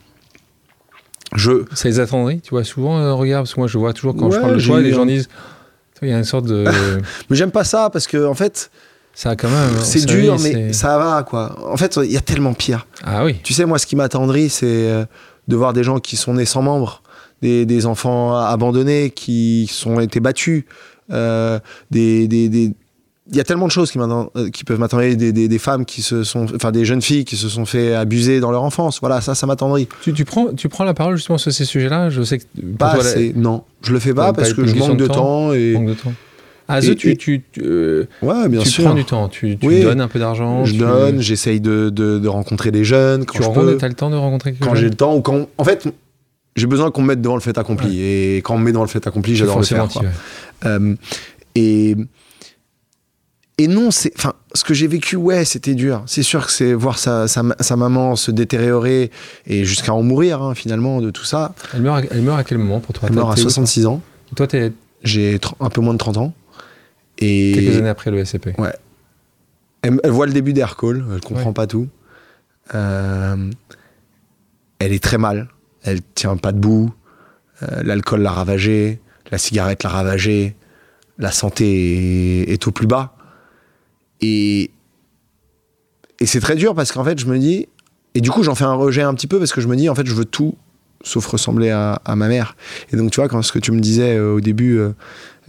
je, 1.36 1.66
Ça 1.74 1.90
les 1.90 2.00
attendrit, 2.00 2.40
tu 2.40 2.52
vois, 2.52 2.64
souvent, 2.64 2.98
euh, 2.98 3.14
regarde, 3.14 3.44
parce 3.44 3.56
que 3.56 3.60
moi 3.60 3.68
je 3.68 3.78
vois 3.78 3.94
toujours 3.94 4.16
quand 4.16 4.32
je 4.32 4.40
parle 4.40 4.56
de 4.56 4.62
toi, 4.62 4.80
les 4.80 4.94
gens 4.94 5.06
disent, 5.06 5.28
il 6.08 6.12
y 6.12 6.14
a 6.14 6.18
une 6.18 6.24
sorte 6.24 6.46
de. 6.46 6.64
mais 7.30 7.36
j'aime 7.36 7.52
pas 7.52 7.64
ça 7.64 7.90
parce 7.92 8.08
que, 8.08 8.26
en 8.26 8.34
fait, 8.34 8.70
ça 9.14 9.32
a 9.32 9.36
quand 9.36 9.50
même. 9.50 9.72
c'est 9.82 10.06
dur, 10.06 10.38
mais 10.42 10.74
ça 10.74 10.98
va, 10.98 11.24
quoi. 11.24 11.58
En 11.72 11.78
fait, 11.78 11.98
il 12.04 12.12
y 12.12 12.18
a 12.18 12.22
tellement 12.22 12.54
pire. 12.54 12.86
Ah 13.04 13.24
oui. 13.26 13.36
Tu 13.44 13.54
sais, 13.54 13.66
moi, 13.66 13.78
ce 13.80 13.86
qui 13.86 13.96
m'attendrit, 13.96 14.50
c'est 14.50 14.66
euh, 14.68 15.06
de 15.48 15.56
voir 15.56 15.74
des 15.74 15.84
gens 15.84 16.00
qui 16.00 16.16
sont 16.18 16.34
nés 16.34 16.46
sans 16.46 16.62
membres, 16.62 17.02
des, 17.42 17.66
des 17.66 17.86
enfants 17.86 18.36
abandonnés 18.38 19.10
qui 19.12 19.70
sont 19.72 20.00
été 20.00 20.20
battus, 20.20 20.64
euh, 21.12 21.60
des, 21.92 22.28
des, 22.28 22.50
des- 22.50 22.74
il 23.30 23.36
y 23.36 23.40
a 23.40 23.44
tellement 23.44 23.66
de 23.66 23.72
choses 23.72 23.92
qui, 23.92 23.98
euh, 24.00 24.50
qui 24.52 24.64
peuvent 24.64 24.80
m'attendrir, 24.80 25.16
des, 25.18 25.32
des, 25.32 25.48
des 25.48 25.60
femmes 25.60 25.84
qui 25.86 26.02
se 26.04 26.24
sont, 26.24 26.46
enfin 26.56 26.72
des 26.72 26.86
jeunes 26.86 27.02
filles 27.02 27.26
qui 27.26 27.38
se 27.38 27.50
sont 27.50 27.66
fait 27.66 27.96
abuser 27.96 28.40
dans 28.40 28.52
leur 28.52 28.62
enfance. 28.64 29.00
Voilà, 29.00 29.20
ça, 29.22 29.34
ça 29.34 29.48
m'attendrit. 29.48 29.88
Tu, 30.02 30.14
tu 30.14 30.26
prends, 30.26 30.54
tu 30.54 30.70
prends 30.70 30.84
la 30.84 30.94
parole 30.94 31.16
justement 31.16 31.38
sur 31.40 31.52
ces 31.52 31.66
sujets-là 31.66 32.10
Je 32.12 32.22
sais 32.22 32.38
que 32.40 32.44
Pas 32.78 32.94
toi, 32.96 33.04
la- 33.04 33.34
non, 33.36 33.64
je 33.82 33.94
le 33.94 34.00
fais 34.00 34.14
Pas- 34.14 34.32
parce 34.34 34.54
que 34.54 34.66
je 34.66 34.76
manque 34.76 34.98
de 34.98 35.08
temps 35.08 35.54
et 35.54 35.74
manque 35.74 35.88
de 35.88 35.94
temps. 35.96 36.14
Ah, 36.68 36.80
Et- 36.84 36.96
tu, 36.96 37.12
et- 37.12 37.16
tu, 37.18 37.44
tu, 37.52 37.62
euh, 37.64 38.06
ouais, 38.24 38.48
bien 38.50 38.62
tu 38.62 38.70
sûr. 38.70 38.84
prends 38.86 38.96
du 38.96 39.06
temps, 39.06 39.28
tu, 39.28 39.56
tu 39.58 39.68
Oui. 39.68 39.82
donnes 39.82 40.02
un 40.02 40.08
peu 40.08 40.18
d'argent. 40.18 40.66
je 40.66 40.72
tu- 40.74 40.78
donne, 40.80 41.22
j'essaye 41.22 41.60
de, 41.62 41.90
de, 41.92 42.18
de 42.18 42.28
rencontrer 42.28 42.72
des 42.72 42.84
jeunes 42.84 43.26
quand 43.26 43.34
Tu 43.38 43.44
je 43.44 43.48
rencontres, 43.48 43.78
t'as 43.78 43.88
le 43.88 43.94
temps 43.94 44.10
de 44.10 44.16
rencontrer 44.16 44.52
quelqu'un 44.52 44.66
quand 44.68 44.76
j'ai 44.76 44.90
le 44.90 44.96
temps 44.96 45.16
ou 45.16 45.22
quand, 45.22 45.48
en 45.60 45.64
fait, 45.64 45.88
j'ai 46.56 46.66
besoin 46.66 46.90
qu'on 46.90 47.02
me 47.04 47.08
mette 47.10 47.22
devant 47.22 47.36
le 47.36 47.42
fait 47.42 47.56
accompli 47.60 48.02
et 48.02 48.38
quand 48.38 48.56
on 48.56 48.58
me 48.58 48.64
met 48.66 48.72
devant 48.72 48.84
le 48.84 48.90
fait 48.90 49.06
accompli, 49.06 49.36
j'adore 49.36 49.60
le 49.60 49.66
faire. 49.66 49.88
quoi. 49.88 50.02
Euh, 50.66 50.96
et 51.54 51.96
et 53.58 53.68
non, 53.68 53.90
c'est, 53.92 54.12
enfin, 54.18 54.34
ce 54.54 54.64
que 54.64 54.74
j'ai 54.74 54.88
vécu, 54.88 55.16
ouais, 55.16 55.46
c'était 55.46 55.76
dur. 55.76 56.04
C'est 56.08 56.24
sûr 56.24 56.46
que 56.46 56.52
c'est 56.52 56.74
voir 56.74 56.98
sa, 56.98 57.28
sa, 57.28 57.42
sa 57.60 57.76
maman 57.78 58.16
se 58.16 58.32
détériorer 58.32 59.12
et 59.48 59.64
jusqu'à 59.66 59.94
en 59.94 60.04
mourir 60.04 60.42
hein, 60.42 60.56
finalement 60.56 61.00
de 61.02 61.10
tout 61.10 61.24
ça. 61.24 61.54
Elle 61.74 61.82
meurt, 61.82 62.04
à, 62.04 62.08
elle 62.12 62.22
meurt 62.22 62.40
à 62.40 62.44
quel 62.44 62.58
moment 62.58 62.80
pour 62.82 62.94
toi? 62.94 63.08
Elle 63.10 63.16
meurt 63.16 63.32
à 63.32 63.36
T'es 63.36 63.42
où, 63.42 63.44
66 63.44 63.86
ans. 63.86 64.02
toi 64.36 64.36
Toi, 64.36 64.48
t'es 64.48 64.74
J'ai 65.04 65.40
un 65.62 65.70
peu 65.70 65.80
moins 65.82 65.94
de 65.94 65.98
30 66.00 66.18
ans. 66.18 66.34
Et 67.18 67.54
quelques 67.56 67.78
années 67.78 67.90
après 67.90 68.12
le 68.12 68.24
SCP. 68.26 68.50
Elle, 69.82 70.00
elle 70.04 70.12
voit 70.12 70.26
le 70.26 70.34
début 70.34 70.52
d'Aircall, 70.52 71.06
elle 71.14 71.22
comprend 71.22 71.48
Ouais. 71.50 71.54
pas 71.54 71.68
tout. 71.68 71.88
Euh, 72.74 73.52
elle 74.80 74.92
est 74.92 75.02
très 75.04 75.18
mal, 75.18 75.48
elle 75.84 76.02
tient 76.16 76.36
pas 76.38 76.52
debout. 76.52 76.94
Euh, 77.64 77.84
L'alcool 77.84 78.22
l'a 78.22 78.32
ravagée, 78.32 79.00
la 79.32 79.38
cigarette 79.38 79.84
l'a 79.84 79.90
ravagée, 79.92 80.56
la 81.20 81.32
santé 81.32 82.42
est, 82.50 82.52
est 82.54 82.68
au 82.68 82.72
plus 82.72 82.88
bas. 82.88 83.15
Et, 84.22 84.72
et 86.20 86.26
c'est 86.26 86.40
très 86.40 86.56
dur 86.56 86.76
parce 86.76 86.92
qu'en 86.92 87.04
fait, 87.04 87.20
je 87.20 87.26
me 87.26 87.38
dis. 87.38 87.68
Et 88.14 88.22
du 88.22 88.32
coup, 88.32 88.44
j'en 88.44 88.56
fais 88.56 88.64
un 88.64 88.74
rejet 88.74 89.02
un 89.02 89.14
petit 89.14 89.28
peu 89.28 89.40
parce 89.40 89.52
que 89.52 89.60
je 89.60 89.68
me 89.68 89.76
dis, 89.76 89.90
en 89.90 89.96
fait, 89.96 90.06
je 90.06 90.14
veux 90.14 90.26
tout 90.26 90.56
sauf 91.06 91.26
ressembler 91.28 91.70
à, 91.70 92.02
ma 92.16 92.28
mère. 92.28 92.56
Et 92.92 92.98
donc, 92.98 93.12
tu 93.12 93.20
vois, 93.20 93.30
quand 93.30 93.42
ce 93.42 93.52
que 93.52 93.60
tu 93.60 93.72
me 93.72 93.80
disais 93.80 94.18
euh, 94.18 94.34
au 94.34 94.42
début, 94.42 94.78
euh, 94.78 94.92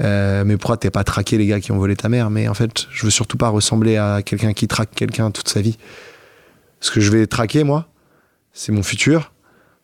euh, 0.01 0.45
mais 0.45 0.57
pourquoi 0.57 0.77
t'es 0.77 0.91
pas 0.91 1.03
traqué 1.03 1.39
les 1.39 1.47
gars 1.47 1.61
qui 1.61 1.73
ont 1.73 1.79
volé 1.79 1.97
ta 1.97 2.09
mère? 2.09 2.31
Mais 2.31 2.47
en 2.49 2.55
fait, 2.55 2.87
je 2.91 3.05
veux 3.05 3.11
surtout 3.11 3.39
pas 3.39 3.49
ressembler 3.49 3.97
à 3.97 4.23
quelqu'un 4.23 4.53
qui 4.53 4.69
traque 4.69 4.95
quelqu'un 4.95 5.31
toute 5.31 5.49
sa 5.49 5.61
vie. 5.61 5.79
Ce 6.81 6.91
que 6.91 7.01
je 7.01 7.11
vais 7.11 7.27
traquer, 7.27 7.65
moi, 7.65 7.89
c'est 8.53 8.71
mon 8.71 8.83
futur, 8.83 9.33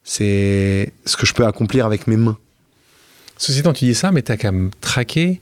c'est 0.04 0.92
ce 1.06 1.16
que 1.16 1.26
je 1.26 1.32
peux 1.32 1.46
accomplir 1.46 1.86
avec 1.86 2.06
mes 2.06 2.16
mains. 2.16 2.38
Ceci 3.38 3.60
étant, 3.60 3.72
tu 3.72 3.86
dis 3.86 3.94
ça, 3.94 4.12
mais 4.12 4.22
t'as 4.22 4.36
quand 4.36 4.52
même 4.52 4.70
traqué 4.80 5.40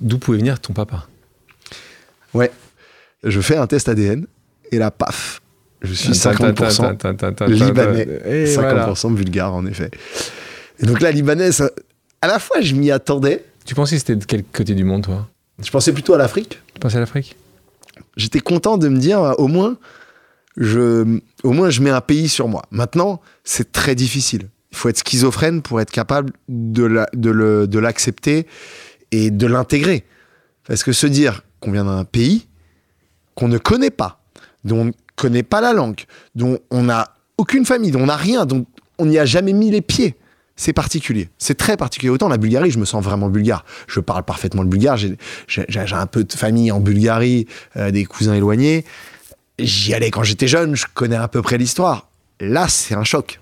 d'où 0.00 0.18
pouvait 0.18 0.38
venir 0.38 0.58
ton 0.60 0.72
papa. 0.72 1.06
Ouais. 2.34 2.50
Je 3.24 3.40
fais 3.40 3.56
un 3.56 3.66
test 3.66 3.88
ADN 3.88 4.26
et 4.70 4.78
là, 4.78 4.90
paf, 4.90 5.40
je 5.82 5.92
suis 5.92 6.12
50% 6.12 7.46
libanais, 7.48 8.08
Et 8.26 8.46
50% 8.46 8.54
voilà. 9.08 9.16
bulgare, 9.16 9.54
en 9.54 9.66
effet. 9.66 9.90
Et 10.80 10.86
donc 10.86 11.00
là, 11.00 11.10
libanais, 11.10 11.52
ça- 11.52 11.70
à 12.20 12.26
la 12.28 12.38
fois, 12.38 12.60
je 12.60 12.74
m'y 12.74 12.90
attendais. 12.90 13.44
Tu 13.64 13.74
pensais 13.74 13.96
que 13.96 14.00
c'était 14.00 14.16
de 14.16 14.24
quel 14.24 14.42
côté 14.44 14.74
du 14.74 14.84
monde, 14.84 15.04
toi? 15.04 15.28
Je 15.62 15.70
pensais 15.70 15.92
plutôt 15.92 16.14
à 16.14 16.18
l'Afrique. 16.18 16.60
Tu 16.74 16.80
pensais 16.80 16.96
à 16.96 17.00
l'Afrique? 17.00 17.36
J'étais 18.16 18.40
content 18.40 18.78
de 18.78 18.88
me 18.88 18.98
dire, 18.98 19.20
euh, 19.20 19.32
au 19.38 19.46
moins, 19.48 19.76
je, 20.56 21.18
au 21.44 21.52
moins, 21.52 21.70
je 21.70 21.80
mets 21.82 21.90
un 21.90 22.00
pays 22.00 22.28
sur 22.28 22.48
moi. 22.48 22.62
Maintenant, 22.70 23.20
c'est 23.44 23.72
très 23.72 23.94
difficile. 23.94 24.48
Il 24.72 24.76
faut 24.78 24.88
être 24.88 24.98
schizophrène 24.98 25.62
pour 25.62 25.80
être 25.80 25.90
capable 25.90 26.32
de 26.48 26.84
la- 26.84 27.08
de 27.14 27.66
de 27.66 27.78
l'accepter 27.78 28.46
et 29.10 29.30
de 29.30 29.46
l'intégrer. 29.46 30.04
Parce 30.66 30.82
que 30.82 30.92
se 30.92 31.06
dire 31.06 31.42
qu'on 31.62 31.72
vient 31.72 31.84
d'un 31.84 32.04
pays 32.04 32.46
qu'on 33.34 33.48
ne 33.48 33.58
connaît 33.58 33.90
pas, 33.90 34.20
dont 34.64 34.80
on 34.80 34.84
ne 34.86 34.92
connaît 35.16 35.42
pas 35.42 35.60
la 35.60 35.72
langue, 35.72 36.02
dont 36.34 36.58
on 36.70 36.82
n'a 36.82 37.14
aucune 37.38 37.64
famille, 37.64 37.90
dont 37.90 38.02
on 38.02 38.06
n'a 38.06 38.16
rien, 38.16 38.44
dont 38.44 38.66
on 38.98 39.06
n'y 39.06 39.18
a 39.18 39.24
jamais 39.24 39.52
mis 39.52 39.70
les 39.70 39.80
pieds, 39.80 40.16
c'est 40.56 40.72
particulier. 40.72 41.30
C'est 41.38 41.56
très 41.56 41.76
particulier. 41.76 42.10
Autant 42.10 42.28
la 42.28 42.36
Bulgarie, 42.36 42.70
je 42.70 42.78
me 42.78 42.84
sens 42.84 43.02
vraiment 43.02 43.28
bulgare. 43.28 43.64
Je 43.88 44.00
parle 44.00 44.22
parfaitement 44.22 44.62
le 44.62 44.68
bulgare. 44.68 44.96
J'ai 44.96 45.16
un 45.92 46.06
peu 46.06 46.24
de 46.24 46.32
famille 46.32 46.70
en 46.70 46.80
Bulgarie, 46.80 47.46
euh, 47.76 47.90
des 47.90 48.04
cousins 48.04 48.34
éloignés. 48.34 48.84
J'y 49.58 49.94
allais 49.94 50.10
quand 50.10 50.22
j'étais 50.22 50.48
jeune, 50.48 50.76
je 50.76 50.86
connais 50.92 51.16
à 51.16 51.28
peu 51.28 51.42
près 51.42 51.58
l'histoire. 51.58 52.08
Là, 52.38 52.68
c'est 52.68 52.94
un 52.94 53.04
choc. 53.04 53.40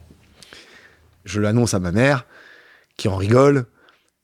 Je 1.24 1.40
l'annonce 1.40 1.74
à 1.74 1.80
ma 1.80 1.92
mère, 1.92 2.26
qui 2.96 3.08
en 3.08 3.16
rigole, 3.16 3.66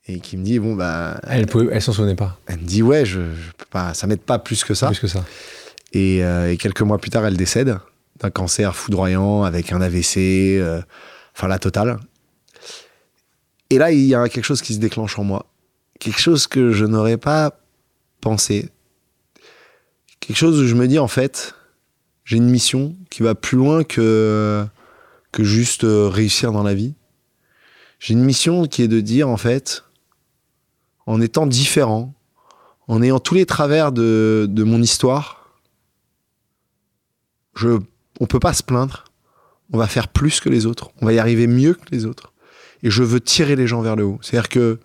et 0.07 0.19
qui 0.19 0.37
me 0.37 0.43
dit, 0.43 0.59
bon, 0.59 0.75
bah... 0.75 1.19
Elle, 1.27 1.47
pouvait- 1.47 1.67
elle 1.71 1.81
s'en 1.81 1.91
souvenait 1.93 2.15
pas, 2.15 2.39
Elle 2.47 2.59
me 2.59 2.65
dit, 2.65 2.81
ouais, 2.81 3.05
je, 3.05 3.19
je 3.33 3.51
peux 3.57 3.65
pas, 3.69 3.93
ça 3.93 4.07
m'aide 4.07 4.21
pas 4.21 4.39
plus 4.39 4.63
que 4.63 4.73
ça. 4.73 4.87
plus 4.87 4.99
que 4.99 5.07
ça. 5.07 5.25
Et, 5.93 6.23
euh, 6.23 6.51
et 6.51 6.57
quelques 6.57 6.81
mois 6.81 6.97
plus 6.97 7.09
tard, 7.09 7.25
elle 7.25 7.37
décède 7.37 7.77
d'un 8.19 8.29
cancer 8.29 8.75
foudroyant 8.75 9.43
avec 9.43 9.71
un 9.71 9.81
AVC, 9.81 10.17
euh, 10.59 10.81
enfin 11.35 11.47
la 11.47 11.59
totale. 11.59 11.99
Et 13.69 13.77
là, 13.77 13.91
il 13.91 13.99
y 14.05 14.15
a 14.15 14.27
quelque 14.29 14.45
chose 14.45 14.61
qui 14.61 14.73
se 14.73 14.79
déclenche 14.79 15.19
en 15.19 15.23
moi. 15.23 15.45
Quelque 15.99 16.19
chose 16.19 16.47
que 16.47 16.71
je 16.71 16.85
n'aurais 16.85 17.17
pas 17.17 17.59
pensé. 18.21 18.69
Quelque 20.19 20.37
chose 20.37 20.59
où 20.61 20.67
je 20.67 20.75
me 20.75 20.87
dis, 20.87 20.99
en 20.99 21.07
fait, 21.07 21.53
j'ai 22.25 22.37
une 22.37 22.49
mission 22.49 22.95
qui 23.09 23.23
va 23.23 23.35
plus 23.35 23.57
loin 23.57 23.83
que, 23.83 24.65
que 25.31 25.43
juste 25.43 25.83
euh, 25.83 26.07
réussir 26.07 26.51
dans 26.51 26.63
la 26.63 26.73
vie. 26.73 26.93
J'ai 27.99 28.13
une 28.13 28.23
mission 28.23 28.67
qui 28.67 28.83
est 28.83 28.87
de 28.87 28.99
dire, 28.99 29.27
en 29.29 29.37
fait, 29.37 29.83
en 31.07 31.21
étant 31.21 31.47
différent, 31.47 32.13
en 32.87 33.01
ayant 33.01 33.19
tous 33.19 33.33
les 33.33 33.45
travers 33.45 33.91
de, 33.91 34.45
de 34.49 34.63
mon 34.63 34.81
histoire, 34.81 35.57
je, 37.55 37.79
on 38.19 38.27
peut 38.27 38.39
pas 38.39 38.53
se 38.53 38.61
plaindre. 38.61 39.05
On 39.73 39.77
va 39.77 39.87
faire 39.87 40.07
plus 40.07 40.39
que 40.39 40.49
les 40.49 40.65
autres. 40.65 40.91
On 41.01 41.05
va 41.05 41.13
y 41.13 41.19
arriver 41.19 41.47
mieux 41.47 41.73
que 41.73 41.89
les 41.91 42.05
autres. 42.05 42.33
Et 42.83 42.89
je 42.89 43.03
veux 43.03 43.19
tirer 43.19 43.55
les 43.55 43.67
gens 43.67 43.81
vers 43.81 43.95
le 43.95 44.05
haut. 44.05 44.19
C'est-à-dire 44.21 44.49
que, 44.49 44.79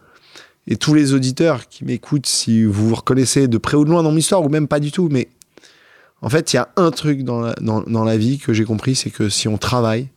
et 0.67 0.77
tous 0.77 0.95
les 0.95 1.13
auditeurs 1.13 1.69
qui 1.69 1.85
m'écoutent, 1.85 2.27
si 2.27 2.65
vous 2.65 2.89
vous 2.89 2.95
reconnaissez 2.95 3.47
de 3.47 3.59
près 3.59 3.77
ou 3.77 3.85
de 3.85 3.91
loin 3.91 4.03
dans 4.03 4.11
mon 4.11 4.17
histoire, 4.17 4.43
ou 4.43 4.49
même 4.49 4.69
pas 4.69 4.81
du 4.81 4.91
tout, 4.91 5.09
mais 5.11 5.29
en 6.21 6.29
fait, 6.29 6.53
il 6.53 6.57
y 6.57 6.59
a 6.59 6.71
un 6.77 6.91
truc 6.91 7.25
dans 7.25 7.41
la, 7.41 7.55
dans, 7.61 7.83
dans 7.83 8.05
la 8.05 8.17
vie 8.17 8.39
que 8.39 8.53
j'ai 8.53 8.65
compris, 8.65 8.95
c'est 8.95 9.11
que 9.11 9.29
si 9.29 9.49
on 9.49 9.59
travaille 9.59 10.09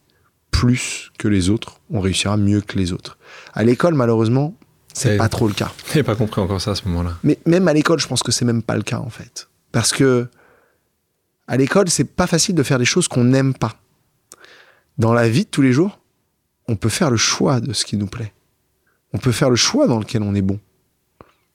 plus 0.51 1.11
que 1.17 1.27
les 1.27 1.49
autres, 1.49 1.79
on 1.91 1.99
réussira 1.99 2.37
mieux 2.37 2.61
que 2.61 2.77
les 2.77 2.93
autres. 2.93 3.17
À 3.53 3.63
l'école, 3.63 3.95
malheureusement, 3.95 4.55
c'est 4.95 5.17
pas 5.17 5.29
trop 5.29 5.47
le 5.47 5.53
cas. 5.53 5.71
J'ai 5.93 6.03
pas 6.03 6.15
compris 6.15 6.41
encore 6.41 6.61
ça 6.61 6.71
à 6.71 6.75
ce 6.75 6.87
moment-là. 6.87 7.17
Mais 7.23 7.37
même 7.45 7.67
à 7.67 7.73
l'école, 7.73 7.99
je 7.99 8.07
pense 8.07 8.23
que 8.23 8.31
c'est 8.31 8.45
même 8.45 8.63
pas 8.63 8.75
le 8.75 8.81
cas 8.81 8.99
en 8.99 9.09
fait. 9.09 9.49
Parce 9.71 9.91
que 9.91 10.27
à 11.47 11.57
l'école, 11.57 11.89
c'est 11.89 12.05
pas 12.05 12.27
facile 12.27 12.55
de 12.55 12.63
faire 12.63 12.79
des 12.79 12.85
choses 12.85 13.07
qu'on 13.07 13.25
n'aime 13.25 13.53
pas. 13.53 13.75
Dans 14.97 15.13
la 15.13 15.27
vie 15.27 15.43
de 15.43 15.49
tous 15.49 15.61
les 15.61 15.73
jours, 15.73 15.99
on 16.67 16.75
peut 16.75 16.89
faire 16.89 17.11
le 17.11 17.17
choix 17.17 17.59
de 17.59 17.73
ce 17.73 17.85
qui 17.85 17.97
nous 17.97 18.07
plaît. 18.07 18.33
On 19.13 19.17
peut 19.17 19.33
faire 19.33 19.49
le 19.49 19.55
choix 19.55 19.87
dans 19.87 19.99
lequel 19.99 20.23
on 20.23 20.33
est 20.33 20.41
bon. 20.41 20.59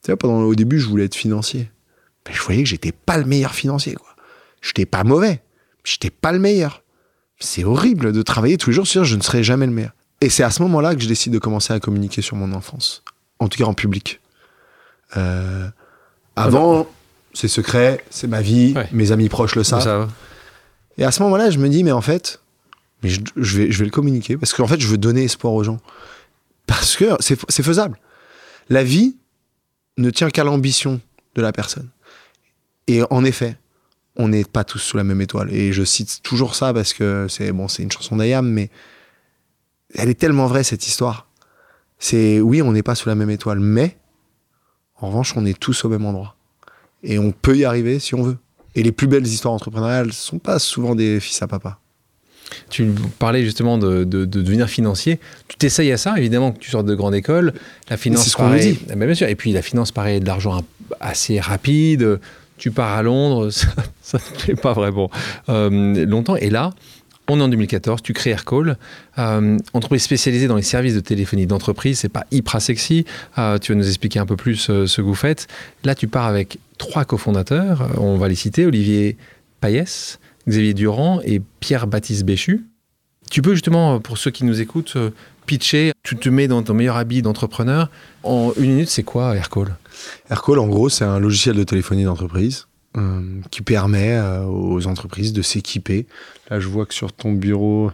Tu 0.03 0.07
vois, 0.07 0.17
pendant 0.17 0.39
au 0.41 0.55
début, 0.55 0.79
je 0.79 0.87
voulais 0.87 1.05
être 1.05 1.15
financier. 1.15 1.69
Mais 2.27 2.33
je 2.33 2.41
voyais 2.41 2.63
que 2.63 2.69
j'étais 2.69 2.91
pas 2.91 3.17
le 3.17 3.25
meilleur 3.25 3.53
financier, 3.53 3.95
quoi. 3.95 4.15
J'étais 4.61 4.85
pas 4.85 5.03
mauvais. 5.03 5.41
J'étais 5.83 6.11
pas 6.11 6.31
le 6.31 6.39
meilleur. 6.39 6.83
C'est 7.39 7.63
horrible 7.63 8.13
de 8.13 8.21
travailler 8.21 8.57
tous 8.57 8.69
les 8.69 8.75
jours 8.75 8.87
sur 8.87 9.03
je 9.03 9.15
ne 9.15 9.21
serai 9.21 9.43
jamais 9.43 9.65
le 9.65 9.71
meilleur. 9.71 9.93
Et 10.21 10.29
c'est 10.29 10.43
à 10.43 10.51
ce 10.51 10.61
moment-là 10.61 10.93
que 10.93 11.01
je 11.01 11.07
décide 11.07 11.33
de 11.33 11.39
commencer 11.39 11.73
à 11.73 11.79
communiquer 11.79 12.21
sur 12.21 12.35
mon 12.35 12.53
enfance. 12.53 13.03
En 13.41 13.47
tout 13.49 13.57
cas 13.57 13.65
en 13.65 13.73
public. 13.73 14.19
Euh, 15.17 15.67
avant, 16.35 16.87
c'est 17.33 17.47
secret, 17.49 18.03
c'est 18.09 18.27
ma 18.27 18.41
vie, 18.41 18.73
Ouais. 18.75 18.87
mes 18.93 19.11
amis 19.11 19.27
proches 19.29 19.55
le 19.55 19.63
savent. 19.63 19.81
Ça. 19.83 20.07
Et 20.97 21.03
à 21.03 21.11
ce 21.11 21.21
moment-là, 21.23 21.49
je 21.49 21.57
me 21.57 21.67
dis, 21.67 21.83
mais 21.83 21.91
en 21.91 22.01
fait, 22.01 22.39
mais 23.03 23.09
je, 23.09 23.19
je 23.35 23.57
vais, 23.57 23.71
je 23.71 23.79
vais 23.79 23.85
le 23.85 23.91
communiquer 23.91 24.37
parce 24.37 24.53
qu'en 24.53 24.67
fait, 24.67 24.79
je 24.79 24.87
veux 24.87 24.97
donner 24.97 25.23
espoir 25.23 25.53
aux 25.53 25.63
gens. 25.63 25.79
Parce 26.67 26.95
que 26.95 27.17
c'est 27.19 27.37
c'est 27.49 27.63
faisable. 27.63 27.99
La 28.69 28.83
vie, 28.83 29.17
ne 29.97 30.09
tient 30.09 30.29
qu'à 30.29 30.43
l'ambition 30.43 31.01
de 31.35 31.41
la 31.41 31.51
personne. 31.51 31.89
Et 32.87 33.01
en 33.09 33.23
effet, 33.25 33.57
on 34.15 34.29
n'est 34.29 34.45
pas 34.45 34.63
tous 34.63 34.79
sous 34.79 34.97
la 34.97 35.03
même 35.03 35.19
étoile. 35.21 35.51
Et 35.53 35.73
je 35.73 35.83
cite 35.83 36.21
toujours 36.23 36.55
ça 36.55 36.73
parce 36.73 36.93
que 36.93 37.27
c'est 37.29 37.51
bon, 37.51 37.67
c'est 37.67 37.83
une 37.83 37.91
chanson 37.91 38.15
d'Ayam, 38.15 38.47
mais 38.47 38.69
elle 39.95 40.09
est 40.09 40.19
tellement 40.19 40.47
vraie 40.47 40.63
cette 40.63 40.87
histoire. 40.87 41.27
C'est 42.01 42.41
oui, 42.41 42.63
on 42.63 42.71
n'est 42.71 42.81
pas 42.81 42.95
sous 42.95 43.07
la 43.07 43.15
même 43.15 43.29
étoile, 43.29 43.59
mais 43.59 43.95
en 44.99 45.07
revanche, 45.07 45.37
on 45.37 45.45
est 45.45 45.57
tous 45.57 45.85
au 45.85 45.89
même 45.89 46.03
endroit. 46.03 46.35
Et 47.03 47.19
on 47.19 47.31
peut 47.31 47.55
y 47.55 47.63
arriver 47.63 47.99
si 47.99 48.15
on 48.15 48.23
veut. 48.23 48.37
Et 48.73 48.81
les 48.81 48.91
plus 48.91 49.07
belles 49.07 49.25
histoires 49.25 49.53
entrepreneuriales 49.53 50.11
sont 50.11 50.39
pas 50.39 50.57
souvent 50.57 50.95
des 50.95 51.19
fils 51.19 51.39
à 51.43 51.47
papa. 51.47 51.77
Tu 52.69 52.91
parlais 53.19 53.43
justement 53.43 53.77
de, 53.77 54.03
devenir 54.03 54.67
financier. 54.67 55.19
Tu 55.47 55.57
t'essayes 55.57 55.91
à 55.91 55.97
ça, 55.97 56.17
évidemment, 56.17 56.51
que 56.51 56.57
tu 56.59 56.71
sors 56.71 56.83
de 56.83 56.95
grande 56.95 57.13
école. 57.13 57.53
La 57.89 57.97
finance, 57.97 58.23
c'est 58.23 58.31
ce 58.31 58.35
qu'on 58.35 58.49
nous 58.49 58.57
dit. 58.57 58.79
Ben, 58.87 58.97
bien 58.97 59.13
sûr. 59.13 59.27
Et 59.27 59.35
puis 59.35 59.51
la 59.51 59.61
finance 59.61 59.91
paraît 59.91 60.19
de 60.19 60.25
l'argent 60.25 60.61
assez 60.99 61.39
rapide. 61.39 62.19
Tu 62.57 62.71
pars 62.71 62.97
à 62.97 63.03
Londres, 63.03 63.49
ça 64.01 64.17
ne 64.47 64.55
pas 64.55 64.73
vraiment 64.73 65.11
euh, 65.49 66.05
longtemps. 66.07 66.35
Et 66.35 66.49
là, 66.49 66.71
on 67.31 67.39
est 67.39 67.43
en 67.43 67.47
2014, 67.47 68.01
tu 68.01 68.13
crées 68.13 68.31
Aircall, 68.31 68.77
euh, 69.17 69.57
entreprise 69.73 70.03
spécialisée 70.03 70.47
dans 70.47 70.57
les 70.57 70.61
services 70.61 70.95
de 70.95 70.99
téléphonie 70.99 71.45
d'entreprise. 71.45 71.99
C'est 71.99 72.09
pas 72.09 72.25
hyper 72.31 72.61
sexy. 72.61 73.05
Euh, 73.37 73.57
tu 73.57 73.71
vas 73.71 73.77
nous 73.77 73.87
expliquer 73.87 74.19
un 74.19 74.25
peu 74.25 74.35
plus 74.35 74.69
euh, 74.69 74.85
ce 74.85 74.97
que 74.97 75.01
vous 75.01 75.15
faites. 75.15 75.47
Là, 75.85 75.95
tu 75.95 76.07
pars 76.07 76.25
avec 76.25 76.59
trois 76.77 77.05
cofondateurs. 77.05 77.89
On 77.97 78.17
va 78.17 78.27
les 78.27 78.35
citer 78.35 78.65
Olivier 78.65 79.17
Payès, 79.61 80.19
Xavier 80.47 80.73
Durand 80.73 81.21
et 81.23 81.41
Pierre-Baptiste 81.61 82.25
Béchu. 82.25 82.65
Tu 83.29 83.41
peux 83.41 83.53
justement, 83.53 84.01
pour 84.01 84.17
ceux 84.17 84.31
qui 84.31 84.43
nous 84.43 84.59
écoutent, 84.59 84.97
pitcher. 85.45 85.93
Tu 86.03 86.17
te 86.17 86.27
mets 86.27 86.49
dans 86.49 86.61
ton 86.63 86.73
meilleur 86.73 86.97
habit 86.97 87.21
d'entrepreneur. 87.21 87.89
En 88.23 88.51
une 88.57 88.71
minute, 88.71 88.89
c'est 88.89 89.03
quoi 89.03 89.37
Aircall? 89.37 89.77
Aircall, 90.29 90.59
en 90.59 90.67
gros, 90.67 90.89
c'est 90.89 91.05
un 91.05 91.19
logiciel 91.19 91.55
de 91.55 91.63
téléphonie 91.63 92.03
d'entreprise 92.03 92.67
euh, 92.97 93.21
qui 93.51 93.61
permet 93.61 94.13
euh, 94.13 94.43
aux 94.45 94.87
entreprises 94.87 95.33
de 95.33 95.41
s'équiper. 95.41 96.07
Là, 96.49 96.59
je 96.59 96.67
vois 96.67 96.85
que 96.85 96.93
sur 96.93 97.13
ton 97.13 97.31
bureau, 97.31 97.91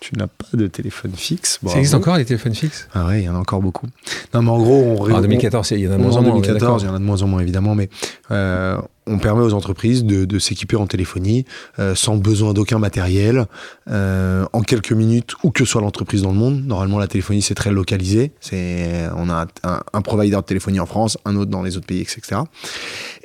tu 0.00 0.16
n'as 0.16 0.28
pas 0.28 0.46
de 0.54 0.66
téléphone 0.66 1.12
fixe. 1.14 1.60
Ça 1.66 1.76
existe 1.76 1.94
encore 1.94 2.16
les 2.16 2.24
téléphones 2.24 2.54
fixes? 2.54 2.88
Ah 2.94 3.06
ouais, 3.06 3.20
il 3.20 3.24
y 3.26 3.28
en 3.28 3.34
a 3.34 3.38
encore 3.38 3.60
beaucoup. 3.60 3.86
Non, 4.32 4.40
mais 4.40 4.50
en 4.50 4.58
gros, 4.58 4.96
on. 4.98 5.12
En 5.12 5.20
2014, 5.20 5.72
il 5.72 5.80
y 5.80 5.88
en 5.88 5.92
a 5.92 5.98
de 5.98 6.02
moins 6.02 6.16
en 6.16 6.22
moins. 6.22 6.32
En 6.32 6.40
2014, 6.40 6.82
il 6.82 6.86
y 6.86 6.88
en 6.88 6.94
a 6.94 6.98
de 6.98 7.04
moins 7.04 7.20
en 7.20 7.26
moins 7.26 7.40
évidemment, 7.40 7.74
mais 7.74 7.90
euh, 8.30 8.80
on 9.06 9.18
permet 9.18 9.42
aux 9.42 9.52
entreprises 9.52 10.04
de, 10.04 10.24
de 10.24 10.38
s'équiper 10.38 10.76
en 10.76 10.86
téléphonie 10.86 11.44
euh, 11.78 11.94
sans 11.94 12.16
besoin 12.16 12.54
d'aucun 12.54 12.78
matériel, 12.78 13.44
euh, 13.90 14.46
en 14.54 14.62
quelques 14.62 14.92
minutes, 14.92 15.34
où 15.44 15.50
que 15.50 15.66
soit 15.66 15.82
l'entreprise 15.82 16.22
dans 16.22 16.32
le 16.32 16.38
monde. 16.38 16.64
Normalement, 16.64 16.98
la 16.98 17.06
téléphonie 17.06 17.42
c'est 17.42 17.54
très 17.54 17.70
localisé. 17.70 18.32
C'est, 18.40 19.06
on 19.14 19.28
a 19.28 19.46
un, 19.64 19.80
un 19.92 20.00
provider 20.00 20.36
de 20.36 20.40
téléphonie 20.40 20.80
en 20.80 20.86
France, 20.86 21.18
un 21.26 21.36
autre 21.36 21.50
dans 21.50 21.62
les 21.62 21.76
autres 21.76 21.86
pays, 21.86 22.00
etc. 22.00 22.40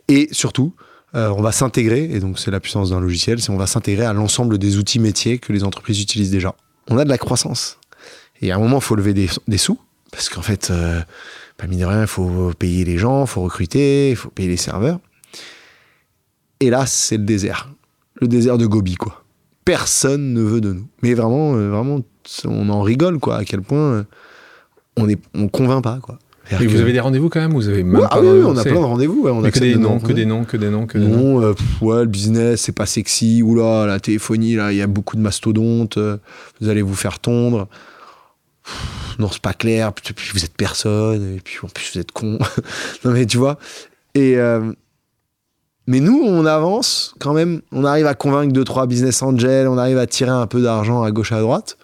Et 0.09 0.27
surtout, 0.31 0.73
euh, 1.15 1.29
on 1.29 1.41
va 1.41 1.51
s'intégrer, 1.51 2.09
et 2.11 2.19
donc 2.19 2.39
c'est 2.39 2.51
la 2.51 2.59
puissance 2.59 2.89
d'un 2.89 2.99
logiciel, 2.99 3.41
c'est 3.41 3.49
on 3.49 3.57
va 3.57 3.67
s'intégrer 3.67 4.05
à 4.05 4.11
l'ensemble 4.11 4.57
des 4.57 4.77
outils 4.77 4.99
métiers 4.99 5.37
que 5.37 5.53
les 5.53 5.63
entreprises 5.63 6.01
utilisent 6.01 6.31
déjà. 6.31 6.55
On 6.89 6.97
a 6.97 7.05
de 7.05 7.09
la 7.09 7.17
croissance. 7.17 7.79
Et 8.41 8.51
à 8.51 8.57
un 8.57 8.59
moment, 8.59 8.77
il 8.77 8.83
faut 8.83 8.95
lever 8.95 9.13
des, 9.13 9.57
sous, 9.57 9.79
parce 10.11 10.27
qu'en 10.27 10.41
fait, 10.41 10.71
euh, 10.71 11.01
pas 11.57 11.67
mine 11.67 11.79
de 11.79 11.85
rien, 11.85 12.01
il 12.01 12.07
faut 12.07 12.51
payer 12.59 12.83
les 12.83 12.97
gens, 12.97 13.23
il 13.23 13.27
faut 13.27 13.41
recruter, 13.43 14.09
il 14.09 14.15
faut 14.17 14.29
payer 14.29 14.49
les 14.49 14.57
serveurs. 14.57 14.99
Et 16.59 16.69
là, 16.69 16.85
c'est 16.85 17.17
le 17.17 17.23
désert. 17.23 17.69
Le 18.15 18.27
désert 18.27 18.57
de 18.57 18.65
Gobi, 18.65 18.95
quoi. 18.95 19.23
Personne 19.63 20.33
ne 20.33 20.41
veut 20.41 20.61
de 20.61 20.73
nous. 20.73 20.87
Mais 21.01 21.13
vraiment, 21.13 21.55
euh, 21.55 21.69
vraiment, 21.69 22.01
on 22.43 22.69
en 22.69 22.81
rigole, 22.81 23.19
quoi, 23.19 23.37
à 23.37 23.45
quel 23.45 23.61
point 23.61 24.05
on 24.97 25.07
est, 25.07 25.19
on 25.33 25.47
convainc 25.47 25.81
pas, 25.81 25.99
quoi. 26.01 26.19
Et 26.51 26.67
vous 26.67 26.79
avez 26.79 26.93
des 26.93 26.99
rendez-vous 26.99 27.29
quand 27.29 27.39
même 27.39 27.53
vous 27.53 27.69
avez 27.69 27.83
même 27.83 28.07
ah 28.09 28.19
oui, 28.19 28.27
on 28.45 28.55
a 28.55 28.63
plein 28.63 28.73
de 28.73 28.77
rendez-vous. 28.77 29.27
on 29.27 29.43
a 29.43 29.51
que 29.51 29.59
des, 29.59 29.75
noms, 29.75 29.99
que 29.99 30.13
des 30.13 30.25
noms, 30.25 30.45
que 30.45 30.57
des 30.57 30.69
noms, 30.69 30.85
que 30.85 30.97
des 30.97 31.07
noms. 31.07 31.41
Euh, 31.41 31.53
ouais, 31.81 32.01
le 32.01 32.05
business, 32.05 32.61
c'est 32.61 32.71
pas 32.71 32.85
sexy. 32.85 33.41
Oula, 33.41 33.85
la 33.85 33.99
téléphonie, 33.99 34.55
là, 34.55 34.71
il 34.71 34.77
y 34.77 34.81
a 34.81 34.87
beaucoup 34.87 35.15
de 35.15 35.21
mastodontes. 35.21 35.97
Euh, 35.97 36.17
vous 36.61 36.69
allez 36.69 36.81
vous 36.81 36.95
faire 36.95 37.19
tondre. 37.19 37.67
non, 39.19 39.29
c'est 39.31 39.41
pas 39.41 39.53
clair. 39.53 39.93
Puis, 39.93 40.13
vous 40.33 40.43
êtes 40.43 40.55
personne. 40.55 41.35
Et 41.35 41.41
puis 41.41 41.57
en 41.63 41.67
plus, 41.67 41.91
vous 41.93 41.99
êtes 41.99 42.11
con. 42.11 42.37
non, 43.05 43.11
mais 43.11 43.25
tu 43.25 43.37
vois. 43.37 43.57
Et. 44.13 44.37
Euh, 44.37 44.71
mais 45.87 45.99
nous, 45.99 46.19
on 46.23 46.45
avance 46.47 47.13
quand 47.19 47.33
même. 47.33 47.61
On 47.71 47.85
arrive 47.85 48.07
à 48.07 48.15
convaincre 48.15 48.51
deux, 48.53 48.63
trois 48.63 48.87
business 48.87 49.21
angels. 49.21 49.67
On 49.67 49.77
arrive 49.77 49.99
à 49.99 50.07
tirer 50.07 50.31
un 50.31 50.47
peu 50.47 50.61
d'argent 50.61 51.03
à 51.03 51.11
gauche, 51.11 51.31
à 51.31 51.41
droite. 51.41 51.77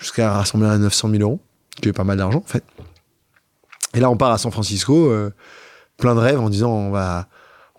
Jusqu'à 0.00 0.32
rassembler 0.32 0.68
à 0.68 0.78
900 0.78 1.10
000 1.10 1.22
euros. 1.22 1.40
Qui 1.80 1.88
est 1.88 1.92
pas 1.92 2.04
mal 2.04 2.18
d'argent, 2.18 2.42
en 2.44 2.48
fait. 2.48 2.64
Et 3.94 4.00
là, 4.00 4.10
on 4.10 4.16
part 4.16 4.32
à 4.32 4.38
San 4.38 4.52
Francisco, 4.52 5.10
euh, 5.10 5.30
plein 5.96 6.14
de 6.14 6.20
rêves 6.20 6.40
en 6.40 6.50
disant 6.50 6.70
on 6.70 6.90
va, 6.90 7.26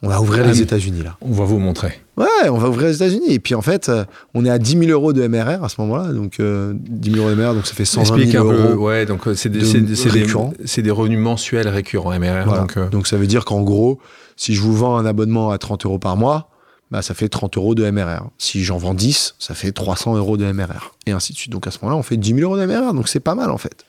on 0.02 0.10
va 0.10 0.22
ouvrir 0.22 0.45
les 0.45 0.62
États-Unis 0.62 1.04
là. 1.04 1.17
On 1.22 1.32
va 1.32 1.45
vous 1.45 1.60
montrer. 1.60 2.02
Ouais, 2.17 2.50
on 2.50 2.58
va 2.58 2.69
ouvrir 2.69 2.88
les 2.88 2.95
États-Unis. 2.95 3.32
Et 3.32 3.39
puis 3.39 3.56
en 3.56 3.62
fait, 3.62 3.89
euh, 3.89 4.06
on 4.34 4.43
est 4.45 4.50
à 4.50 4.58
10 4.58 4.80
000 4.80 4.91
euros 4.91 5.13
de 5.13 5.26
MRR 5.26 5.63
à 5.63 5.69
ce 5.69 5.80
moment-là. 5.82 6.12
Donc 6.12 6.41
10 6.41 7.12
000 7.12 7.24
euros 7.24 7.36
de 7.36 7.41
MRR, 7.41 7.54
donc 7.54 7.67
ça 7.67 7.76
fait 7.76 7.86
120 7.86 8.32
000 8.32 8.45
euros. 8.45 8.86
ouais, 8.86 9.06
donc 9.06 9.22
c'est 9.36 9.50
des, 9.50 9.60
des, 9.60 10.82
des, 10.82 10.91
revenus 10.91 11.19
mensuels 11.19 11.67
récurrents 11.67 12.17
MRR. 12.17 12.89
Donc, 12.91 13.08
ça 13.08 13.17
veut 13.17 13.28
dire 13.28 13.45
qu'en 13.45 13.62
gros, 13.62 14.00
si 14.36 14.56
je 14.56 14.62
vous 14.62 14.74
vends 14.74 14.98
un 14.98 15.06
abonnement 15.06 15.52
à 15.52 15.58
30 15.58 15.86
euros 15.86 16.00
par 16.00 16.17
mois, 16.17 16.50
bah, 16.91 17.02
ça 17.02 17.13
fait 17.13 17.30
30 17.30 17.58
euros 17.58 17.76
de 17.76 17.89
MRR. 17.89 18.30
Si 18.38 18.63
j'en 18.63 18.78
vends 18.78 18.93
10, 18.93 19.36
ça 19.38 19.54
fait 19.54 19.72
300 19.72 20.15
euros 20.15 20.38
de 20.38 20.52
MRR. 20.52 20.95
Et 21.06 21.12
ainsi 21.12 21.34
de 21.34 21.38
suite. 21.38 21.52
Donc 21.52 21.67
à 21.67 21.72
ce 21.72 21.78
moment-là, 21.82 21.98
on 21.98 22.04
fait 22.04 22.17
10 22.17 22.36
000 22.36 22.41
euros 22.41 22.58
de 22.58 22.65
MRR. 22.65 22.93
Donc 22.93 23.08
c'est 23.08 23.19
pas 23.19 23.36
mal 23.36 23.52
en 23.52 23.58
fait. 23.58 23.86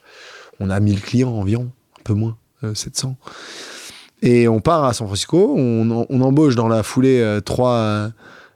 On 0.58 0.68
a 0.68 0.78
1000 0.78 1.00
clients 1.00 1.30
environ 1.30 1.70
un 2.00 2.04
peu 2.04 2.14
moins, 2.14 2.36
700. 2.74 3.16
Euh, 3.20 4.26
et 4.26 4.48
on 4.48 4.60
part 4.60 4.84
à 4.84 4.92
San 4.92 5.06
Francisco, 5.06 5.54
on, 5.56 6.20
embauche 6.20 6.54
dans 6.54 6.68
la 6.68 6.82
foulée 6.82 7.20
euh, 7.20 7.40
trois, 7.40 8.10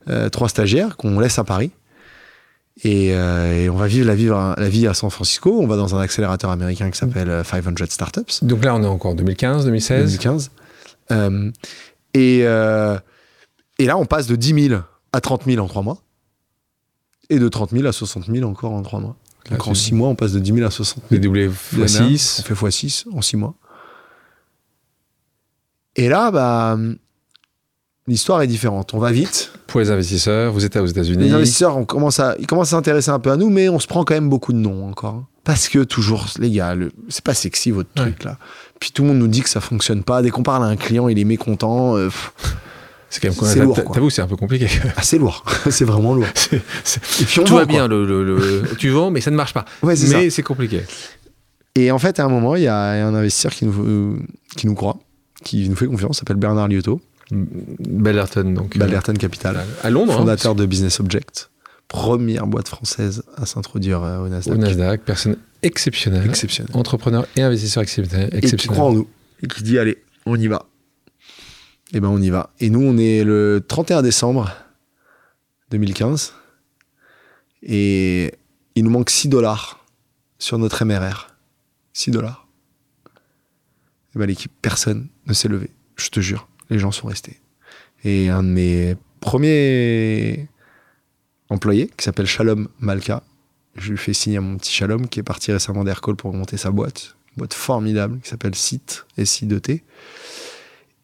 euh, 0.09 0.29
trois 0.31 0.49
stagiaires 0.49 0.97
qu'on 0.97 1.19
laisse 1.19 1.39
à 1.39 1.45
Paris. 1.45 1.71
Et, 2.83 3.15
on 3.71 3.77
va 3.77 3.87
vivre 3.87 4.07
la, 4.07 4.15
vivre 4.15 4.55
la 4.59 4.69
vie 4.69 4.87
à 4.87 4.95
San 4.95 5.09
Francisco. 5.09 5.59
On 5.61 5.67
va 5.67 5.77
dans 5.77 5.95
un 5.95 6.01
accélérateur 6.01 6.51
américain 6.51 6.91
qui 6.91 6.99
s'appelle 6.99 7.43
500 7.45 7.87
Startups. 7.89 8.43
Donc 8.43 8.65
là, 8.65 8.75
on 8.75 8.83
est 8.83 8.87
encore 8.87 9.15
2015, 9.15 9.65
2016 9.65 10.19
2015. 10.19 10.51
et, 12.15 12.39
et 12.41 13.87
là, 13.87 13.97
on 13.97 14.05
passe 14.07 14.27
de 14.27 14.37
10 14.37 14.69
000 14.69 14.81
à 15.13 15.21
30 15.21 15.45
000 15.45 15.65
en 15.65 15.69
trois 15.69 15.83
mois. 15.83 15.99
Et 17.31 17.39
de 17.39 17.49
30 17.49 17.71
000 17.71 17.87
à 17.87 17.93
60 17.93 18.27
000 18.27 18.49
encore 18.49 18.73
en 18.73 18.83
trois 18.83 19.01
mois. 19.01 19.17
Donc 19.51 19.69
en 19.69 19.75
6 19.75 19.95
mois, 19.95 20.09
on 20.09 20.15
passe 20.15 20.33
de 20.33 20.39
10 20.39 20.53
000 20.55 20.67
à 20.67 20.71
60 20.71 21.05
000. 21.11 21.23
doublé 21.23 21.49
x6. 21.49 22.41
On 22.41 22.55
fait 22.55 22.55
x6 22.55 23.05
en 23.13 23.21
6 23.21 23.37
mois. 23.37 23.55
Et 25.97 26.09
là, 26.09 26.31
bah, 26.31 26.79
l'histoire 28.07 28.43
est 28.43 28.47
différente. 28.47 28.95
On 28.95 28.99
va 28.99 29.13
vite. 29.13 29.53
Pour 29.67 29.81
les 29.81 29.91
investisseurs, 29.91 30.53
vous 30.53 30.65
êtes 30.65 30.77
aux 30.77 30.87
États-Unis. 30.87 31.25
Les 31.25 31.33
investisseurs, 31.33 31.77
on 31.77 31.85
commence 31.85 32.21
à, 32.21 32.37
ils 32.39 32.47
commencent 32.47 32.73
à 32.73 32.77
s'intéresser 32.77 33.11
un 33.11 33.19
peu 33.19 33.31
à 33.31 33.37
nous, 33.37 33.51
mais 33.51 33.69
on 33.69 33.79
se 33.79 33.87
prend 33.87 34.05
quand 34.05 34.15
même 34.15 34.29
beaucoup 34.29 34.53
de 34.53 34.59
noms 34.59 34.89
encore. 34.89 35.25
Parce 35.45 35.69
que 35.69 35.85
toujours, 35.85 36.27
les 36.39 36.51
gars, 36.51 36.75
c'est 37.09 37.23
pas 37.23 37.35
sexy 37.35 37.71
votre 37.71 37.93
truc 37.95 38.25
là. 38.25 38.39
Puis 38.81 38.93
tout 38.93 39.03
le 39.03 39.09
monde 39.09 39.19
nous 39.19 39.29
dit 39.29 39.43
que 39.43 39.51
ça 39.51 39.61
fonctionne 39.61 40.03
pas. 40.03 40.23
Dès 40.23 40.31
qu'on 40.31 40.43
parle 40.43 40.65
à 40.65 40.67
un 40.67 40.77
client, 40.77 41.07
il 41.09 41.19
est 41.19 41.25
mécontent. 41.25 41.97
Euh, 41.97 42.09
c'est 43.15 43.21
quand 43.21 43.43
même 43.43 43.53
c'est 43.53 43.61
lourd. 43.61 43.93
T'avoue, 43.93 44.11
c'est 44.11 44.23
un 44.23 44.27
peu 44.27 44.35
compliqué. 44.35 44.67
Ah, 44.97 45.03
c'est 45.03 45.19
lourd. 45.19 45.45
c'est 45.71 45.85
vraiment 45.85 46.15
lourd. 46.15 46.27
Tout 47.35 47.55
va 47.55 47.65
bien. 47.65 47.87
Le, 47.87 48.63
tu 48.79 48.89
vends, 48.89 49.13
mais 49.13 49.21
ça 49.21 49.31
ne 49.31 49.37
marche 49.37 49.55
pas. 49.55 49.65
mais 49.85 50.31
c'est 50.31 50.43
compliqué. 50.43 50.83
Et 51.77 51.93
en 51.93 51.99
fait, 52.01 52.19
à 52.19 52.25
un 52.25 52.29
moment, 52.29 52.57
il 52.57 52.65
y 52.65 52.67
a 52.67 53.07
un 53.07 53.15
investisseur 53.15 53.53
qui 53.53 53.67
nous, 53.67 54.19
qui 54.57 54.67
nous 54.67 54.75
croit, 54.75 54.99
qui 55.45 55.69
nous 55.69 55.77
fait 55.77 55.87
confiance, 55.87 56.19
s'appelle 56.19 56.37
Bernard 56.37 56.67
Liotto. 56.67 57.01
Ballerton, 57.31 58.53
donc. 58.53 58.77
Ballerton 58.77 59.15
Capital. 59.15 59.65
À 59.85 59.91
Londres. 59.91 60.13
Hein, 60.15 60.19
fondateur 60.19 60.57
de 60.57 60.67
Business 60.67 60.99
Object. 60.99 61.51
Première 61.87 62.49
boîte 62.49 62.67
française 62.67 63.23
à 63.37 63.47
s'introduire 63.47 64.03
euh, 64.03 64.25
au 64.25 64.29
Nasdaq. 64.29 64.57
Au 64.57 64.59
Nasdaq, 64.59 65.03
personne 65.03 65.37
exceptionnelle. 65.63 66.27
Exceptionnelle. 66.27 66.75
Entrepreneur 66.75 67.27
et 67.37 67.43
investisseur 67.43 67.85
exceptionnel. 67.85 68.31
Et 68.33 68.41
qui 68.41 68.57
croit 68.67 68.87
en 68.87 68.93
nous. 68.93 69.09
Et 69.41 69.47
qui 69.47 69.63
dit, 69.63 69.79
allez, 69.79 69.99
on 70.27 70.35
y 70.35 70.49
va. 70.49 70.67
Eh 71.97 72.01
ben 72.01 72.09
on 72.09 72.21
y 72.21 72.29
va. 72.29 72.51
Et 72.59 72.71
nous, 72.71 72.83
on 72.83 72.99
est 72.99 73.23
le 73.23 73.65
31 73.67 74.03
décembre 74.03 74.51
2015. 75.71 76.35
Et 77.63 78.35
il 78.75 78.83
nous 78.83 78.91
manque 78.91 79.11
6 79.11 79.29
dollars 79.29 79.87
sur 80.41 80.59
notre 80.59 80.85
MRR. 80.85 81.29
6 81.93 82.11
dollars. 82.11 82.49
Et 84.15 84.19
ben 84.19 84.27
l'équipe, 84.27 84.51
personne 84.61 85.07
ne 85.27 85.33
s'est 85.35 85.47
levé. 85.47 85.71
Je 85.95 86.09
te 86.09 86.19
jure, 86.19 86.49
les 86.69 86.81
gens 86.81 86.91
sont 86.91 87.07
restés. 87.07 87.39
Et 88.03 88.29
un 88.29 88.43
de 88.43 88.49
mes 88.49 88.97
premiers 89.21 90.49
employés, 91.49 91.89
qui 91.97 92.05
s'appelle 92.05 92.27
Shalom 92.27 92.69
Malka, 92.81 93.23
je 93.77 93.93
lui 93.93 93.99
fais 93.99 94.13
signer 94.13 94.39
à 94.39 94.41
mon 94.41 94.57
petit 94.57 94.73
Shalom, 94.73 95.07
qui 95.07 95.21
est 95.21 95.25
parti 95.25 95.53
récemment 95.53 95.85
d'Aircall 95.85 96.17
pour 96.17 96.33
monter 96.35 96.57
sa 96.57 96.73
boîte. 96.73 97.15
Une 97.31 97.39
boîte 97.39 97.55
formidable 97.55 98.19
qui 98.21 98.31
s'appelle 98.31 98.57
SIT, 98.57 99.05
S-I-D-T. 99.17 99.85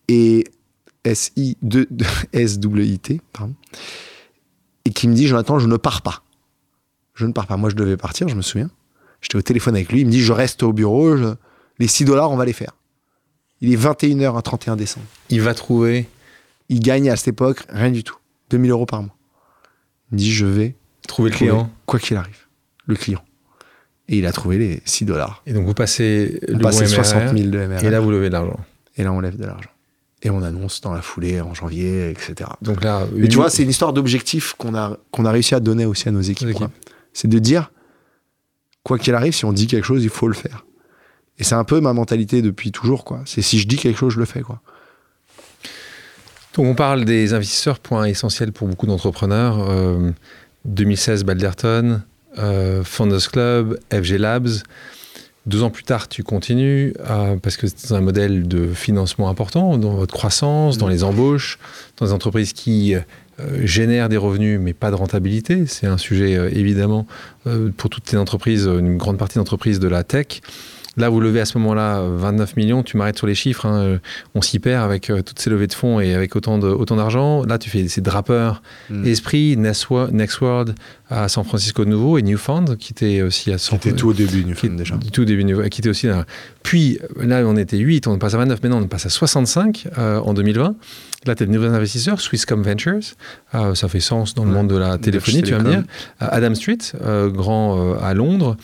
Et 0.08 0.44
S-I-S-W-I-T, 1.04 3.20
pardon, 3.32 3.54
et 4.84 4.90
qui 4.90 5.08
me 5.08 5.14
dit 5.14 5.26
Jonathan, 5.26 5.58
je 5.58 5.66
ne 5.66 5.76
pars 5.76 6.02
pas. 6.02 6.22
Je 7.14 7.26
ne 7.26 7.32
pars 7.32 7.46
pas. 7.46 7.56
Moi, 7.56 7.70
je 7.70 7.76
devais 7.76 7.96
partir, 7.96 8.28
je 8.28 8.34
me 8.34 8.42
souviens. 8.42 8.70
J'étais 9.20 9.36
au 9.36 9.42
téléphone 9.42 9.74
avec 9.74 9.92
lui, 9.92 10.00
il 10.00 10.06
me 10.06 10.10
dit 10.10 10.22
Je 10.22 10.32
reste 10.32 10.62
au 10.62 10.72
bureau, 10.72 11.14
les 11.78 11.86
6 11.86 12.06
dollars, 12.06 12.30
on 12.30 12.36
va 12.36 12.46
les 12.46 12.54
faire. 12.54 12.72
Il 13.60 13.70
est 13.72 13.76
21h 13.76 14.38
à 14.38 14.42
31 14.42 14.76
décembre. 14.76 15.04
Il 15.28 15.42
va 15.42 15.52
trouver. 15.52 16.08
Il 16.70 16.80
gagne 16.80 17.10
à 17.10 17.16
cette 17.16 17.28
époque 17.28 17.64
rien 17.68 17.90
du 17.90 18.02
tout. 18.04 18.16
2000 18.48 18.70
euros 18.70 18.86
par 18.86 19.02
mois. 19.02 19.14
Il 20.10 20.14
me 20.14 20.18
dit 20.18 20.32
je 20.32 20.46
vais 20.46 20.76
Trouver 21.06 21.30
le 21.30 21.36
trouver, 21.36 21.50
client. 21.50 21.70
quoi 21.86 21.98
qu'il 21.98 22.16
arrive, 22.16 22.46
le 22.86 22.94
client. 22.94 23.22
Et 24.08 24.18
il 24.18 24.26
a 24.26 24.32
trouvé 24.32 24.56
les 24.58 24.80
6 24.86 25.04
dollars. 25.04 25.42
Et 25.46 25.52
donc 25.52 25.66
vous 25.66 25.74
passez 25.74 26.40
On 26.48 26.52
le 26.52 26.58
bon 26.58 26.72
60 26.72 27.24
MRR, 27.24 27.36
000 27.38 27.50
de 27.50 27.66
MRR. 27.66 27.84
Et 27.84 27.90
là, 27.90 28.00
vous 28.00 28.10
levez 28.10 28.28
de 28.28 28.32
l'argent. 28.32 28.58
Et 28.96 29.04
là, 29.04 29.12
on 29.12 29.20
lève 29.20 29.36
de 29.36 29.44
l'argent. 29.44 29.70
Et 30.22 30.30
on 30.30 30.42
annonce 30.42 30.80
dans 30.80 30.92
la 30.92 31.00
foulée 31.00 31.40
en 31.40 31.54
janvier, 31.54 32.10
etc. 32.10 32.50
Donc 32.60 32.84
là, 32.84 33.06
Mais 33.14 33.28
tu 33.28 33.36
vois, 33.36 33.48
c'est 33.48 33.62
une 33.62 33.70
histoire 33.70 33.92
d'objectif 33.92 34.54
qu'on 34.54 34.74
a, 34.74 34.98
qu'on 35.10 35.24
a 35.24 35.30
réussi 35.30 35.54
à 35.54 35.60
donner 35.60 35.86
aussi 35.86 36.08
à 36.08 36.12
nos 36.12 36.20
équipes. 36.20 36.50
C'est 37.12 37.28
de 37.28 37.38
dire, 37.38 37.72
quoi 38.82 38.98
qu'il 38.98 39.14
arrive, 39.14 39.34
si 39.34 39.44
on 39.44 39.52
dit 39.52 39.66
quelque 39.66 39.84
chose, 39.84 40.04
il 40.04 40.10
faut 40.10 40.28
le 40.28 40.34
faire. 40.34 40.66
Et 41.38 41.44
c'est 41.44 41.54
un 41.54 41.64
peu 41.64 41.80
ma 41.80 41.94
mentalité 41.94 42.42
depuis 42.42 42.70
toujours. 42.70 43.04
quoi. 43.04 43.22
C'est 43.24 43.40
si 43.40 43.58
je 43.58 43.66
dis 43.66 43.76
quelque 43.76 43.96
chose, 43.96 44.12
je 44.12 44.18
le 44.18 44.26
fais. 44.26 44.42
quoi. 44.42 44.60
Donc 46.54 46.66
on 46.66 46.74
parle 46.74 47.04
des 47.04 47.32
investisseurs, 47.32 47.78
point 47.78 48.04
essentiel 48.04 48.52
pour 48.52 48.68
beaucoup 48.68 48.86
d'entrepreneurs. 48.86 49.70
Euh, 49.70 50.10
2016, 50.66 51.24
Balderton, 51.24 52.02
euh, 52.38 52.84
Founders 52.84 53.30
Club, 53.30 53.78
FG 53.90 54.18
Labs. 54.18 54.48
Deux 55.46 55.62
ans 55.62 55.70
plus 55.70 55.84
tard, 55.84 56.08
tu 56.08 56.22
continues 56.22 56.92
euh, 57.08 57.36
parce 57.36 57.56
que 57.56 57.66
c'est 57.66 57.92
un 57.92 58.02
modèle 58.02 58.46
de 58.46 58.68
financement 58.74 59.30
important 59.30 59.78
dans 59.78 59.94
votre 59.94 60.12
croissance, 60.12 60.76
dans 60.76 60.88
les 60.88 61.02
embauches, 61.02 61.58
dans 61.96 62.06
des 62.06 62.12
entreprises 62.12 62.52
qui 62.52 62.94
euh, 62.94 63.00
génèrent 63.64 64.10
des 64.10 64.18
revenus 64.18 64.60
mais 64.60 64.74
pas 64.74 64.90
de 64.90 64.96
rentabilité. 64.96 65.64
C'est 65.66 65.86
un 65.86 65.96
sujet 65.96 66.36
euh, 66.36 66.50
évidemment 66.52 67.06
pour 67.78 67.88
toutes 67.88 68.12
les 68.12 68.18
entreprises, 68.18 68.66
une 68.66 68.98
grande 68.98 69.16
partie 69.16 69.38
d'entreprises 69.38 69.80
de 69.80 69.88
la 69.88 70.04
tech. 70.04 70.42
Là, 71.00 71.08
vous 71.08 71.20
levez 71.20 71.40
à 71.40 71.44
ce 71.46 71.56
moment-là 71.58 72.02
29 72.02 72.56
millions. 72.56 72.82
Tu 72.82 72.96
m'arrêtes 72.96 73.16
sur 73.18 73.26
les 73.26 73.34
chiffres. 73.34 73.66
hein, 73.66 73.80
euh, 73.82 73.98
On 74.34 74.42
s'y 74.42 74.58
perd 74.58 74.84
avec 74.84 75.10
euh, 75.10 75.22
toutes 75.22 75.38
ces 75.38 75.50
levées 75.50 75.66
de 75.66 75.72
fonds 75.74 75.98
et 76.00 76.14
avec 76.14 76.36
autant 76.36 76.58
d'argent. 76.58 77.44
Là, 77.44 77.58
tu 77.58 77.70
fais 77.70 77.88
ces 77.88 78.00
drappeurs 78.00 78.62
Mm. 78.90 79.06
Esprit, 79.06 79.56
Next 79.56 79.88
Wo- 79.90 80.08
Next 80.10 80.40
World 80.40 80.74
à 81.08 81.28
San 81.28 81.44
Francisco 81.44 81.84
de 81.84 81.90
nouveau 81.90 82.18
et 82.18 82.22
Newfound 82.22 82.76
qui 82.76 82.92
était 82.92 83.22
aussi 83.22 83.50
à 83.52 83.58
San 83.58 83.78
C'était 83.82 83.96
tout 83.96 84.08
au 84.08 84.12
début, 84.12 84.42
qui, 84.42 84.48
Newfound, 84.48 84.76
déjà. 84.76 84.96
tout 85.12 85.24
début 85.24 85.44
New- 85.44 85.68
qui 85.68 85.80
était 85.80 85.88
aussi 85.90 86.06
là. 86.06 86.24
Puis 86.62 86.98
là, 87.20 87.42
on 87.46 87.56
était 87.56 87.78
8, 87.78 88.06
on 88.06 88.18
passe 88.18 88.34
à 88.34 88.38
29, 88.38 88.62
maintenant 88.62 88.80
on 88.80 88.86
passe 88.86 89.06
à 89.06 89.10
65 89.10 89.88
euh, 89.98 90.18
en 90.20 90.34
2020. 90.34 90.74
Là, 91.26 91.34
tu 91.34 91.42
es 91.42 91.46
de 91.46 91.52
nouveaux 91.52 91.66
investisseurs, 91.66 92.20
Swisscom 92.20 92.62
Ventures, 92.62 93.00
euh, 93.54 93.74
ça 93.74 93.88
fait 93.88 94.00
sens 94.00 94.34
dans 94.34 94.44
le 94.44 94.50
Ouais. 94.50 94.56
monde 94.56 94.68
de 94.68 94.76
la 94.76 94.96
téléphonie, 94.98 95.42
tu 95.42 95.52
vas 95.52 95.58
me 95.58 95.68
dire. 95.70 95.82
Euh, 96.22 96.26
Adam 96.30 96.54
Street, 96.54 96.78
euh, 97.02 97.28
grand 97.28 97.78
euh, 97.78 97.94
à 98.02 98.14
Londres. 98.14 98.56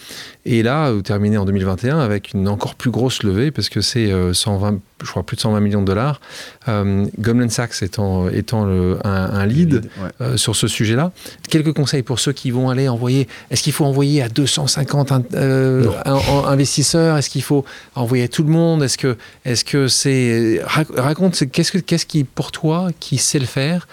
Et 0.49 0.63
là, 0.63 0.93
vous 0.93 1.03
terminez 1.03 1.37
en 1.39 1.45
2021 1.45 1.99
avec 1.99 2.33
une 2.33 2.47
encore 2.47 2.77
plus 2.77 2.93
grosse 2.93 3.25
levée, 3.25 3.51
parce 3.51 3.69
que 3.69 3.81
c'est 3.81 4.13
euh, 4.13 4.33
120, 4.33 4.79
je 5.03 5.11
crois 5.11 5.25
plus 5.25 5.35
de 5.35 5.41
120 5.41 5.59
millions 5.59 5.81
de 5.81 5.87
dollars. 5.87 6.21
Euh, 6.69 7.05
Goldman 7.19 7.51
Sachs 7.51 7.83
étant, 7.83 8.29
étant 8.29 8.65
le- 8.65 8.97
un, 9.05 9.11
un 9.11 9.45
lead 9.45 9.75
Ouais. 10.01 10.09
euh, 10.21 10.37
sur 10.37 10.55
ce 10.55 10.69
sujet-là. 10.69 11.11
Quelques 11.51 11.73
conseils 11.73 12.05
pour 12.05 12.21
ceux 12.21 12.31
qui 12.33 12.53
vont 12.53 12.71
aller 12.71 12.89
envoyer. 12.89 13.27
Est-ce 13.51 13.65
qu'il 13.65 13.73
faut 13.73 13.85
envoyer 13.85 14.23
à 14.23 14.29
250 14.29 15.11
in- 15.11 15.25
euh, 15.35 15.85
Non. 15.85 15.95
un- 16.05 16.15
un- 16.15 16.45
investisseurs? 16.53 17.17
Est-ce 17.19 17.29
qu'il 17.29 17.43
faut 17.43 17.65
envoyer 17.97 18.23
à 18.23 18.29
tout 18.29 18.45
le 18.45 18.51
monde? 18.51 18.85
Est-ce 18.85 18.99
que 18.99 19.17
est-ce 19.45 19.65
que 19.65 19.89
c'est 19.89 20.63
raconte 20.95 21.43
qu'est-ce 21.51 21.73
que 21.73 21.79
qu'est-ce 21.79 22.07
qui 22.07 22.23
pour 22.23 22.53
toi 22.53 22.91
qui 23.01 23.19
sait 23.19 23.41
le 23.41 23.47
faire 23.47 23.89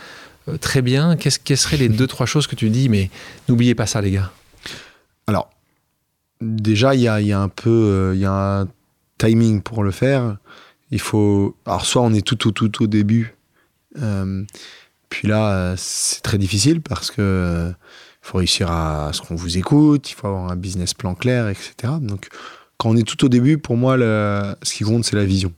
euh, 0.49 0.58
très 0.58 0.84
bien? 0.84 1.16
Qu'est-ce 1.16 1.39
quelles 1.39 1.58
seraient 1.58 1.78
les 1.78 1.89
deux 1.89 2.06
trois 2.06 2.28
choses 2.28 2.45
que 2.45 2.56
tu 2.56 2.70
dis 2.70 2.89
Mais 2.89 3.10
n'oubliez 3.49 3.74
pas 3.74 3.88
ça, 3.88 4.01
les 4.01 4.12
gars. 4.12 4.30
Alors, 5.26 5.49
déjà, 6.43 6.95
il 6.95 7.01
y 7.01 7.07
a, 7.07 7.21
il 7.21 7.27
y 7.27 7.33
a 7.33 7.39
un 7.39 7.49
peu 7.49 7.69
euh, 7.69 8.11
il 8.15 8.21
y 8.21 8.25
a 8.25 8.61
un 8.61 8.67
timing 9.17 9.61
pour 9.61 9.83
le 9.83 9.91
faire. 9.91 10.37
Il 10.91 10.99
faut. 10.99 11.55
Alors, 11.65 11.85
soit 11.85 12.01
on 12.01 12.13
est 12.13 12.25
tout, 12.25 12.35
tout, 12.35 12.51
tout 12.51 12.83
au 12.83 12.87
début. 12.87 13.35
euh, 14.01 14.43
puis 15.09 15.27
là, 15.27 15.51
euh, 15.53 15.75
c'est 15.77 16.21
très 16.21 16.37
difficile 16.39 16.81
parce 16.81 17.11
que 17.11 17.21
euh, 17.21 17.71
faut 18.21 18.37
réussir 18.39 18.71
à 18.71 19.11
ce 19.13 19.21
qu'on 19.21 19.35
vous 19.35 19.57
écoute, 19.57 20.09
il 20.09 20.13
faut 20.15 20.27
avoir 20.27 20.51
un 20.51 20.55
business 20.55 20.93
plan 20.93 21.13
clair, 21.13 21.49
etc. 21.49 21.73
Donc, 22.01 22.29
quand 22.77 22.89
on 22.89 22.95
est 22.95 23.07
tout 23.07 23.23
au 23.25 23.29
début, 23.29 23.57
pour 23.59 23.77
moi, 23.77 23.95
le- 23.97 24.55
ce 24.63 24.73
qui 24.73 24.83
compte, 24.83 25.05
c'est 25.05 25.15
la 25.15 25.25
vision. 25.25 25.53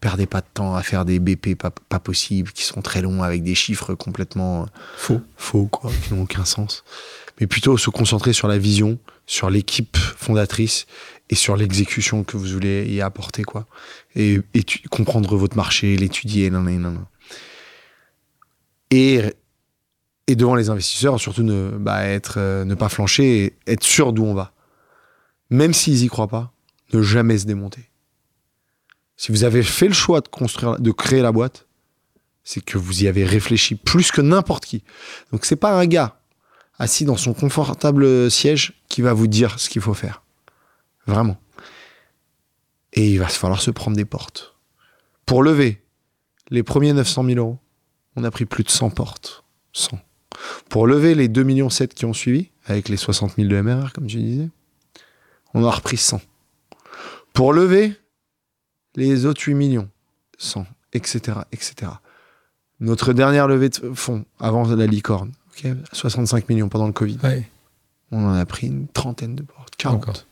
Perdez 0.00 0.26
pas 0.26 0.40
de 0.40 0.46
temps 0.54 0.74
à 0.74 0.82
faire 0.82 1.04
des 1.04 1.18
BP 1.18 1.54
pas, 1.54 1.70
pas 1.70 1.98
possibles, 1.98 2.52
qui 2.52 2.62
sont 2.62 2.82
très 2.82 3.02
longs, 3.02 3.22
avec 3.22 3.42
des 3.42 3.54
chiffres 3.54 3.94
complètement 3.94 4.66
Faux. 4.96 5.20
faux, 5.36 5.66
quoi, 5.66 5.90
qui 6.06 6.14
n'ont 6.14 6.22
aucun 6.22 6.44
sens. 6.44 6.84
Mais 7.40 7.46
plutôt 7.46 7.76
se 7.76 7.90
concentrer 7.90 8.32
sur 8.32 8.48
la 8.48 8.58
vision, 8.58 8.98
sur 9.26 9.50
l'équipe 9.50 9.96
fondatrice 9.96 10.86
et 11.30 11.34
sur 11.34 11.56
l'exécution 11.56 12.22
que 12.22 12.36
vous 12.36 12.46
voulez 12.46 12.86
y 12.86 13.00
apporter, 13.00 13.42
quoi. 13.42 13.66
Et 14.14 14.40
comprendre 14.90 15.36
votre 15.36 15.56
marché, 15.56 15.96
l'étudier, 15.96 16.50
non, 16.50 16.60
non, 16.60 16.90
non. 16.90 17.06
Et, 18.90 19.22
et 20.28 20.36
devant 20.36 20.54
les 20.54 20.70
investisseurs, 20.70 21.18
surtout 21.18 21.42
ne, 21.42 21.70
bah, 21.70 22.04
être, 22.04 22.34
euh, 22.38 22.64
ne 22.64 22.74
pas 22.74 22.88
flancher 22.88 23.44
et 23.44 23.72
être 23.72 23.82
sûr 23.82 24.12
d'où 24.12 24.24
on 24.24 24.34
va. 24.34 24.52
Même 25.50 25.74
s'ils 25.74 26.04
y 26.04 26.08
croient 26.08 26.28
pas, 26.28 26.52
ne 26.92 27.02
jamais 27.02 27.38
se 27.38 27.46
démonter. 27.46 27.90
Si 29.16 29.32
vous 29.32 29.44
avez 29.44 29.62
fait 29.62 29.88
le 29.88 29.94
choix 29.94 30.20
de 30.20 30.28
construire, 30.28 30.78
de 30.78 30.90
créer 30.90 31.22
la 31.22 31.32
boîte, 31.32 31.66
c'est 32.42 32.62
que 32.62 32.78
vous 32.78 33.04
y 33.04 33.08
avez 33.08 33.24
réfléchi 33.24 33.74
plus 33.74 34.10
que 34.10 34.20
n'importe 34.20 34.66
qui. 34.66 34.82
Donc 35.32 35.44
c'est 35.44 35.56
pas 35.56 35.72
un 35.72 35.86
gars 35.86 36.20
assis 36.78 37.04
dans 37.04 37.16
son 37.16 37.34
confortable 37.34 38.30
siège 38.30 38.74
qui 38.88 39.02
va 39.02 39.12
vous 39.12 39.26
dire 39.26 39.58
ce 39.58 39.68
qu'il 39.68 39.82
faut 39.82 39.94
faire. 39.94 40.22
Vraiment. 41.06 41.36
Et 42.92 43.10
il 43.10 43.18
va 43.18 43.28
falloir 43.28 43.60
se 43.60 43.70
prendre 43.70 43.96
des 43.96 44.04
portes. 44.04 44.54
Pour 45.26 45.42
lever 45.42 45.82
les 46.50 46.62
premiers 46.62 46.92
900 46.92 47.24
000 47.24 47.38
euros, 47.38 47.58
on 48.16 48.24
a 48.24 48.30
pris 48.30 48.44
plus 48.44 48.64
de 48.64 48.70
100 48.70 48.90
portes. 48.90 49.44
100. 49.72 49.98
Pour 50.68 50.86
lever 50.86 51.14
les 51.14 51.28
2,7 51.28 51.44
millions 51.44 51.68
qui 51.68 52.04
ont 52.04 52.12
suivi, 52.12 52.50
avec 52.66 52.88
les 52.88 52.96
60 52.96 53.36
000 53.36 53.48
de 53.48 53.60
MRR, 53.60 53.92
comme 53.92 54.06
tu 54.06 54.16
disais, 54.16 54.48
on 55.52 55.64
a 55.64 55.70
repris 55.70 55.96
100. 55.96 56.20
Pour 57.32 57.52
lever 57.52 57.94
les 58.96 59.26
autres 59.26 59.42
8 59.42 59.54
millions, 59.54 59.88
100, 60.38 60.66
etc., 60.92 61.38
etc. 61.52 61.92
Notre 62.80 63.12
dernière 63.12 63.48
levée 63.48 63.68
de 63.68 63.92
fonds 63.94 64.24
avant 64.38 64.64
la 64.64 64.86
licorne, 64.86 65.32
ok, 65.56 65.72
65 65.92 66.48
millions 66.48 66.68
pendant 66.68 66.86
le 66.86 66.92
Covid. 66.92 67.18
Ouais. 67.22 67.48
On 68.10 68.26
en 68.26 68.34
a 68.34 68.46
pris 68.46 68.68
une 68.68 68.88
trentaine 68.88 69.34
de 69.34 69.42
portes, 69.42 69.74
40. 69.76 69.96
Encore. 69.96 70.24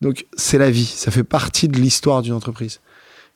Donc 0.00 0.26
c'est 0.36 0.58
la 0.58 0.70
vie, 0.70 0.86
ça 0.86 1.10
fait 1.10 1.24
partie 1.24 1.68
de 1.68 1.78
l'histoire 1.78 2.22
d'une 2.22 2.34
entreprise. 2.34 2.80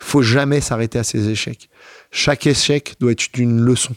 Il 0.00 0.04
faut 0.04 0.22
jamais 0.22 0.60
s'arrêter 0.60 0.98
à 0.98 1.04
ses 1.04 1.28
échecs. 1.28 1.68
Chaque 2.10 2.46
échec 2.46 2.96
doit 3.00 3.12
être 3.12 3.28
une 3.38 3.60
leçon. 3.60 3.94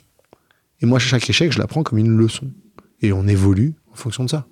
Et 0.82 0.86
moi, 0.86 1.00
chaque 1.00 1.28
échec, 1.30 1.52
je 1.52 1.60
l'apprends 1.60 1.84
comme 1.84 1.98
une 1.98 2.16
leçon. 2.16 2.52
Et 3.02 3.12
on 3.12 3.28
évolue 3.28 3.74
en 3.92 3.96
fonction 3.96 4.24
de 4.24 4.30
ça. 4.30 4.46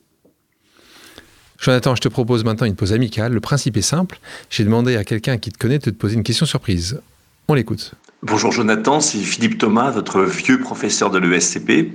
Jonathan, 1.60 1.96
je 1.96 2.02
te 2.02 2.08
propose 2.08 2.44
maintenant 2.44 2.66
une 2.66 2.76
pause 2.76 2.92
amicale. 2.92 3.34
Le 3.34 3.40
principe 3.40 3.78
est 3.78 3.82
simple. 3.82 4.20
J'ai 4.50 4.64
demandé 4.64 4.96
à 4.96 5.04
quelqu'un 5.04 5.38
qui 5.38 5.52
te 5.52 5.58
connaît 5.58 5.80
de 5.80 5.86
te 5.86 5.96
poser 5.96 6.16
une 6.16 6.24
question 6.24 6.46
surprise. 6.46 7.00
On 7.48 7.54
l'écoute. 7.54 7.94
Bonjour 8.22 8.52
Jonathan, 8.52 9.02
c'est 9.02 9.18
Philippe 9.18 9.58
Thomas, 9.58 9.92
votre 9.92 10.22
vieux 10.24 10.60
professeur 10.60 11.10
de 11.12 11.20
l'ESCP. 11.20 11.94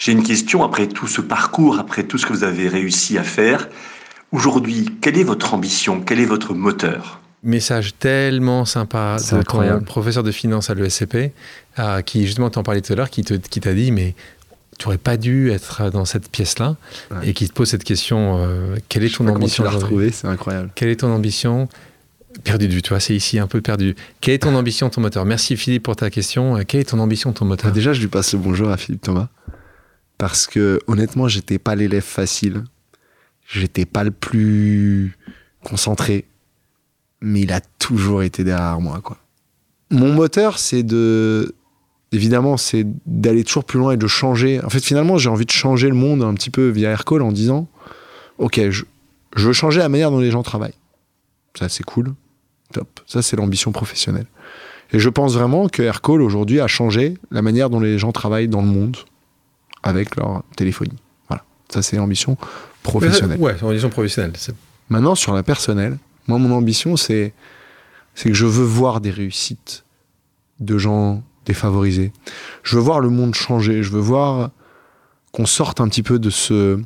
J'ai 0.00 0.12
une 0.12 0.22
question 0.22 0.64
après 0.64 0.88
tout 0.88 1.06
ce 1.06 1.20
parcours, 1.20 1.78
après 1.78 2.04
tout 2.04 2.16
ce 2.16 2.24
que 2.24 2.32
vous 2.32 2.42
avez 2.42 2.68
réussi 2.68 3.18
à 3.18 3.22
faire. 3.22 3.68
Aujourd'hui, 4.32 4.88
quelle 5.02 5.18
est 5.18 5.24
votre 5.24 5.52
ambition? 5.52 6.00
Quel 6.00 6.20
est 6.20 6.24
votre 6.24 6.54
moteur? 6.54 7.20
Message 7.42 7.92
tellement 7.98 8.64
sympa 8.64 9.16
de 9.18 9.28
ton 9.28 9.36
incroyable. 9.36 9.84
professeur 9.84 10.22
de 10.22 10.32
finance 10.32 10.70
à 10.70 10.74
l'ESCP, 10.74 11.32
euh, 11.78 12.00
qui 12.00 12.24
justement 12.26 12.48
t'en 12.48 12.62
parlait 12.62 12.80
tout 12.80 12.94
à 12.94 12.96
l'heure, 12.96 13.10
qui 13.10 13.22
t'a 13.22 13.74
dit 13.74 13.92
mais 13.92 14.14
tu 14.78 14.86
aurais 14.86 14.96
pas 14.96 15.18
dû 15.18 15.50
être 15.50 15.90
dans 15.90 16.06
cette 16.06 16.30
pièce-là, 16.30 16.76
Ouais. 17.10 17.28
et 17.28 17.32
qui 17.34 17.46
te 17.46 17.52
pose 17.52 17.68
cette 17.68 17.84
question 17.84 18.38
euh, 18.42 18.76
quelle 18.88 19.02
est 19.04 19.08
Je 19.08 19.12
sais 19.12 19.18
ton 19.18 19.24
tu 19.26 19.30
ambition 19.32 19.64
l'as 19.64 19.68
aujourd'hui? 19.70 19.84
retrouvé, 19.84 20.10
c'est 20.12 20.26
incroyable. 20.28 20.70
Quelle 20.74 20.88
est 20.88 20.96
ton 21.00 21.12
ambition? 21.12 21.68
Perdu 22.44 22.68
de 22.68 22.72
vue, 22.72 22.80
tu 22.80 22.90
vois, 22.90 23.00
c'est 23.00 23.14
ici 23.14 23.38
un 23.38 23.46
peu 23.48 23.60
perdu. 23.60 23.96
Quelle 24.22 24.34
est 24.34 24.38
ton 24.38 24.54
ambition, 24.54 24.88
ton 24.88 25.00
moteur? 25.02 25.26
Merci 25.26 25.56
Philippe 25.58 25.82
pour 25.82 25.96
ta 25.96 26.08
question. 26.10 26.56
Euh, 26.56 26.62
Quelle 26.66 26.80
est 26.80 26.84
ton 26.90 26.98
ambition, 27.00 27.32
ton 27.32 27.44
moteur? 27.44 27.72
Déjà, 27.72 27.92
je 27.92 28.00
lui 28.00 28.06
passe 28.08 28.32
le 28.32 28.38
bonjour 28.38 28.70
à 28.70 28.76
Philippe 28.78 29.02
Thomas. 29.02 29.28
Parce 30.20 30.46
que, 30.46 30.80
honnêtement, 30.86 31.28
j'étais 31.28 31.58
pas 31.58 31.74
l'élève 31.74 32.02
facile. 32.02 32.64
J'étais 33.48 33.86
pas 33.86 34.04
le 34.04 34.10
plus 34.10 35.16
concentré. 35.64 36.26
Mais 37.22 37.40
il 37.40 37.52
a 37.52 37.62
toujours 37.78 38.22
été 38.22 38.44
derrière 38.44 38.82
moi, 38.82 39.00
quoi. 39.02 39.16
Mon 39.90 40.12
moteur, 40.12 40.58
c'est 40.58 40.82
de. 40.82 41.54
Évidemment, 42.12 42.58
c'est 42.58 42.84
d'aller 43.06 43.44
toujours 43.44 43.64
plus 43.64 43.78
loin 43.78 43.92
et 43.92 43.96
de 43.96 44.06
changer. 44.06 44.62
En 44.62 44.68
fait, 44.68 44.84
finalement, 44.84 45.16
j'ai 45.16 45.30
envie 45.30 45.46
de 45.46 45.50
changer 45.50 45.88
le 45.88 45.94
monde 45.94 46.22
un 46.22 46.34
petit 46.34 46.50
peu 46.50 46.68
via 46.68 46.90
Aircall 46.90 47.22
en 47.22 47.32
disant 47.32 47.66
Ok, 48.36 48.60
je, 48.68 48.84
veux 49.36 49.54
changer 49.54 49.78
la 49.78 49.88
manière 49.88 50.10
dont 50.10 50.20
les 50.20 50.30
gens 50.30 50.42
travaillent. 50.42 50.78
Ça, 51.58 51.70
c'est 51.70 51.84
cool. 51.84 52.12
Top. 52.74 53.00
Ça, 53.06 53.22
c'est 53.22 53.36
l'ambition 53.36 53.72
professionnelle. 53.72 54.26
Et 54.92 54.98
je 54.98 55.08
pense 55.08 55.32
vraiment 55.32 55.70
que 55.70 55.82
Aircall 55.82 56.20
aujourd'hui 56.20 56.60
a 56.60 56.66
changé 56.66 57.14
la 57.30 57.40
manière 57.40 57.70
dont 57.70 57.80
les 57.80 57.98
gens 57.98 58.12
travaillent 58.12 58.48
dans 58.48 58.60
le 58.60 58.68
monde 58.68 58.98
avec 59.82 60.16
leur 60.16 60.42
téléphonie. 60.56 60.96
Voilà. 61.28 61.44
Ça, 61.68 61.82
c'est 61.82 61.96
l'ambition 61.96 62.36
professionnelle. 62.82 63.38
Ouais, 63.40 63.56
ambition 63.62 63.88
professionnelle. 63.90 64.32
c'est- 64.36 64.54
Maintenant, 64.88 65.14
sur 65.14 65.32
la 65.34 65.42
personnelle, 65.42 65.98
moi, 66.26 66.38
mon 66.38 66.52
ambition, 66.54 66.96
c'est, 66.96 67.32
c'est 68.14 68.28
que 68.30 68.34
je 68.34 68.46
veux 68.46 68.64
voir 68.64 69.00
des 69.00 69.10
réussites 69.10 69.84
de 70.58 70.78
gens 70.78 71.22
défavorisés. 71.46 72.12
Je 72.62 72.76
veux 72.76 72.82
voir 72.82 73.00
le 73.00 73.08
monde 73.08 73.34
changer. 73.34 73.82
Je 73.82 73.90
veux 73.90 74.00
voir 74.00 74.50
qu'on 75.32 75.46
sorte 75.46 75.80
un 75.80 75.88
petit 75.88 76.02
peu 76.02 76.18
de 76.18 76.28
ce, 76.30 76.80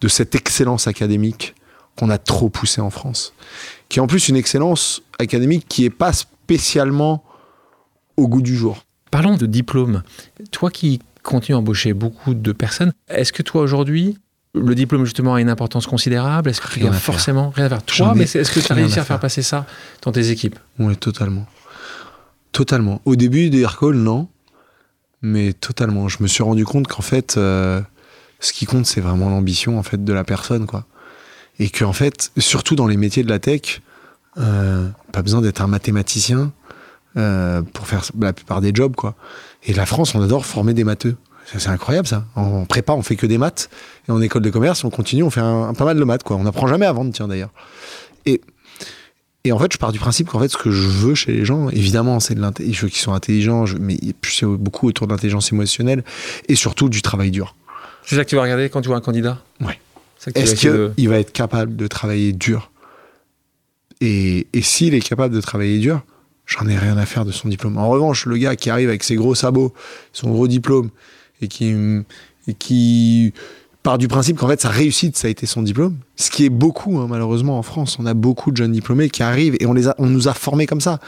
de 0.00 0.08
cette 0.08 0.34
excellence 0.34 0.86
académique 0.86 1.54
qu'on 1.98 2.08
a 2.10 2.18
trop 2.18 2.48
poussée 2.48 2.80
en 2.80 2.90
France. 2.90 3.34
Qui 3.88 3.98
est 3.98 4.02
en 4.02 4.06
plus 4.06 4.28
une 4.28 4.36
excellence 4.36 5.02
académique 5.18 5.66
qui 5.68 5.82
n'est 5.82 5.90
pas 5.90 6.12
spécialement 6.12 7.22
au 8.16 8.26
goût 8.26 8.42
du 8.42 8.56
jour. 8.56 8.84
Parlons 9.10 9.36
de 9.36 9.46
diplôme. 9.46 10.02
Toi 10.50 10.70
qui 10.70 11.00
continues 11.22 11.56
à 11.56 11.58
embaucher 11.58 11.92
beaucoup 11.92 12.34
de 12.34 12.52
personnes, 12.52 12.92
est-ce 13.08 13.32
que 13.32 13.42
toi 13.42 13.62
aujourd'hui, 13.62 14.18
le 14.54 14.74
diplôme 14.74 15.04
justement 15.04 15.34
a 15.34 15.40
une 15.40 15.48
importance 15.48 15.86
considérable? 15.86 16.50
Est-ce 16.50 16.60
que 16.60 16.68
tu 16.68 16.80
Rien 16.80 16.92
forcément 16.92 17.50
rien 17.50 17.66
à 17.66 17.68
faire? 17.68 17.82
Toi, 17.82 18.12
ai 18.14 18.18
mais 18.18 18.24
est-ce 18.24 18.50
que 18.50 18.60
tu 18.60 18.72
as 18.72 18.74
réussi 18.74 18.98
à 18.98 19.02
à 19.02 19.04
faire 19.04 19.20
passer 19.20 19.42
ça 19.42 19.66
dans 20.02 20.12
tes 20.12 20.30
équipes? 20.30 20.58
Oui, 20.78 20.96
totalement. 20.96 21.46
Totalement. 22.52 23.00
Au 23.04 23.16
début 23.16 23.50
des 23.50 23.60
Aircall, 23.60 23.94
non. 23.94 24.28
Mais 25.22 25.52
totalement. 25.52 26.08
Je 26.08 26.22
me 26.22 26.28
suis 26.28 26.42
rendu 26.42 26.64
compte 26.64 26.88
qu'en 26.88 27.02
fait, 27.02 27.36
euh, 27.36 27.80
ce 28.40 28.52
qui 28.52 28.66
compte, 28.66 28.86
c'est 28.86 29.00
vraiment 29.00 29.28
l'ambition 29.28 29.78
en 29.78 29.82
fait 29.82 30.02
de 30.04 30.12
la 30.12 30.24
personne, 30.24 30.66
quoi. 30.66 30.86
Et 31.58 31.68
qu'en 31.68 31.92
fait, 31.92 32.32
surtout 32.38 32.74
dans 32.74 32.86
les 32.86 32.96
métiers 32.96 33.22
de 33.22 33.28
la 33.28 33.38
tech, 33.38 33.82
euh, 34.38 34.88
pas 35.12 35.22
besoin 35.22 35.42
d'être 35.42 35.60
un 35.60 35.66
mathématicien 35.66 36.52
euh, 37.16 37.62
pour 37.62 37.86
faire 37.86 38.04
la 38.18 38.32
plupart 38.32 38.60
des 38.60 38.72
jobs, 38.74 38.94
quoi. 38.94 39.14
Et 39.64 39.72
la 39.74 39.86
France, 39.86 40.14
on 40.14 40.22
adore 40.22 40.46
former 40.46 40.74
des 40.74 40.84
matheux. 40.84 41.16
C'est 41.46 41.68
incroyable, 41.68 42.06
ça. 42.06 42.24
En 42.36 42.64
prépa, 42.64 42.92
on 42.92 43.02
fait 43.02 43.16
que 43.16 43.26
des 43.26 43.38
maths. 43.38 43.70
Et 44.08 44.12
en 44.12 44.20
école 44.22 44.42
de 44.42 44.50
commerce, 44.50 44.84
on 44.84 44.90
continue, 44.90 45.22
on 45.22 45.30
fait 45.30 45.40
un, 45.40 45.74
pas 45.74 45.84
mal 45.84 45.98
de 45.98 46.04
maths, 46.04 46.22
quoi. 46.22 46.36
On 46.36 46.44
n'apprend 46.44 46.66
jamais 46.68 46.86
à 46.86 46.92
vendre, 46.92 47.12
tiens, 47.12 47.28
d'ailleurs. 47.28 47.50
Et 48.26 48.40
et 49.42 49.52
en 49.52 49.58
fait, 49.58 49.72
je 49.72 49.78
pars 49.78 49.90
du 49.90 49.98
principe 49.98 50.28
qu'en 50.28 50.38
fait, 50.38 50.48
ce 50.48 50.58
que 50.58 50.70
je 50.70 50.86
veux 50.86 51.14
chez 51.14 51.32
les 51.32 51.46
gens, 51.46 51.70
évidemment, 51.70 52.20
c'est 52.20 52.34
de 52.34 52.40
l'intelligence. 52.42 52.76
Je 52.76 52.82
veux 52.82 52.88
qu'ils 52.90 53.00
soient 53.00 53.14
intelligents, 53.14 53.64
je- 53.64 53.78
mais 53.78 53.98
c'est 54.22 54.44
beaucoup 54.44 54.86
autour 54.86 55.06
de 55.06 55.12
l'intelligence 55.12 55.50
émotionnelle 55.50 56.04
et 56.48 56.54
surtout 56.56 56.90
du 56.90 57.00
travail 57.00 57.30
dur. 57.30 57.56
C'est 58.04 58.16
ça 58.16 58.24
que 58.24 58.28
tu 58.28 58.36
vas 58.36 58.42
regarder 58.42 58.68
quand 58.68 58.82
tu 58.82 58.88
vois 58.88 58.98
un 58.98 59.00
candidat? 59.00 59.38
Vas 59.60 59.70
Est-ce 60.34 60.66
de- 60.68 60.92
qu'il 60.94 61.08
va 61.08 61.18
être 61.18 61.32
capable 61.32 61.74
de 61.74 61.86
travailler 61.86 62.32
dur? 62.34 62.70
Et, 64.02 64.46
et 64.52 64.60
s'il 64.62 64.92
est 64.94 65.00
capable 65.00 65.34
de 65.34 65.40
travailler 65.40 65.78
dur, 65.78 66.02
j'en 66.50 66.66
ai 66.66 66.76
rien 66.76 66.96
à 66.98 67.06
faire 67.06 67.24
de 67.24 67.30
son 67.30 67.48
diplôme. 67.48 67.78
En 67.78 67.88
revanche, 67.88 68.26
le 68.26 68.36
gars 68.36 68.56
qui 68.56 68.70
arrive 68.70 68.88
avec 68.88 69.04
ses 69.04 69.14
gros 69.14 69.34
sabots, 69.34 69.72
son 70.12 70.30
gros 70.30 70.48
diplôme, 70.48 70.90
et 71.40 71.48
qui, 71.48 73.32
part 73.82 73.96
du 73.96 74.08
principe 74.08 74.36
qu'en 74.36 74.48
fait 74.48 74.60
sa 74.60 74.68
réussite, 74.68 75.16
ça 75.16 75.28
a 75.28 75.30
été 75.30 75.46
son 75.46 75.62
diplôme, 75.62 75.96
ce 76.16 76.30
qui 76.30 76.44
est 76.44 76.50
beaucoup, 76.50 76.98
hein, 76.98 77.06
malheureusement, 77.08 77.58
en 77.58 77.62
France. 77.62 77.96
On 77.98 78.06
a 78.06 78.14
beaucoup 78.14 78.50
de 78.50 78.56
jeunes 78.56 78.72
diplômés 78.72 79.08
qui 79.08 79.22
arrivent 79.22 79.56
et 79.60 79.66
on, 79.66 79.72
les 79.72 79.88
a, 79.88 79.94
on 79.98 80.06
nous 80.06 80.28
a 80.28 80.34
formés 80.34 80.66
comme 80.66 80.80
ça. 80.80 80.98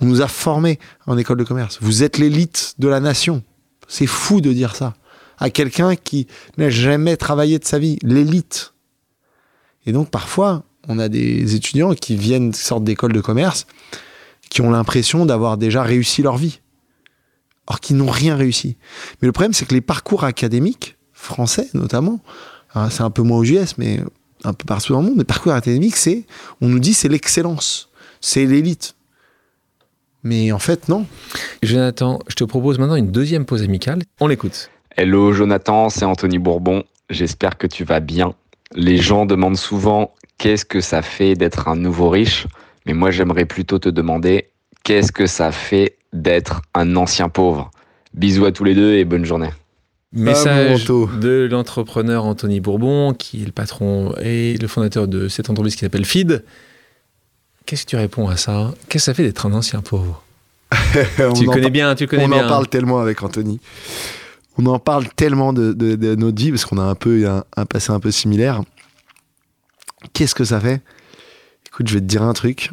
On 0.00 0.06
nous 0.06 0.20
a 0.20 0.28
formés 0.28 0.80
en 1.06 1.16
école 1.16 1.38
de 1.38 1.44
commerce. 1.44 1.78
Vous 1.80 2.02
êtes 2.02 2.18
l'élite 2.18 2.74
de 2.78 2.88
la 2.88 3.00
nation. 3.00 3.42
C'est 3.86 4.06
fou 4.08 4.40
de 4.40 4.52
dire 4.52 4.74
ça 4.74 4.94
à 5.38 5.50
quelqu'un 5.50 5.96
qui 5.96 6.26
n'a 6.58 6.70
jamais 6.70 7.16
travaillé 7.16 7.58
de 7.58 7.64
sa 7.64 7.78
vie, 7.78 7.98
l'élite. 8.02 8.74
Et 9.86 9.92
donc 9.92 10.10
parfois, 10.10 10.64
on 10.88 10.98
a 10.98 11.08
des 11.08 11.54
étudiants 11.54 11.94
qui 11.94 12.16
viennent, 12.16 12.52
qui 12.52 12.60
sortent 12.60 12.84
d'école 12.84 13.12
de 13.12 13.20
commerce, 13.20 13.66
qui 14.54 14.62
ont 14.62 14.70
l'impression 14.70 15.26
d'avoir 15.26 15.58
déjà 15.58 15.82
réussi 15.82 16.22
leur 16.22 16.36
vie, 16.36 16.60
or 17.66 17.80
qu'ils 17.80 17.96
n'ont 17.96 18.08
rien 18.08 18.36
réussi. 18.36 18.76
Mais 19.20 19.26
le 19.26 19.32
problème, 19.32 19.52
c'est 19.52 19.66
que 19.66 19.74
les 19.74 19.80
parcours 19.80 20.22
académiques, 20.22 20.96
français 21.12 21.68
notamment, 21.74 22.20
hein, 22.76 22.88
c'est 22.88 23.02
un 23.02 23.10
peu 23.10 23.22
moins 23.22 23.38
aux 23.38 23.44
US, 23.44 23.76
mais 23.78 23.98
un 24.44 24.52
peu 24.52 24.64
partout 24.64 24.92
dans 24.92 25.00
le 25.00 25.08
monde, 25.08 25.18
les 25.18 25.24
parcours 25.24 25.52
académiques, 25.52 25.96
c'est, 25.96 26.24
on 26.60 26.68
nous 26.68 26.78
dit, 26.78 26.94
c'est 26.94 27.08
l'excellence, 27.08 27.88
c'est 28.20 28.46
l'élite. 28.46 28.94
Mais 30.22 30.52
en 30.52 30.60
fait, 30.60 30.88
non. 30.88 31.04
Jonathan, 31.64 32.20
je 32.28 32.36
te 32.36 32.44
propose 32.44 32.78
maintenant 32.78 32.94
une 32.94 33.10
deuxième 33.10 33.46
pause 33.46 33.64
amicale. 33.64 34.02
On 34.20 34.28
l'écoute. 34.28 34.70
Hello 34.96 35.32
Jonathan, 35.32 35.88
c'est 35.88 36.04
Anthony 36.04 36.38
Bourbon. 36.38 36.84
J'espère 37.10 37.58
que 37.58 37.66
tu 37.66 37.82
vas 37.82 37.98
bien. 37.98 38.34
Les 38.76 38.98
gens 38.98 39.26
demandent 39.26 39.58
souvent 39.58 40.14
qu'est-ce 40.38 40.64
que 40.64 40.80
ça 40.80 41.02
fait 41.02 41.34
d'être 41.34 41.66
un 41.66 41.74
nouveau 41.74 42.08
riche, 42.08 42.46
mais 42.86 42.92
moi 42.94 43.10
j'aimerais 43.10 43.44
plutôt 43.46 43.78
te 43.78 43.88
demander 43.88 44.50
qu'est-ce 44.82 45.12
que 45.12 45.26
ça 45.26 45.52
fait 45.52 45.96
d'être 46.12 46.62
un 46.74 46.96
ancien 46.96 47.28
pauvre? 47.28 47.70
Bisous 48.14 48.44
à 48.44 48.52
tous 48.52 48.64
les 48.64 48.74
deux 48.74 48.94
et 48.94 49.04
bonne 49.04 49.24
journée. 49.24 49.50
Message 50.12 50.84
de 50.86 51.48
l'entrepreneur 51.50 52.24
Anthony 52.24 52.60
Bourbon, 52.60 53.14
qui 53.14 53.42
est 53.42 53.46
le 53.46 53.52
patron 53.52 54.14
et 54.22 54.56
le 54.58 54.68
fondateur 54.68 55.08
de 55.08 55.26
cette 55.26 55.50
entreprise 55.50 55.74
qui 55.74 55.80
s'appelle 55.80 56.04
Feed. 56.04 56.44
Qu'est-ce 57.66 57.84
que 57.84 57.90
tu 57.90 57.96
réponds 57.96 58.28
à 58.28 58.36
ça? 58.36 58.72
Qu'est-ce 58.88 59.06
que 59.06 59.06
ça 59.06 59.14
fait 59.14 59.24
d'être 59.24 59.46
un 59.46 59.52
ancien 59.54 59.80
pauvre? 59.80 60.22
On 61.18 61.32
Tu 61.32 61.46
connais 61.46 61.70
bien, 61.70 61.94
tu 61.96 62.06
connais 62.06 62.26
on 62.26 62.28
bien. 62.28 62.44
en 62.44 62.48
parle 62.48 62.68
tellement 62.68 63.00
avec 63.00 63.22
Anthony. 63.22 63.58
On 64.56 64.66
en 64.66 64.78
parle 64.78 65.08
tellement 65.16 65.52
de, 65.52 65.72
de, 65.72 65.96
de 65.96 66.14
notre 66.14 66.40
vie 66.40 66.50
parce 66.50 66.64
qu'on 66.64 66.78
a 66.78 66.84
un 66.84 66.94
peu 66.94 67.28
un, 67.28 67.42
un 67.56 67.66
passé 67.66 67.90
un 67.90 67.98
peu 67.98 68.12
similaire. 68.12 68.62
Qu'est-ce 70.12 70.34
que 70.36 70.44
ça 70.44 70.60
fait 70.60 70.80
Écoute, 71.74 71.88
je 71.88 71.94
vais 71.94 72.00
te 72.00 72.06
dire 72.06 72.22
un 72.22 72.32
truc. 72.32 72.70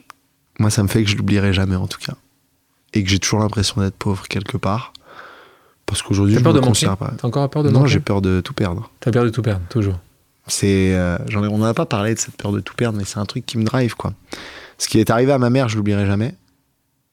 Moi, 0.60 0.70
ça 0.70 0.84
me 0.84 0.88
fait 0.88 1.04
que 1.04 1.10
je 1.10 1.16
l'oublierai 1.18 1.54
jamais 1.54 1.76
en 1.76 1.88
tout 1.88 1.98
cas, 1.98 2.14
et 2.94 3.04
que 3.04 3.10
j'ai 3.10 3.18
toujours 3.18 3.40
l'impression 3.40 3.82
d'être 3.82 3.96
pauvre 3.96 4.28
quelque 4.28 4.58
part, 4.58 4.94
parce 5.88 6.04
qu'aujourd'hui, 6.04 6.36
je 6.36 6.40
peur 6.40 6.54
me 6.54 6.60
de 6.60 6.66
manquer 6.66 6.86
pas. 6.86 7.12
T'as 7.18 7.28
encore 7.28 7.50
peur 7.50 7.64
de 7.64 7.70
Non, 7.72 7.88
j'ai 7.88 8.00
peur 8.00 8.22
de 8.22 8.42
tout 8.42 8.54
perdre. 8.54 8.92
T'as 9.00 9.12
peur 9.12 9.24
de 9.24 9.30
tout 9.30 9.42
perdre, 9.42 9.66
toujours. 9.70 9.98
C'est, 10.46 10.94
euh, 10.96 11.18
on 11.36 11.58
n'en 11.58 11.66
a 11.66 11.74
pas 11.74 11.86
parlé 11.88 12.14
de 12.14 12.20
cette 12.20 12.36
peur 12.36 12.52
de 12.52 12.60
tout 12.60 12.76
perdre, 12.76 12.98
mais 12.98 13.06
c'est 13.06 13.18
un 13.18 13.26
truc 13.26 13.46
qui 13.46 13.58
me 13.58 13.64
drive, 13.64 13.96
quoi. 13.96 14.14
Ce 14.78 14.88
qui 14.88 15.00
est 15.00 15.10
arrivé 15.10 15.32
à 15.32 15.38
ma 15.40 15.50
mère, 15.50 15.68
je 15.70 15.78
l'oublierai 15.78 16.06
jamais. 16.06 16.36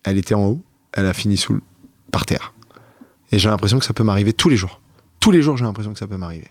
Elle 0.04 0.18
était 0.18 0.34
en 0.34 0.44
haut, 0.44 0.62
elle 0.92 1.06
a 1.06 1.14
fini 1.14 1.36
sous, 1.38 1.54
le- 1.54 1.62
par 2.10 2.26
terre. 2.26 2.52
Et 3.32 3.38
j'ai 3.38 3.48
l'impression 3.48 3.78
que 3.78 3.84
ça 3.84 3.94
peut 3.94 4.04
m'arriver 4.04 4.32
tous 4.34 4.48
les 4.50 4.56
jours. 4.56 4.80
Tous 5.20 5.30
les 5.30 5.40
jours, 5.42 5.56
j'ai 5.56 5.64
l'impression 5.64 5.92
que 5.92 5.98
ça 5.98 6.06
peut 6.06 6.16
m'arriver. 6.16 6.48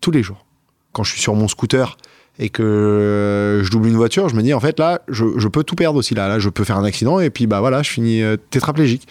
Tous 0.00 0.10
les 0.10 0.22
jours. 0.22 0.44
Quand 0.92 1.02
je 1.04 1.12
suis 1.12 1.20
sur 1.20 1.34
mon 1.34 1.48
scooter 1.48 1.96
et 2.38 2.48
que 2.48 2.62
euh, 2.62 3.62
je 3.62 3.70
double 3.70 3.88
une 3.88 3.96
voiture, 3.96 4.28
je 4.28 4.34
me 4.34 4.42
dis, 4.42 4.52
en 4.52 4.60
fait, 4.60 4.78
là, 4.78 5.02
je, 5.08 5.24
je 5.36 5.48
peux 5.48 5.62
tout 5.62 5.76
perdre 5.76 5.98
aussi. 5.98 6.14
Là, 6.14 6.28
là, 6.28 6.38
je 6.38 6.48
peux 6.48 6.64
faire 6.64 6.76
un 6.76 6.84
accident 6.84 7.20
et 7.20 7.30
puis, 7.30 7.46
bah 7.46 7.60
voilà, 7.60 7.82
je 7.82 7.90
finis 7.90 8.22
euh, 8.22 8.36
tétraplégique. 8.36 9.06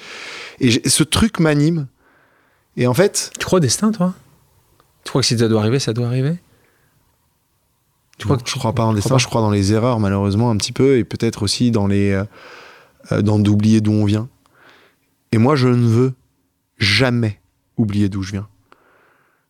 Et 0.60 0.90
ce 0.90 1.04
truc 1.04 1.40
m'anime. 1.40 1.88
Et 2.76 2.88
en 2.88 2.94
fait, 2.94 3.32
Tu 3.40 3.46
crois 3.46 3.58
au 3.58 3.60
destin, 3.62 3.92
toi? 3.92 4.14
Tu 5.04 5.10
crois 5.10 5.22
que 5.22 5.28
si 5.28 5.38
ça 5.38 5.48
doit 5.48 5.62
arriver, 5.62 5.80
ça 5.80 5.94
doit 5.94 6.08
arriver? 6.08 6.38
Tu 8.18 8.26
crois 8.26 8.38
que 8.38 8.50
je 8.50 8.56
crois 8.56 8.74
pas 8.74 8.84
en 8.84 8.94
destin, 8.94 9.18
je 9.18 9.26
crois 9.26 9.42
dans 9.42 9.50
les 9.50 9.74
erreurs 9.74 10.00
malheureusement 10.00 10.50
un 10.52 10.56
petit 10.56 10.72
peu 10.72 10.98
et 10.98 11.04
peut-être 11.04 11.44
aussi 11.44 11.72
dans 11.72 11.88
les 11.88 12.12
euh, 13.12 13.22
dans 13.22 13.40
d'oublier 13.40 13.82
d'où 13.82 13.92
on 13.92 14.06
vient. 14.06 14.30
Et 15.32 15.38
moi 15.40 15.56
je 15.56 15.68
ne 15.68 15.88
veux 15.88 16.14
jamais 16.78 17.42
oublier 17.76 18.08
d'où 18.08 18.22
je 18.22 18.32
viens. 18.32 18.48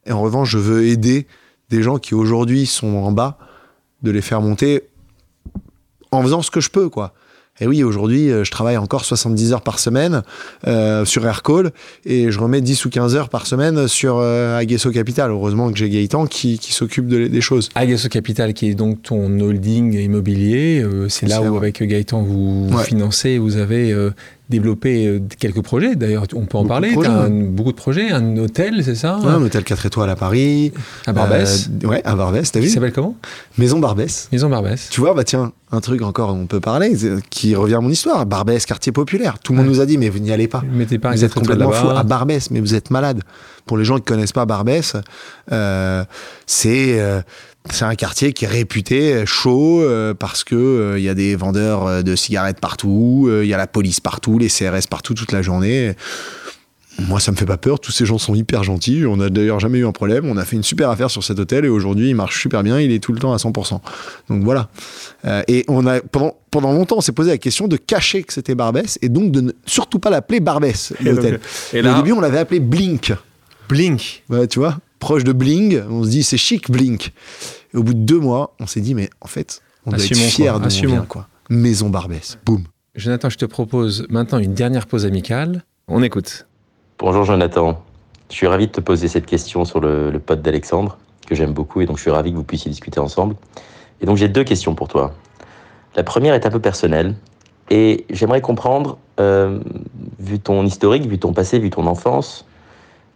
Et 0.05 0.11
en 0.11 0.21
revanche, 0.21 0.49
je 0.49 0.57
veux 0.57 0.85
aider 0.85 1.27
des 1.69 1.81
gens 1.81 1.97
qui 1.97 2.13
aujourd'hui 2.13 2.65
sont 2.65 2.95
en 2.95 3.11
bas 3.11 3.37
de 4.03 4.11
les 4.11 4.21
faire 4.21 4.41
monter 4.41 4.83
en 6.11 6.21
faisant 6.21 6.41
ce 6.41 6.51
que 6.51 6.59
je 6.61 6.69
peux 6.69 6.89
quoi. 6.89 7.13
Et 7.59 7.67
oui, 7.67 7.83
aujourd'hui, 7.83 8.31
euh, 8.31 8.43
je 8.43 8.49
travaille 8.49 8.77
encore 8.77 9.05
70 9.05 9.53
heures 9.53 9.61
par 9.61 9.77
semaine 9.77 10.23
euh, 10.65 11.05
sur 11.05 11.23
Aircall 11.23 11.71
et 12.03 12.31
je 12.31 12.39
remets 12.39 12.61
10 12.61 12.85
ou 12.85 12.89
15 12.89 13.15
heures 13.15 13.29
par 13.29 13.45
semaine 13.45 13.87
sur 13.87 14.17
euh, 14.17 14.57
Aguesso 14.57 14.89
Capital. 14.89 15.29
Heureusement 15.29 15.71
que 15.71 15.77
j'ai 15.77 15.87
Gaëtan 15.87 16.25
qui, 16.25 16.57
qui 16.57 16.73
s'occupe 16.73 17.07
de- 17.07 17.27
des 17.27 17.41
choses. 17.41 17.69
Agasso 17.75 18.09
Capital, 18.09 18.55
qui 18.55 18.69
est 18.69 18.73
donc 18.73 19.03
ton 19.03 19.39
holding 19.39 19.93
immobilier, 19.93 20.81
euh, 20.83 21.07
c'est 21.09 21.27
là 21.27 21.43
où, 21.43 21.49
vrai. 21.49 21.57
avec 21.67 21.83
Gaëtan, 21.83 22.23
vous 22.23 22.69
Ouais. 22.73 22.83
financez, 22.85 23.37
vous 23.37 23.57
avez 23.57 23.91
euh, 23.91 24.09
développé 24.49 25.07
euh, 25.07 25.19
quelques 25.39 25.61
projets. 25.61 25.95
D'ailleurs, 25.95 26.25
on 26.35 26.45
peut 26.45 26.57
en 26.57 26.63
Beaucoup 26.63 26.63
de 26.63 26.67
parler. 26.67 26.95
ouais. 26.95 27.07
un- 27.07 27.29
beaucoup 27.29 27.71
de 27.71 27.77
projets, 27.77 28.11
un 28.11 28.37
hôtel, 28.37 28.83
c'est 28.83 28.95
ça? 28.95 29.17
Ouais, 29.19 29.31
un 29.31 29.41
hôtel 29.41 29.63
4 29.63 29.85
étoiles 29.85 30.09
à 30.09 30.15
Paris. 30.15 30.71
À 31.07 31.13
Barbès. 31.13 31.69
Euh, 31.83 31.87
ouais, 31.87 32.01
à 32.05 32.15
Barbès, 32.15 32.51
t'as 32.51 32.59
vu? 32.59 32.69
s'appelle 32.69 32.91
comment? 32.93 33.15
Maison 33.57 33.79
Barbès. 33.79 34.27
Maison 34.31 34.49
Barbès. 34.49 34.89
Tu 34.89 34.99
vois, 34.99 35.13
bah 35.13 35.23
tiens, 35.23 35.53
un 35.71 35.79
truc 35.79 36.01
encore, 36.01 36.33
on 36.33 36.45
peut 36.45 36.59
parler, 36.59 36.95
qui 37.29 37.55
revient 37.55 37.75
à 37.75 37.79
mon 37.81 37.89
histoire. 37.89 38.25
Barbès, 38.25 38.65
quartier 38.65 38.91
populaire. 38.91 39.39
Tout 39.39 39.53
le 39.53 39.59
monde 39.59 39.67
nous 39.67 39.79
a 39.81 39.85
dit, 39.85 39.97
mais 39.97 40.09
vous 40.09 40.19
n'y 40.19 40.31
allez 40.31 40.47
pas. 40.47 40.61
Mettez 40.71 40.99
pas 40.99 41.09
un 41.09 41.13
Vous 41.13 41.23
êtes 41.23 41.33
complètement 41.33 41.71
fou. 41.71 41.89
À 41.89 42.03
Barbès, 42.03 42.51
mais 42.51 42.59
vous 42.59 42.75
êtes 42.75 42.91
malade. 42.91 43.21
Pour 43.65 43.77
les 43.77 43.85
gens 43.85 43.95
qui 43.95 44.03
connaissent 44.03 44.33
pas 44.33 44.45
Barbès, 44.45 44.93
euh, 45.53 46.03
c'est 46.45 46.99
euh, 46.99 47.21
c'est 47.69 47.85
un 47.85 47.95
quartier 47.95 48.33
qui 48.33 48.45
est 48.45 48.49
réputé 48.49 49.13
euh, 49.13 49.25
chaud 49.25 49.81
euh, 49.81 50.13
parce 50.13 50.43
que 50.43 50.55
euh, 50.55 50.99
il 50.99 51.03
y 51.03 51.09
a 51.09 51.13
des 51.13 51.35
vendeurs 51.35 52.03
de 52.03 52.15
cigarettes 52.15 52.59
partout, 52.59 53.29
il 53.41 53.47
y 53.47 53.53
a 53.53 53.57
la 53.57 53.67
police 53.67 53.99
partout, 53.99 54.37
les 54.37 54.49
CRS 54.49 54.87
partout 54.89 55.13
toute 55.13 55.31
la 55.31 55.41
journée. 55.41 55.95
Moi, 56.99 57.19
ça 57.19 57.31
me 57.31 57.37
fait 57.37 57.45
pas 57.45 57.57
peur. 57.57 57.79
Tous 57.79 57.91
ces 57.91 58.05
gens 58.05 58.17
sont 58.17 58.35
hyper 58.35 58.63
gentils. 58.63 59.03
On 59.07 59.19
a 59.19 59.29
d'ailleurs 59.29 59.59
jamais 59.59 59.79
eu 59.79 59.85
un 59.85 59.91
problème. 59.91 60.25
On 60.25 60.37
a 60.37 60.45
fait 60.45 60.55
une 60.55 60.63
super 60.63 60.89
affaire 60.89 61.09
sur 61.09 61.23
cet 61.23 61.39
hôtel 61.39 61.65
et 61.65 61.69
aujourd'hui, 61.69 62.09
il 62.09 62.15
marche 62.15 62.39
super 62.39 62.61
bien. 62.61 62.79
Il 62.79 62.91
est 62.91 62.99
tout 62.99 63.13
le 63.13 63.19
temps 63.19 63.33
à 63.33 63.37
100%. 63.37 63.79
Donc 64.29 64.43
voilà. 64.43 64.69
Euh, 65.25 65.41
et 65.47 65.65
on 65.67 65.87
a 65.87 66.01
pendant 66.01 66.35
pendant 66.51 66.71
longtemps, 66.71 66.97
on 66.97 67.01
s'est 67.01 67.13
posé 67.13 67.31
la 67.31 67.39
question 67.39 67.67
de 67.67 67.77
cacher 67.77 68.21
que 68.21 68.31
c'était 68.31 68.53
Barbès 68.53 68.99
et 69.01 69.09
donc 69.09 69.31
de 69.31 69.41
ne 69.41 69.51
surtout 69.65 69.97
pas 69.97 70.11
l'appeler 70.11 70.39
Barbès 70.39 70.93
Et 70.99 71.05
donc, 71.05 71.15
l'hôtel. 71.15 71.39
Et 71.73 71.77
Et 71.77 71.81
là, 71.81 71.93
Au 71.93 71.95
début, 71.97 72.11
on 72.11 72.21
l'avait 72.21 72.37
appelé 72.37 72.59
Blink. 72.59 73.11
Blink. 73.67 74.23
Ouais, 74.29 74.45
tu 74.45 74.59
vois, 74.59 74.77
proche 75.03 75.25
de 75.25 75.33
Bling. 75.33 75.81
On 75.89 76.03
se 76.05 76.09
dit 76.09 76.23
c'est 76.23 76.37
chic 76.37 76.71
Blink. 76.71 77.11
Et 77.73 77.77
au 77.77 77.83
bout 77.83 77.93
de 77.93 77.99
deux 77.99 78.19
mois, 78.19 78.55
on 78.61 78.67
s'est 78.67 78.79
dit 78.79 78.95
mais 78.95 79.09
en 79.19 79.27
fait, 79.27 79.61
on 79.85 79.89
doit 79.89 79.99
Assumons, 79.99 80.21
être 80.21 80.29
fier 80.29 80.55
on 80.55 80.63
Assumons. 80.63 80.91
vient 80.93 81.05
quoi. 81.05 81.27
Maison 81.49 81.89
Barbès. 81.89 82.37
Boum. 82.45 82.63
Jonathan, 82.95 83.29
je 83.29 83.37
te 83.37 83.43
propose 83.45 84.05
maintenant 84.09 84.39
une 84.39 84.53
dernière 84.53 84.87
pause 84.87 85.05
amicale. 85.05 85.65
On 85.89 86.01
écoute. 86.01 86.47
Bonjour 86.99 87.25
Jonathan. 87.25 87.83
Je 88.29 88.35
suis 88.35 88.47
ravi 88.47 88.67
de 88.67 88.71
te 88.71 88.79
poser 88.79 89.09
cette 89.09 89.25
question 89.25 89.65
sur 89.65 89.81
le, 89.81 90.09
le 90.09 90.19
pote 90.19 90.41
d'Alexandre, 90.41 90.97
que 91.27 91.35
j'aime 91.35 91.51
beaucoup, 91.51 91.81
et 91.81 91.85
donc 91.85 91.97
je 91.97 92.03
suis 92.03 92.11
ravi 92.11 92.31
que 92.31 92.37
vous 92.37 92.43
puissiez 92.45 92.71
discuter 92.71 93.01
ensemble. 93.01 93.35
Et 93.99 94.05
donc 94.05 94.15
j'ai 94.15 94.29
deux 94.29 94.45
questions 94.45 94.73
pour 94.73 94.87
toi. 94.87 95.13
La 95.97 96.03
première 96.03 96.33
est 96.33 96.45
un 96.45 96.49
peu 96.49 96.59
personnelle, 96.59 97.15
et 97.69 98.05
j'aimerais 98.09 98.41
comprendre, 98.41 98.97
euh, 99.19 99.59
vu 100.19 100.39
ton 100.39 100.65
historique, 100.65 101.05
vu 101.07 101.19
ton 101.19 101.33
passé, 101.33 101.59
vu 101.59 101.69
ton 101.69 101.87
enfance, 101.87 102.45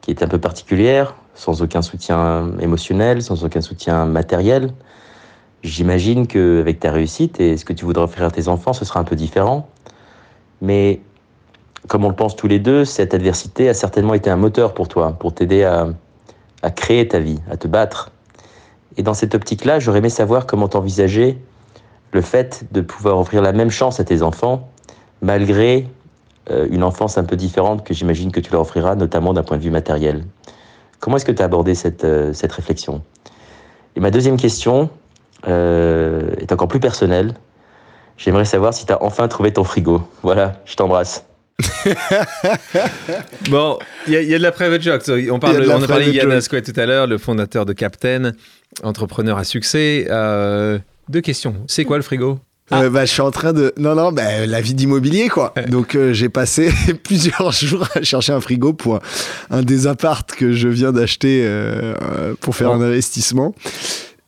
qui 0.02 0.12
est 0.12 0.22
un 0.22 0.28
peu 0.28 0.38
particulière, 0.38 1.16
sans 1.38 1.62
aucun 1.62 1.84
soutien 1.84 2.52
émotionnel, 2.60 3.22
sans 3.22 3.44
aucun 3.46 3.62
soutien 3.62 4.06
matériel, 4.06 4.72
j'imagine 5.64 6.26
qu'avec 6.26 6.80
ta 6.80 6.92
réussite 6.92 7.40
et 7.40 7.58
ce 7.58 7.64
que 7.64 7.74
tu 7.74 7.86
voudras 7.86 8.04
offrir 8.06 8.26
à 8.26 8.32
tes 8.32 8.48
enfants, 8.48 8.74
ce 8.74 8.84
sera 8.84 9.00
un 9.00 9.04
peu 9.04 9.16
différent. 9.16 9.70
Mais 10.62 11.00
comme 11.88 12.04
on 12.04 12.10
le 12.10 12.16
pense 12.16 12.36
tous 12.36 12.48
les 12.48 12.58
deux, 12.58 12.86
cette 12.86 13.14
adversité 13.14 13.70
a 13.70 13.76
certainement 13.76 14.16
été 14.16 14.32
un 14.32 14.36
moteur 14.36 14.74
pour 14.74 14.88
toi, 14.88 15.14
pour 15.14 15.34
t'aider 15.34 15.64
à, 15.64 15.94
créer 16.72 17.08
ta 17.08 17.20
vie, 17.20 17.40
à 17.50 17.56
te 17.56 17.68
battre. 17.68 18.12
Et 18.98 19.04
dans 19.04 19.14
cette 19.14 19.36
optique-là, 19.36 19.80
j'aurais 19.80 20.00
aimé 20.00 20.10
savoir 20.10 20.48
comment 20.48 20.68
t'envisager 20.68 21.38
le 22.14 22.22
fait 22.22 22.66
de 22.72 22.82
pouvoir 22.82 23.20
offrir 23.20 23.44
la 23.44 23.52
même 23.54 23.70
chance 23.70 24.00
à 24.00 24.04
tes 24.04 24.24
enfants, 24.24 24.70
malgré 25.22 25.88
euh, 26.50 26.68
une 26.72 26.84
enfance 26.84 27.18
un 27.18 27.24
peu 27.24 27.36
différente 27.36 27.86
que 27.86 27.94
j'imagine 27.94 28.32
que 28.32 28.40
tu 28.40 28.52
leur 28.52 28.62
offriras, 28.62 28.96
notamment 28.96 29.34
d'un 29.34 29.44
point 29.44 29.58
de 29.58 29.64
vue 29.64 29.72
matériel. 29.72 30.26
Comment 31.00 31.18
est-ce 31.18 31.26
que 31.26 31.32
tu 31.32 31.41
as 31.41 31.45
abordé 31.45 31.76
cette, 31.76 32.04
euh, 32.04 32.34
cette 32.34 32.52
réflexion? 32.52 33.04
Et 33.95 34.00
ma 34.00 34.12
deuxième 34.12 34.38
question 34.38 34.89
euh, 35.48 36.32
est 36.39 36.52
encore 36.52 36.68
plus 36.68 36.80
personnelle. 36.80 37.34
J'aimerais 38.18 38.45
savoir 38.45 38.74
si 38.74 38.86
tu 38.86 38.91
as 38.93 39.04
enfin 39.04 39.28
trouvé 39.28 39.54
ton 39.54 39.64
frigo. 39.64 40.02
Voilà, 40.24 40.62
je 40.66 40.76
t'embrasse. 40.76 41.24
Bon, 43.50 43.78
il 44.08 44.14
y, 44.14 44.16
a- 44.18 44.22
il 44.22 44.30
y 44.30 44.36
a 44.36 44.38
de 44.38 44.43
la 44.43 44.52
private 44.52 44.82
joke. 44.82 45.02
On, 45.08 45.36
a 45.36 45.39
parle, 45.39 45.64
de 45.66 45.70
on 45.70 45.82
a 45.82 45.88
parlé 45.88 46.06
private 46.06 46.14
Yann. 46.24 46.32
Asquet 46.32 46.62
tout 46.62 46.74
à 46.80 46.86
l'heure, 46.86 47.08
le 47.08 47.18
fondateur 47.18 47.66
de 47.66 47.74
Captain, 47.74 48.32
entrepreneur 48.84 49.38
à 49.38 49.43
succès. 49.43 50.08
Euh, 50.10 50.80
deux 51.10 51.22
questions. 51.22 51.56
C'est 51.68 51.86
quoi 51.86 51.98
le 51.98 52.04
frigo? 52.04 52.39
Euh, 52.74 52.89
bah, 52.89 53.05
je 53.05 53.11
suis 53.11 53.22
en 53.22 53.32
train 53.32 53.53
de. 53.53 53.74
Non, 53.78 53.95
non, 53.95 54.11
bah, 54.11 54.45
la 54.45 54.59
vie 54.61 54.74
d'immobilier, 54.74 55.30
quoi. 55.30 55.53
Donc, 55.70 55.95
euh, 55.95 56.11
j'ai 56.13 56.28
passé 56.30 56.70
plusieurs 57.03 57.51
jours 57.53 57.88
à 57.95 58.01
chercher 58.03 58.34
un 58.34 58.41
frigo 58.41 58.74
pour 58.74 58.99
un, 59.49 59.61
des 59.61 59.88
appartes 59.88 60.34
que 60.34 60.51
je 60.51 60.68
viens 60.68 60.91
d'acheter 60.91 61.43
euh, 61.45 61.93
pour 62.41 62.55
faire 62.55 62.72
un 62.72 62.82
investissement. 62.82 63.55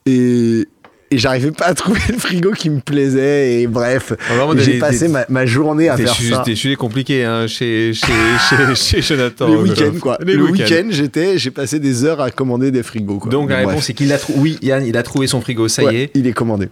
Et. 0.06 0.68
Et 1.12 1.18
j'arrivais 1.18 1.50
pas 1.50 1.66
à 1.66 1.74
trouver 1.74 2.00
le 2.10 2.20
frigo 2.20 2.52
qui 2.52 2.70
me 2.70 2.82
plaisait. 2.82 3.62
Et 3.62 3.66
bref, 3.68 4.14
j'ai 4.58 4.78
passé 4.78 5.08
des- 5.08 5.12
ma, 5.14 5.26
ma 5.28 5.48
journée 5.48 5.90
à 5.90 5.98
faire 5.98 6.14
ça. 6.14 6.44
des 6.46 6.54
sujets 6.54 6.76
compliqués 6.76 7.26
hein, 7.26 7.48
chez, 7.48 7.94
chez, 7.96 8.06
chez, 8.48 8.76
chez 8.76 9.02
Jonathan. 9.02 9.48
Les 9.48 9.56
week-ends, 9.56 10.00
quoi. 10.00 10.20
Les 10.24 10.36
le 10.36 10.44
week-end, 10.44 10.86
j'étais, 10.92 11.40
j'ai 11.40 11.50
passé 11.50 11.80
des 11.80 12.06
heures 12.06 12.22
à 12.22 12.30
commander 12.30 12.70
des 12.70 12.84
frigos, 12.84 13.18
quoi. 13.18 13.32
Donc 13.32 13.50
la 13.50 13.56
bref. 13.56 13.70
réponse 13.70 13.90
est 13.90 13.96
qu'il 13.96 14.14
a 14.14 14.20
trouvé. 14.20 14.40
Oui, 14.40 14.60
Yann, 14.62 14.86
il 14.86 14.96
a 14.98 15.02
trouvé 15.02 15.26
son 15.26 15.42
frigo, 15.42 15.68
ça 15.68 15.92
y 15.92 15.96
est. 15.96 16.12
Il 16.14 16.28
est 16.28 16.34
commandé. 16.34 16.70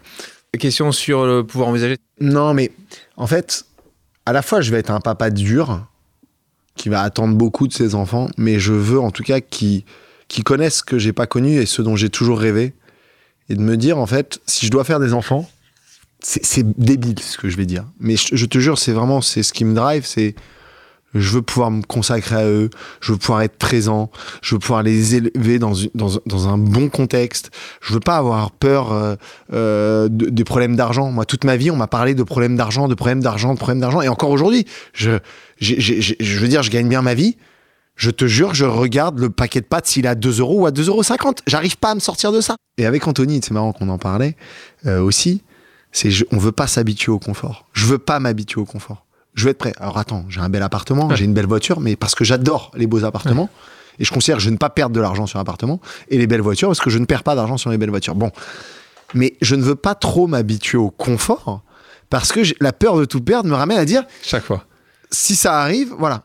Question 0.58 0.92
sur 0.92 1.26
le 1.26 1.44
pouvoir 1.44 1.70
envisager. 1.70 1.98
Non, 2.20 2.54
mais 2.54 2.72
en 3.16 3.28
fait, 3.28 3.66
à 4.26 4.34
la 4.34 4.42
fois, 4.42 4.62
je 4.62 4.72
vais 4.72 4.80
être 4.80 4.90
un 4.90 5.00
papa 5.00 5.30
dur 5.30 5.86
qui 6.76 6.90
va 6.90 7.02
attendre 7.02 7.36
beaucoup 7.36 7.68
de 7.68 7.74
ses 7.74 7.96
enfants, 7.96 8.28
mais 8.38 8.60
je 8.60 8.74
veux 8.74 9.00
en 9.00 9.12
tout 9.12 9.24
cas 9.24 9.42
qu'ils 9.42 9.84
qu'ils 10.28 10.44
connaissent 10.44 10.78
ce 10.78 10.84
que 10.84 11.00
j'ai 11.00 11.14
pas 11.14 11.28
connu 11.28 11.58
et 11.58 11.66
ce 11.66 11.82
dont 11.82 11.96
j'ai 11.96 12.10
toujours 12.10 12.40
rêvé. 12.40 12.74
Et 13.50 13.56
de 13.56 13.62
me 13.62 13.78
dire, 13.78 13.98
en 13.98 14.06
fait, 14.06 14.42
si 14.46 14.66
je 14.66 14.72
dois 14.72 14.84
faire 14.84 15.00
des 15.00 15.14
enfants, 15.14 15.50
c'est 16.22 16.78
débile 16.78 17.20
ce 17.20 17.38
que 17.38 17.50
je 17.50 17.56
vais 17.56 17.66
dire. 17.66 17.86
Mais 18.00 18.18
je, 18.18 18.36
je 18.36 18.46
te 18.46 18.58
jure, 18.58 18.78
c'est 18.78 18.92
vraiment 18.92 19.22
ce 19.22 19.54
qui 19.54 19.64
me 19.64 19.74
drive, 19.74 20.06
c'est 20.06 20.36
je 21.14 21.30
veux 21.30 21.42
pouvoir 21.42 21.72
me 21.72 21.82
consacrer 21.82 22.36
à 22.36 22.46
eux, 22.46 22.70
je 23.00 23.12
veux 23.12 23.18
pouvoir 23.18 23.42
être 23.42 23.58
présent, 23.58 24.12
je 24.42 24.56
veux 24.56 24.60
pouvoir 24.60 24.84
les 24.84 25.16
élever 25.16 25.60
dans, 25.60 25.74
un 26.48 26.58
bon 26.58 26.90
contexte. 26.90 27.52
Je 27.82 27.94
veux 27.94 28.00
pas 28.00 28.18
avoir 28.18 28.52
peur 28.52 28.92
euh, 28.92 29.16
euh, 29.54 30.10
de- 30.10 30.30
des 30.30 30.44
problèmes 30.44 30.76
d'argent. 30.76 31.12
Moi, 31.12 31.26
toute 31.26 31.44
ma 31.44 31.56
vie, 31.58 31.72
on 31.72 31.76
m'a 31.76 31.88
parlé 31.88 32.14
de 32.14 32.24
problèmes 32.24 32.56
d'argent, 32.56 32.88
de 32.88 32.94
problèmes 32.96 33.22
d'argent, 33.22 33.54
de 33.54 33.60
problèmes 33.60 33.80
d'argent. 33.80 34.02
Et 34.02 34.10
encore 34.10 34.32
aujourd'hui, 34.32 34.66
je, 34.94 35.20
veux 35.62 36.48
dire, 36.48 36.64
je 36.64 36.72
gagne 36.72 36.90
bien 36.90 37.02
ma 37.02 37.14
vie. 37.14 37.38
Je 37.96 38.12
te 38.12 38.28
jure, 38.28 38.54
je 38.54 38.66
regarde 38.66 39.18
le 39.18 39.32
paquet 39.32 39.60
de 39.60 39.66
pâtes 39.66 39.88
s'il 39.88 40.06
est 40.06 40.10
à 40.10 40.16
2 40.16 40.40
euros 40.40 40.62
ou 40.62 40.66
à 40.68 40.72
2,50 40.72 40.88
euros. 40.90 41.34
J'arrive 41.48 41.78
pas 41.78 41.92
à 41.92 41.96
me 41.96 42.00
sortir 42.00 42.32
de 42.32 42.42
ça. 42.42 42.56
Et 42.78 42.86
avec 42.86 43.08
Anthony, 43.08 43.40
c'est 43.44 43.52
marrant 43.52 43.74
qu'on 43.74 43.90
en 43.90 43.98
parlait 43.98 44.36
euh, 44.86 45.02
aussi. 45.02 45.42
C'est 45.92 46.10
on 46.32 46.38
veut 46.38 46.52
pas 46.52 46.68
s'habituer 46.68 47.12
au 47.12 47.18
confort. 47.18 47.66
Je 47.74 47.88
veux 47.88 47.98
pas 47.98 48.20
m'habituer 48.20 48.62
au 48.62 48.66
confort. 48.66 49.07
Je 49.38 49.44
veux 49.46 49.52
être 49.52 49.58
prêt. 49.60 49.72
Alors 49.80 49.98
attends, 49.98 50.26
j'ai 50.28 50.42
un 50.42 50.50
bel 50.50 50.64
appartement, 50.64 51.14
j'ai 51.16 51.24
une 51.24 51.34
belle 51.34 51.46
voiture, 51.46 51.80
mais 51.80 51.96
parce 51.96 52.16
que 52.16 52.26
j'adore 52.26 52.72
les 52.76 52.88
beaux 52.88 53.06
appartements. 53.06 53.50
Et 54.00 54.04
je 54.06 54.12
considère 54.12 54.38
que 54.38 54.44
je 54.44 54.50
ne 54.50 54.58
pas 54.58 54.70
perdre 54.70 54.96
de 54.96 55.00
l'argent 55.00 55.26
sur 55.28 55.40
un 55.40 55.44
appartement 55.44 55.80
et 56.10 56.18
les 56.18 56.28
belles 56.28 56.42
voitures 56.42 56.68
parce 56.70 56.82
que 56.82 56.90
je 56.90 56.98
ne 56.98 57.06
perds 57.06 57.24
pas 57.24 57.36
d'argent 57.36 57.58
sur 57.58 57.70
les 57.70 57.78
belles 57.78 57.90
voitures. 57.90 58.16
Bon, 58.16 58.32
mais 59.14 59.36
je 59.42 59.56
ne 59.56 59.64
veux 59.64 59.76
pas 59.76 59.96
trop 59.96 60.28
m'habituer 60.28 60.78
au 60.78 60.90
confort 60.92 61.62
parce 62.10 62.32
que 62.32 62.42
la 62.62 62.74
peur 62.74 62.98
de 62.98 63.06
tout 63.06 63.22
perdre 63.22 63.50
me 63.50 63.56
ramène 63.56 63.78
à 63.78 63.86
dire 63.86 64.04
Chaque 64.24 64.44
fois. 64.44 64.66
si 65.12 65.36
ça 65.36 65.62
arrive, 65.62 65.94
voilà. 65.98 66.24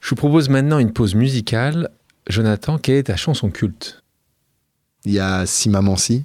Je 0.00 0.08
vous 0.10 0.16
propose 0.16 0.48
maintenant 0.48 0.78
une 0.78 0.92
pause 0.92 1.14
musicale. 1.14 1.90
Jonathan, 2.28 2.78
quelle 2.78 2.96
est 2.96 3.02
ta 3.04 3.16
chanson 3.16 3.50
culte? 3.50 4.02
Il 5.04 5.12
y 5.12 5.18
a 5.20 5.44
Si 5.46 5.68
Maman 5.68 5.96
Si 5.96 6.24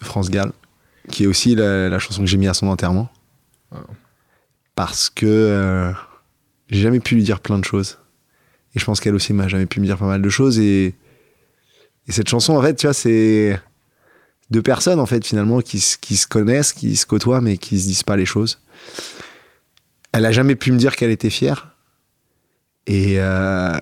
de 0.00 0.04
France 0.04 0.30
Gall, 0.30 0.52
qui 1.10 1.24
est 1.24 1.26
aussi 1.26 1.54
la, 1.54 1.88
la 1.90 1.98
chanson 1.98 2.20
que 2.22 2.26
j'ai 2.28 2.36
mis 2.38 2.48
à 2.48 2.54
son 2.54 2.68
enterrement. 2.68 3.08
Parce 4.86 5.10
que 5.10 5.26
euh, 5.26 5.92
j'ai 6.70 6.80
jamais 6.80 7.00
pu 7.00 7.14
lui 7.14 7.22
dire 7.22 7.40
plein 7.40 7.58
de 7.58 7.64
choses. 7.66 7.98
Et 8.74 8.78
je 8.78 8.84
pense 8.86 8.98
qu'elle 8.98 9.14
aussi 9.14 9.34
m'a 9.34 9.46
jamais 9.46 9.66
pu 9.66 9.78
me 9.78 9.84
dire 9.84 9.98
pas 9.98 10.06
mal 10.06 10.22
de 10.22 10.28
choses. 10.30 10.58
Et, 10.58 10.94
et 12.06 12.12
cette 12.12 12.30
chanson, 12.30 12.56
en 12.56 12.62
fait, 12.62 12.76
tu 12.76 12.86
vois, 12.86 12.94
c'est 12.94 13.60
deux 14.50 14.62
personnes, 14.62 14.98
en 14.98 15.04
fait, 15.04 15.22
finalement, 15.26 15.60
qui, 15.60 15.80
se- 15.80 16.26
connaissent, 16.26 16.72
qui 16.72 16.96
se 16.96 17.04
côtoient, 17.04 17.42
mais 17.42 17.58
qui 17.58 17.78
se 17.78 17.88
disent 17.88 18.02
pas 18.04 18.16
les 18.16 18.24
choses. 18.24 18.58
Elle 20.12 20.24
a 20.24 20.32
jamais 20.32 20.54
pu 20.56 20.72
me 20.72 20.78
dire 20.78 20.96
qu'elle 20.96 21.10
était 21.10 21.28
fière. 21.28 21.76
Et, 22.86 23.16
euh, 23.20 23.76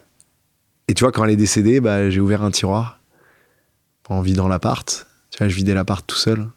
tu 0.89 1.05
vois, 1.05 1.13
quand 1.13 1.25
elle 1.25 1.31
est 1.31 1.37
décédée, 1.37 1.81
bah, 1.81 2.11
j'ai 2.11 2.19
ouvert 2.19 2.43
un 2.43 2.51
tiroir 2.51 2.99
en 4.09 4.21
vidant 4.21 4.49
l'appart. 4.49 5.07
Tu 5.31 5.39
vois, 5.39 5.49
je 5.49 5.55
vidais 5.55 5.75
l'appart 5.75 6.05
tout 6.05 6.17
seul. 6.17 6.49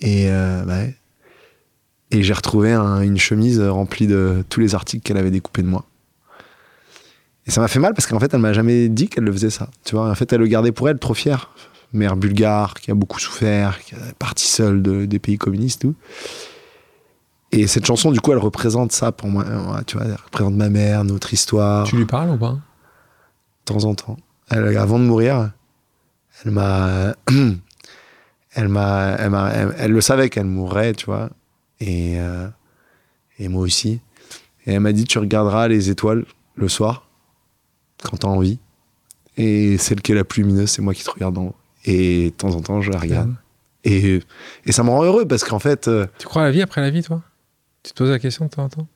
Et, 0.00 0.26
euh, 0.28 0.64
bah. 0.66 0.82
Et 2.10 2.22
j'ai 2.22 2.32
retrouvé 2.32 2.72
un- 2.72 3.00
une 3.02 3.18
chemise 3.18 3.60
remplie 3.60 4.06
de 4.06 4.44
tous 4.48 4.60
les 4.60 4.74
articles 4.74 5.02
qu'elle 5.02 5.16
avait 5.18 5.30
découpés 5.30 5.62
de 5.62 5.68
moi. 5.68 5.84
Et 7.46 7.50
ça 7.50 7.60
m'a 7.60 7.68
fait 7.68 7.78
mal 7.80 7.94
parce 7.94 8.06
qu'en 8.06 8.20
fait, 8.20 8.32
elle 8.34 8.40
m'a 8.40 8.52
jamais 8.52 8.88
dit 8.88 9.08
qu'elle 9.08 9.24
le 9.24 9.32
faisait 9.32 9.50
ça. 9.50 9.70
Tu 9.84 9.94
vois, 9.96 10.10
en 10.10 10.14
fait, 10.14 10.32
elle 10.32 10.40
le 10.40 10.46
gardait 10.46 10.72
pour 10.72 10.88
elle, 10.88 10.98
trop 10.98 11.14
fière. 11.14 11.50
Mère 11.92 12.14
bulgare, 12.16 12.74
qui 12.74 12.90
a 12.90 12.94
beaucoup 12.94 13.18
souffert, 13.18 13.80
qui 13.80 13.94
est 13.94 14.14
partie 14.18 14.46
seule 14.46 14.82
de- 14.82 15.06
des 15.06 15.18
pays 15.18 15.38
communistes, 15.38 15.80
tout. 15.82 15.94
Et 17.52 17.66
cette 17.66 17.84
chanson, 17.84 18.12
du 18.12 18.20
coup, 18.20 18.30
elle 18.30 18.38
représente 18.38 18.92
ça 18.92 19.10
pour 19.10 19.28
moi. 19.28 19.44
Tu 19.86 19.96
vois, 19.96 20.06
elle 20.06 20.16
représente 20.24 20.54
ma 20.54 20.68
mère, 20.68 21.02
notre 21.02 21.32
histoire 21.32 21.84
Tu 21.86 21.96
lui 21.96 22.04
parles 22.06 22.30
ou 22.30 22.36
pas? 22.38 22.52
De 22.52 23.72
temps 23.74 23.84
en 23.84 23.94
temps. 23.96 24.16
Elle, 24.50 24.76
avant 24.76 24.98
de 25.00 25.04
mourir, 25.04 25.50
elle 26.44 26.52
m'a, 26.52 27.14
elle 28.54 28.68
m'a, 28.68 29.16
elle, 29.18 29.34
elle- 29.54 29.74
elle 29.78 29.90
le 29.92 30.00
savait 30.00 30.28
qu'elle 30.28 30.46
mourrait, 30.46 30.92
tu 30.92 31.06
vois, 31.06 31.30
et 31.80 32.18
euh, 32.20 32.48
et 33.38 33.48
moi 33.48 33.62
aussi. 33.62 34.00
Et 34.66 34.72
elle 34.74 34.80
m'a 34.80 34.92
dit, 34.92 35.04
tu 35.04 35.18
regarderas 35.18 35.68
les 35.68 35.90
étoiles 35.90 36.24
le 36.54 36.68
soir 36.68 37.08
quand 38.02 38.18
t'as 38.18 38.28
envie, 38.28 38.58
et 39.36 39.78
celle 39.78 40.00
qui 40.02 40.12
est 40.12 40.14
la 40.14 40.24
plus 40.24 40.42
lumineuse, 40.42 40.70
c'est 40.70 40.82
moi 40.82 40.94
qui 40.94 41.04
te 41.04 41.10
regarde 41.10 41.36
en 41.38 41.44
haut. 41.46 41.56
Et 41.84 42.26
de 42.26 42.34
temps 42.34 42.54
en 42.54 42.60
temps, 42.60 42.80
je 42.82 42.90
la 42.90 42.98
regarde. 42.98 43.34
Et, 43.84 44.20
et 44.66 44.72
ça 44.72 44.82
me 44.82 44.90
rend 44.90 45.04
heureux 45.04 45.26
parce 45.26 45.44
qu'en 45.44 45.58
fait, 45.58 45.88
euh, 45.88 46.06
Tu 46.18 46.26
crois 46.26 46.42
à 46.42 46.44
la 46.46 46.50
vie 46.50 46.60
après 46.60 46.82
la 46.82 46.90
vie, 46.90 47.02
toi? 47.02 47.22
Tu 47.82 47.92
te 47.92 47.96
poses 47.96 48.10
la 48.10 48.18
question 48.18 48.44
de 48.44 48.50
temps 48.50 48.64
en 48.64 48.68
temps? 48.68 48.86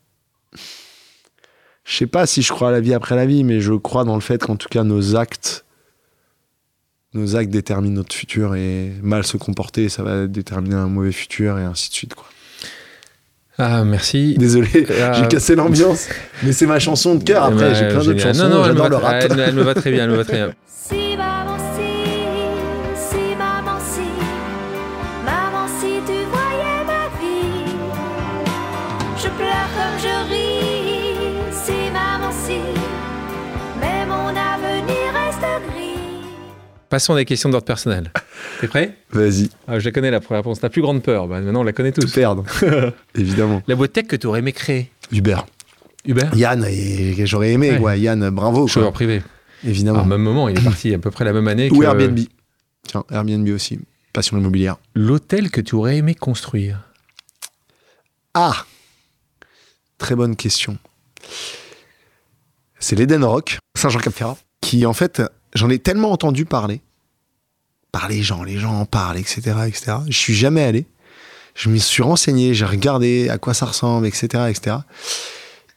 Je 1.84 1.96
sais 1.96 2.06
pas 2.06 2.26
si 2.26 2.42
je 2.42 2.52
crois 2.52 2.68
à 2.68 2.72
la 2.72 2.80
vie 2.80 2.94
après 2.94 3.16
la 3.16 3.26
vie, 3.26 3.44
mais 3.44 3.60
je 3.60 3.72
crois 3.72 4.04
dans 4.04 4.14
le 4.14 4.20
fait 4.20 4.42
qu'en 4.42 4.56
tout 4.56 4.68
cas 4.68 4.84
nos 4.84 5.16
actes, 5.16 5.64
nos 7.12 7.36
actes 7.36 7.50
déterminent 7.50 7.94
notre 7.96 8.14
futur 8.14 8.54
et 8.54 8.92
mal 9.02 9.24
se 9.24 9.36
comporter, 9.36 9.88
ça 9.88 10.02
va 10.02 10.26
déterminer 10.26 10.74
un 10.76 10.88
mauvais 10.88 11.12
futur 11.12 11.58
et 11.58 11.64
ainsi 11.64 11.88
de 11.90 11.94
suite. 11.94 12.14
Quoi. 12.14 12.26
Ah, 13.58 13.84
merci. 13.84 14.34
Désolé, 14.36 14.68
j'ai 15.14 15.28
cassé 15.28 15.54
l'ambiance, 15.54 16.08
mais 16.42 16.52
c'est 16.52 16.66
ma 16.66 16.78
chanson 16.80 17.14
de 17.14 17.22
cœur. 17.24 17.44
Après, 17.44 17.68
Ouais, 17.68 17.74
j'ai 17.74 17.88
plein 17.88 18.02
d'autres 18.02 18.18
chansons. 18.20 18.48
Non, 18.48 18.56
non, 18.56 18.64
elle 18.64 18.72
me, 18.72 18.76
J'adore 18.78 18.88
le 18.88 18.96
va, 18.96 19.02
rap. 19.08 19.22
elle- 19.30 19.40
elle 19.40 19.54
me 19.54 19.62
va 19.62 19.74
très 19.74 19.90
bien, 19.92 20.04
elle 20.04 20.10
me 20.10 20.16
va 20.16 20.24
très 20.24 20.36
bien. 20.36 20.52
Passons 36.94 37.14
à 37.14 37.16
des 37.16 37.24
questions 37.24 37.48
d'ordre 37.48 37.66
personnel. 37.66 38.12
T'es 38.60 38.68
prêt? 38.68 38.96
Vas-y, 39.10 39.50
Ah, 39.66 39.80
Je 39.80 39.84
la 39.84 39.90
connais 39.90 40.12
la 40.12 40.20
première 40.20 40.42
réponse. 40.44 40.60
Ta 40.60 40.70
plus 40.70 40.80
grande 40.80 41.02
peur 41.02 41.26
bah, 41.26 41.40
Maintenant, 41.40 41.62
on 41.62 41.64
la 41.64 41.72
connaît 41.72 41.90
tout 41.90 42.02
tous. 42.02 42.12
perdre. 42.12 42.44
Évidemment. 43.16 43.64
La 43.66 43.74
boîte 43.74 43.94
tech 43.94 44.06
que 44.06 44.14
tu 44.14 44.28
aurais 44.28 44.38
aimé 44.38 44.52
créer? 44.52 44.92
Uber. 45.10 45.38
Uber? 46.04 46.28
Yann, 46.36 46.64
et 46.70 47.26
j'aurais 47.26 47.50
aimé, 47.50 47.72
Ouais. 47.72 47.78
quoi. 47.80 47.96
Yann, 47.96 48.30
bravo. 48.30 48.68
Chauffeur 48.68 48.92
privé. 48.92 49.22
Évidemment. 49.64 50.02
Au 50.02 50.04
même 50.04 50.22
moment, 50.22 50.48
il 50.48 50.56
est 50.56 50.62
parti 50.62 50.94
à 50.94 51.00
peu 51.00 51.10
près 51.10 51.24
la 51.24 51.32
même 51.32 51.48
année 51.48 51.68
Ou 51.68 51.80
que 51.80 51.84
Airbnb. 51.84 52.16
Tiens, 52.86 53.02
Airbnb 53.10 53.48
aussi. 53.48 53.80
Passion 54.12 54.38
immobilière. 54.38 54.76
l'hôtel 54.94 55.50
que 55.50 55.60
tu 55.60 55.74
aurais 55.74 55.96
aimé 55.96 56.14
construire? 56.14 56.78
Ah 58.34 58.66
Très 59.98 60.14
bonne 60.14 60.36
question. 60.36 60.78
C'est 62.78 62.94
l'Eden 62.94 63.24
Rock, 63.24 63.58
Saint-Jean-Cap-Ferrat, 63.76 64.38
qui 64.60 64.86
en 64.86 64.92
fait, 64.92 65.22
j'en 65.56 65.70
ai 65.70 65.80
tellement 65.80 66.12
entendu 66.12 66.44
parler, 66.44 66.80
par 67.94 68.08
les 68.08 68.24
gens, 68.24 68.42
les 68.42 68.58
gens 68.58 68.72
en 68.80 68.86
parlent, 68.86 69.18
etc., 69.18 69.40
etc. 69.68 69.98
Je 70.08 70.18
suis 70.18 70.34
jamais 70.34 70.64
allé. 70.64 70.84
Je 71.54 71.68
m'y 71.70 71.78
suis 71.78 72.02
renseigné, 72.02 72.52
j'ai 72.52 72.64
regardé 72.64 73.28
à 73.28 73.38
quoi 73.38 73.54
ça 73.54 73.66
ressemble, 73.66 74.04
etc., 74.08 74.26
etc. 74.50 74.78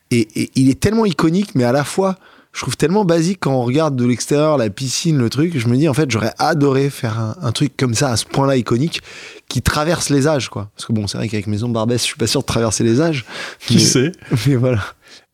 Et, 0.09 0.27
et 0.41 0.49
il 0.55 0.67
est 0.71 0.79
tellement 0.79 1.05
iconique, 1.05 1.53
mais 1.53 1.63
à 1.63 1.71
la 1.71 1.83
fois, 1.83 2.17
je 2.53 2.61
trouve 2.61 2.75
tellement 2.75 3.05
basique 3.05 3.37
quand 3.41 3.51
on 3.53 3.61
regarde 3.61 3.95
de 3.95 4.03
l'extérieur 4.03 4.57
la 4.57 4.71
piscine, 4.71 5.19
le 5.19 5.29
truc. 5.29 5.59
Je 5.59 5.67
me 5.67 5.77
dis, 5.77 5.87
en 5.87 5.93
fait, 5.93 6.09
j'aurais 6.09 6.33
adoré 6.39 6.89
faire 6.89 7.19
un, 7.19 7.35
un 7.39 7.51
truc 7.51 7.77
comme 7.77 7.93
ça, 7.93 8.09
à 8.09 8.17
ce 8.17 8.25
point-là 8.25 8.57
iconique, 8.57 9.01
qui 9.47 9.61
traverse 9.61 10.09
les 10.09 10.27
âges, 10.27 10.49
quoi. 10.49 10.71
Parce 10.75 10.87
que 10.87 10.93
bon, 10.93 11.05
c'est 11.05 11.19
vrai 11.19 11.29
qu'avec 11.29 11.45
Maison 11.45 11.69
Barbès, 11.69 12.01
je 12.01 12.05
suis 12.07 12.15
pas 12.17 12.25
sûr 12.25 12.41
de 12.41 12.47
traverser 12.47 12.83
les 12.83 12.99
âges. 12.99 13.25
mais- 13.69 13.77
sait 13.77 14.11
Mais 14.47 14.55
voilà. 14.55 14.83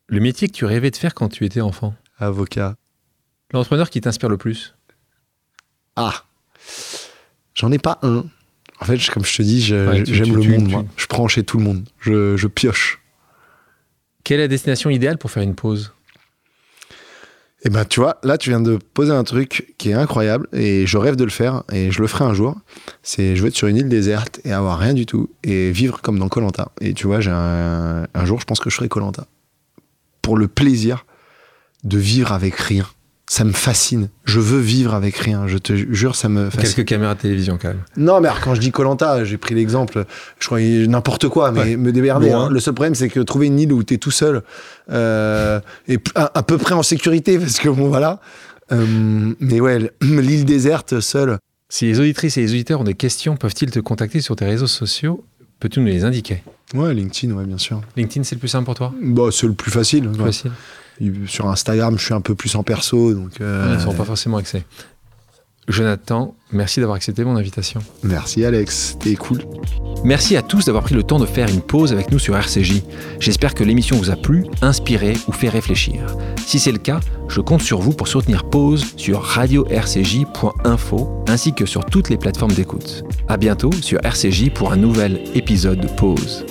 Le 0.08 0.20
métier 0.20 0.50
que 0.50 0.54
tu 0.54 0.66
rêvais 0.66 0.92
de 0.92 0.98
faire 0.98 1.14
quand 1.14 1.30
tu 1.30 1.46
étais 1.46 1.62
enfant? 1.62 1.94
Avocat. 2.20 2.76
L'entrepreneur 3.54 3.90
qui 3.90 4.02
t'inspire 4.02 4.28
le 4.28 4.38
plus? 4.38 4.76
Ah 5.96 6.26
J'en 7.56 7.72
ai 7.72 7.78
pas 7.80 8.00
un. 8.02 8.26
En 8.80 8.86
fait, 8.86 8.98
comme 9.12 9.24
je 9.26 9.38
te 9.38 9.42
dis, 9.44 9.60
Ouais, 9.72 10.04
j'aime 10.06 10.36
le 10.36 10.42
tu- 10.42 10.50
monde, 10.50 10.66
tu- 10.68 10.72
moi. 10.72 10.86
Je 10.98 11.06
prends 11.08 11.28
chez 11.28 11.44
tout 11.44 11.58
le 11.58 11.64
monde. 11.64 11.88
Je, 12.00 12.36
je 12.36 12.48
pioche. 12.48 13.00
Quelle 14.24 14.40
est 14.40 14.44
la 14.44 14.48
destination 14.48 14.90
idéale 14.90 15.18
pour 15.18 15.32
faire 15.32 15.44
une 15.44 15.56
pause? 15.56 15.94
Et 17.66 17.70
ben, 17.70 17.86
tu 17.86 18.02
vois, 18.02 18.18
là, 18.24 18.38
tu 18.38 18.50
viens 18.50 18.60
de 18.60 18.78
poser 18.94 19.12
un 19.14 19.24
truc 19.24 19.74
qui 19.78 19.92
est 19.92 19.94
incroyable 19.94 20.48
et 20.52 20.86
je 20.86 20.98
rêve 20.98 21.16
de 21.16 21.24
le 21.24 21.30
faire 21.30 21.64
et 21.72 21.92
je 21.92 22.02
le 22.02 22.08
ferai 22.08 22.26
un 22.26 22.34
jour. 22.34 22.58
C'est 23.04 23.38
je 23.38 23.42
veux 23.42 23.48
être 23.48 23.56
sur 23.56 23.68
une 23.70 23.78
île 23.78 23.88
déserte 23.88 24.42
et 24.44 24.52
avoir 24.52 24.80
rien 24.80 24.94
du 24.94 25.06
tout 25.06 25.30
et 25.44 25.72
vivre 25.72 26.02
comme 26.02 26.20
dans 26.20 26.28
Colanta. 26.28 26.74
Et 26.82 26.94
tu 26.94 27.08
vois, 27.08 27.22
j'ai 27.22 27.32
un, 27.32 28.06
un 28.14 28.26
jour, 28.26 28.42
je 28.42 28.46
pense 28.46 28.60
que 28.60 28.70
je 28.70 28.76
ferai 28.76 28.90
Colanta 28.90 29.28
pour 30.22 30.36
le 30.38 30.50
plaisir 30.50 31.06
de 31.86 31.98
vivre 31.98 32.34
avec 32.34 32.56
rien. 32.56 32.86
Ça 33.34 33.46
me 33.46 33.52
fascine. 33.52 34.10
Je 34.26 34.40
veux 34.40 34.60
vivre 34.60 34.94
avec 34.94 35.18
rien. 35.18 35.48
Je 35.48 35.58
te 35.58 35.74
jure, 35.74 36.16
ça 36.16 36.30
me 36.30 36.52
fascine. 36.52 36.72
Quelques 36.76 36.88
caméras 36.88 37.16
de 37.16 37.22
télévision 37.22 37.58
quand 37.60 37.70
même. 37.70 37.82
Non, 37.98 38.22
mais 38.22 38.28
alors, 38.28 38.42
quand 38.42 38.54
je 38.54 38.60
dis 38.62 38.70
Colanta, 38.70 39.24
j'ai 39.26 39.38
pris 39.38 39.56
l'exemple, 39.56 40.06
je 40.38 40.46
crois 40.46 40.60
n'importe 40.62 41.28
quoi, 41.30 41.52
mais 41.52 41.62
Ouais. 41.62 41.76
me 41.78 41.92
démerder. 41.92 42.30
Hein. 42.32 42.50
Le 42.52 42.60
seul 42.60 42.76
problème, 42.76 42.94
c'est 42.94 43.10
que 43.10 43.20
trouver 43.22 43.48
une 43.48 43.60
île 43.60 43.74
où 43.74 43.82
t'es 43.82 43.98
tout 43.98 44.12
seul 44.12 44.44
euh, 44.92 45.60
et 45.88 45.98
à, 46.14 46.38
à 46.38 46.44
peu 46.44 46.60
près 46.60 46.76
en 46.76 46.84
sécurité, 46.84 47.40
parce 47.40 47.58
que 47.58 47.70
bon, 47.70 47.88
voilà. 47.88 48.20
Euh, 48.72 49.34
mais 49.40 49.60
ouais, 49.60 49.92
l'île 50.02 50.46
déserte 50.46 51.00
seule. 51.00 51.40
Si 51.70 51.86
les 51.88 52.00
auditrices 52.00 52.38
et 52.38 52.42
les 52.42 52.52
auditeurs 52.52 52.82
ont 52.82 52.86
des 52.86 52.94
questions, 52.94 53.36
peuvent-ils 53.36 53.72
te 53.72 53.80
contacter 53.80 54.22
sur 54.22 54.36
tes 54.36 54.46
réseaux 54.46 54.68
sociaux? 54.68 55.26
Peux-tu 55.60 55.80
nous 55.80 55.88
les 55.88 56.04
indiquer? 56.04 56.44
Ouais, 56.76 56.94
LinkedIn, 56.94 57.34
ouais, 57.34 57.46
bien 57.46 57.58
sûr. 57.58 57.82
LinkedIn, 57.98 58.24
c'est 58.26 58.36
le 58.36 58.40
plus 58.40 58.48
simple 58.50 58.66
pour 58.66 58.76
toi? 58.76 58.94
Bah, 59.02 59.30
c'est 59.32 59.48
le 59.48 59.54
plus 59.54 59.72
facile. 59.72 60.08
Plus 60.08 60.20
ouais. 60.20 60.26
Facile. 60.28 60.52
Sur 61.28 61.48
Instagram, 61.50 61.98
je 61.98 62.06
suis 62.06 62.14
un 62.14 62.22
peu 62.22 62.36
plus 62.36 62.56
en 62.56 62.64
perso, 62.64 63.14
donc. 63.14 63.42
euh, 63.42 63.68
Ils 63.72 63.76
ne 63.78 63.82
sont 63.82 63.94
pas 63.94 64.06
forcément 64.06 64.38
accès. 64.38 64.64
Jonathan, 65.70 66.36
merci 66.52 66.82
d'avoir 66.82 66.98
accepté 66.98 67.24
mon 67.24 67.38
invitation. 67.38 67.80
Merci 68.04 68.44
Alex, 68.44 68.98
t'es 69.00 69.16
cool. 69.16 69.40
Merci 70.04 70.36
à 70.36 70.42
tous 70.42 70.66
d'avoir 70.66 70.84
pris 70.84 70.94
le 70.94 71.04
temps 71.04 71.20
de 71.20 71.26
faire 71.26 71.48
une 71.48 71.62
pause 71.62 71.94
avec 71.94 72.12
nous 72.12 72.20
sur 72.20 72.36
RCJ. 72.36 72.82
J'espère 73.22 73.56
que 73.56 73.64
l'émission 73.64 73.96
vous 73.96 74.10
a 74.12 74.18
plu, 74.18 74.44
inspiré 74.62 75.14
ou 75.30 75.32
fait 75.32 75.48
réfléchir. 75.48 76.18
Si 76.46 76.60
c'est 76.60 76.74
le 76.74 76.80
cas, 76.80 77.00
je 77.30 77.40
compte 77.40 77.62
sur 77.62 77.80
vous 77.80 77.94
pour 77.94 78.10
soutenir 78.10 78.44
Pause 78.44 78.88
sur 78.98 79.22
radio-rcj.info 79.24 81.24
ainsi 81.30 81.54
que 81.54 81.66
sur 81.66 81.86
toutes 81.86 82.10
les 82.10 82.18
plateformes 82.18 82.52
d'écoute. 82.52 83.06
À 83.30 83.38
bientôt 83.38 83.72
sur 83.72 84.04
RCJ 84.04 84.50
pour 84.50 84.74
un 84.74 84.78
nouvel 84.78 85.24
épisode 85.34 85.80
de 85.80 85.88
Pause. 85.88 86.46